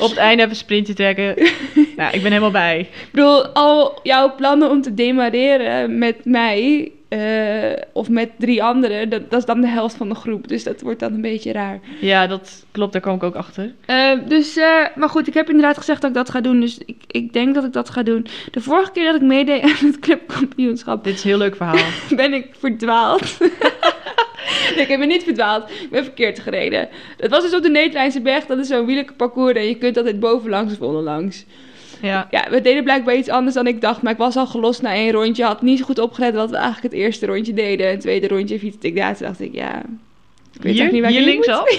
Op 0.00 0.08
het 0.08 0.16
einde 0.16 0.42
even 0.42 0.50
een 0.50 0.56
sprintje 0.56 0.94
trekken. 0.94 1.34
nou, 1.96 2.14
ik 2.14 2.22
ben 2.22 2.30
helemaal 2.30 2.50
bij. 2.50 2.80
Ik 2.80 3.08
bedoel, 3.12 3.46
al 3.46 3.98
jouw 4.02 4.34
plannen 4.34 4.70
om 4.70 4.82
te 4.82 4.94
demareren 4.94 5.98
met 5.98 6.24
mij... 6.24 6.90
eh, 7.08 7.72
of 7.92 8.08
met 8.08 8.30
drie 8.38 8.62
anderen, 8.62 9.08
dat, 9.08 9.30
dat 9.30 9.38
is 9.38 9.44
dan 9.44 9.60
de 9.60 9.66
helft 9.66 9.96
van 9.96 10.08
de 10.08 10.14
groep. 10.14 10.48
Dus 10.48 10.64
dat 10.64 10.80
wordt 10.80 11.00
dan 11.00 11.12
een 11.12 11.20
beetje 11.20 11.52
raar. 11.52 11.80
Ja, 12.00 12.26
dat 12.26 12.66
klopt. 12.70 12.92
Daar 12.92 13.00
kwam 13.00 13.14
ik 13.14 13.22
ook 13.22 13.34
achter. 13.34 13.74
Eh, 13.86 14.12
dus, 14.26 14.56
eh, 14.56 14.86
maar 14.94 15.08
goed, 15.08 15.26
ik 15.26 15.34
heb 15.34 15.48
inderdaad 15.48 15.78
gezegd 15.78 16.00
dat 16.00 16.10
ik 16.10 16.16
dat 16.16 16.30
ga 16.30 16.40
doen. 16.40 16.60
Dus 16.60 16.78
ik, 16.86 16.96
ik 17.06 17.32
denk 17.32 17.54
dat 17.54 17.64
ik 17.64 17.72
dat 17.72 17.90
ga 17.90 18.02
doen. 18.02 18.26
De 18.50 18.60
vorige 18.60 18.92
keer 18.92 19.04
dat 19.04 19.14
ik 19.14 19.22
meedeed 19.22 19.62
aan 19.62 19.86
het 19.86 19.98
clubkampioenschap, 19.98 21.04
Dit 21.04 21.14
is 21.14 21.22
een 21.22 21.28
heel 21.28 21.38
leuk 21.38 21.56
verhaal. 21.56 21.90
ben 22.16 22.32
ik 22.32 22.48
verdwaald. 22.58 23.38
nee, 24.76 24.86
ik 24.86 24.98
ben 24.98 25.08
niet 25.08 25.24
verdwaald. 25.24 25.70
Ik 25.70 25.90
ben 25.90 26.04
verkeerd 26.04 26.38
gereden. 26.38 26.88
Het 27.16 27.30
was 27.30 27.42
dus 27.42 27.54
op 27.54 27.62
de 27.62 27.70
Nederlandse 27.70 28.20
berg. 28.20 28.46
Dat 28.46 28.58
is 28.58 28.68
zo'n 28.68 28.86
wielerparcours 28.86 29.56
en 29.56 29.66
je 29.66 29.76
kunt 29.78 29.96
altijd 29.96 30.20
bovenlangs 30.20 30.72
of 30.72 30.80
onderlangs. 30.80 31.44
Ja. 32.02 32.26
Ja, 32.30 32.50
we 32.50 32.60
deden 32.60 32.84
blijkbaar 32.84 33.16
iets 33.16 33.28
anders 33.28 33.54
dan 33.54 33.66
ik 33.66 33.80
dacht. 33.80 34.02
Maar 34.02 34.12
ik 34.12 34.18
was 34.18 34.36
al 34.36 34.46
gelost 34.46 34.82
na 34.82 34.92
één 34.92 35.12
rondje. 35.12 35.44
Had 35.44 35.62
niet 35.62 35.78
zo 35.78 35.84
goed 35.84 35.98
opgelet 35.98 36.34
wat 36.34 36.50
we 36.50 36.56
eigenlijk 36.56 36.94
het 36.94 37.02
eerste 37.02 37.26
rondje 37.26 37.54
deden. 37.54 37.86
En 37.86 37.92
het 37.92 38.00
tweede 38.00 38.28
rondje 38.28 38.58
fietste 38.58 38.86
ik 38.86 38.96
daar. 38.96 39.16
Toen 39.16 39.26
dacht 39.26 39.40
ik, 39.40 39.54
ja... 39.54 39.82
Ik 40.52 40.62
weet 40.62 40.74
Hier, 40.74 40.92
niet 40.92 41.02
waar 41.02 41.10
hier 41.10 41.20
ik 41.20 41.26
linksaf? 41.26 41.64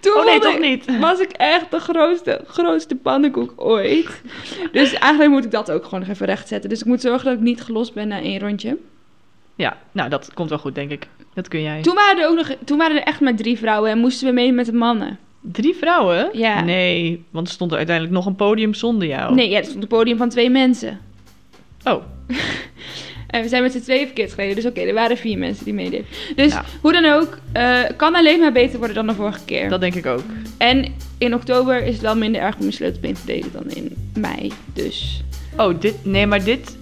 Toen 0.00 0.16
Oh 0.16 0.24
nee, 0.24 0.38
toch 0.38 0.58
niet? 0.58 0.98
was 0.98 1.20
ik 1.20 1.30
echt 1.30 1.70
de 1.70 1.78
grootste, 1.78 2.40
grootste 2.46 2.96
pannenkoek 2.96 3.52
ooit. 3.56 4.22
Dus 4.72 4.92
eigenlijk 4.92 5.32
moet 5.32 5.44
ik 5.44 5.50
dat 5.50 5.70
ook 5.70 5.84
gewoon 5.84 6.00
nog 6.00 6.08
even 6.08 6.26
rechtzetten. 6.26 6.70
Dus 6.70 6.80
ik 6.80 6.86
moet 6.86 7.00
zorgen 7.00 7.24
dat 7.24 7.34
ik 7.34 7.40
niet 7.40 7.62
gelost 7.62 7.94
ben 7.94 8.08
na 8.08 8.20
één 8.20 8.40
rondje. 8.40 8.78
Ja, 9.54 9.76
nou 9.92 10.08
dat 10.10 10.34
komt 10.34 10.48
wel 10.48 10.58
goed, 10.58 10.74
denk 10.74 10.90
ik. 10.90 11.08
Dat 11.34 11.48
kun 11.48 11.62
jij. 11.62 11.82
Toen 11.82 11.94
waren 11.94 12.22
er 12.22 12.28
ook 12.28 12.36
nog, 12.36 12.56
toen 12.64 12.78
waren 12.78 12.96
er 12.96 13.02
echt 13.02 13.20
maar 13.20 13.34
drie 13.34 13.58
vrouwen 13.58 13.90
en 13.90 13.98
moesten 13.98 14.26
we 14.26 14.32
mee 14.32 14.52
met 14.52 14.66
de 14.66 14.72
mannen. 14.72 15.18
Drie 15.42 15.74
vrouwen? 15.74 16.28
Ja. 16.32 16.64
Nee, 16.64 17.24
want 17.30 17.46
er 17.46 17.52
stond 17.52 17.70
er 17.70 17.76
uiteindelijk 17.76 18.14
nog 18.16 18.26
een 18.26 18.36
podium 18.36 18.74
zonder 18.74 19.08
jou. 19.08 19.34
Nee, 19.34 19.48
ja, 19.50 19.56
het 19.56 19.66
stond 19.66 19.82
een 19.82 19.88
podium 19.88 20.16
van 20.16 20.28
twee 20.28 20.50
mensen. 20.50 21.00
Oh, 21.84 22.02
En 23.26 23.42
we 23.42 23.48
zijn 23.48 23.62
met 23.62 23.72
z'n 23.72 23.80
tweeën 23.80 24.06
verkeerd 24.06 24.32
gereden, 24.32 24.54
dus 24.56 24.66
oké, 24.66 24.80
er 24.80 24.94
waren 24.94 25.16
vier 25.16 25.38
mensen 25.38 25.64
die 25.64 25.74
meededen. 25.74 26.06
Dus 26.36 26.52
Ja. 26.52 26.64
hoe 26.80 26.92
dan 26.92 27.04
ook, 27.04 27.38
eh, 27.52 27.80
kan 27.96 28.14
alleen 28.14 28.40
maar 28.40 28.52
beter 28.52 28.78
worden 28.78 28.96
dan 28.96 29.06
de 29.06 29.14
vorige 29.14 29.44
keer. 29.44 29.68
dat 29.68 29.80
denk 29.80 29.94
ik 29.94 30.06
ook. 30.06 30.22
En 30.58 30.94
in 31.18 31.34
oktober 31.34 31.82
is 31.82 31.92
het 31.92 32.02
wel 32.02 32.16
minder 32.16 32.40
erg 32.40 32.56
om 32.58 32.64
je 32.64 32.70
sleutelbeen 32.72 33.14
te 33.14 33.20
breken 33.24 33.50
dan 33.52 33.70
in 33.70 33.96
mei. 34.14 34.52
Dus 34.72 35.22
Oh, 35.56 35.80
dit... 35.80 35.94
Nee, 36.04 36.26
maar 36.26 36.44
dit... 36.44 36.76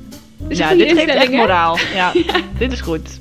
ja, 0.49 0.75
dit 0.75 0.93
geeft 0.93 1.09
echt 1.15 1.31
moraal. 1.31 1.79
Ja, 1.95 2.13
dit 2.59 2.73
is 2.73 2.81
goed. 2.81 3.21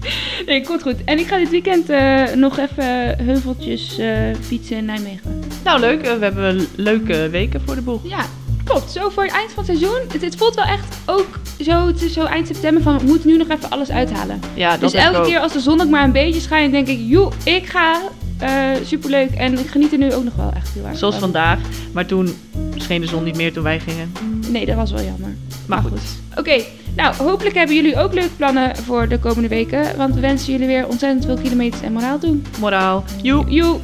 Nee, 0.46 0.64
komt 0.64 0.82
goed. 0.82 1.04
En 1.04 1.18
ik 1.18 1.26
ga 1.26 1.36
dit 1.38 1.50
weekend 1.50 1.90
eh, 1.90 2.22
nog 2.34 2.58
even 2.58 3.18
heuveltjes 3.24 3.98
eh, 3.98 4.08
fietsen 4.40 4.76
in 4.76 4.84
Nijmegen. 4.84 5.42
Nou, 5.64 5.80
leuk. 5.80 6.02
Eh, 6.02 6.12
We 6.14 6.24
hebben 6.24 6.66
leuke 6.76 7.28
weken 7.30 7.60
voor 7.66 7.74
de 7.74 7.80
boeg. 7.82 8.00
Ja, 8.08 8.24
klopt. 8.64 8.90
Zo 8.90 9.08
voor 9.08 9.22
het 9.22 9.32
eind 9.32 9.52
van 9.52 9.64
het 9.64 9.78
seizoen. 9.78 10.00
Het, 10.12 10.22
het 10.22 10.36
voelt 10.36 10.54
wel 10.54 10.64
echt 10.64 10.96
ook 11.06 11.38
zo, 11.60 11.86
het 11.86 12.02
is 12.02 12.12
zo 12.12 12.24
eind 12.24 12.46
september 12.46 12.82
van 12.82 12.98
we 12.98 13.04
moeten 13.04 13.28
nu 13.28 13.36
nog 13.36 13.48
even 13.48 13.70
alles 13.70 13.90
uithalen. 13.90 14.40
Ja, 14.54 14.70
dat 14.70 14.80
dus 14.80 14.92
elke 14.92 15.18
ook. 15.18 15.24
keer 15.24 15.38
als 15.40 15.52
de 15.52 15.60
zon 15.60 15.80
ook 15.80 15.88
maar 15.88 16.04
een 16.04 16.12
beetje 16.12 16.40
schijnt, 16.40 16.72
denk 16.72 16.88
ik, 16.88 16.98
joe, 17.02 17.32
ik 17.44 17.66
ga. 17.66 18.00
Eh, 18.40 18.70
superleuk. 18.84 19.30
En 19.30 19.58
ik 19.58 19.66
geniet 19.66 19.92
er 19.92 19.98
nu 19.98 20.12
ook 20.14 20.24
nog 20.24 20.34
wel 20.34 20.52
echt 20.56 20.68
heel 20.74 20.86
erg 20.86 20.98
Zoals 20.98 21.14
van. 21.14 21.22
vandaag. 21.22 21.58
Maar 21.92 22.06
toen 22.06 22.28
scheen 22.76 23.00
de 23.00 23.06
zon 23.06 23.24
niet 23.24 23.36
meer 23.36 23.52
toen 23.52 23.62
wij 23.62 23.80
gingen. 23.80 24.12
Nee, 24.48 24.66
dat 24.66 24.76
was 24.76 24.90
wel 24.90 25.02
jammer. 25.02 25.36
Maar 25.66 25.82
goed. 25.82 26.00
Oké, 26.36 26.62
nou 26.96 27.14
hopelijk 27.16 27.56
hebben 27.56 27.76
jullie 27.76 27.96
ook 27.98 28.12
leuke 28.14 28.34
plannen 28.36 28.76
voor 28.76 29.08
de 29.08 29.18
komende 29.18 29.48
weken. 29.48 29.96
Want 29.96 30.14
we 30.14 30.20
wensen 30.20 30.52
jullie 30.52 30.66
weer 30.66 30.86
ontzettend 30.88 31.24
veel 31.24 31.36
kilometers 31.38 31.82
en 31.82 31.92
moraal 31.92 32.18
toe. 32.18 32.36
Moraal. 32.60 33.04
Joe. 33.22 33.44
Joe! 33.50 33.78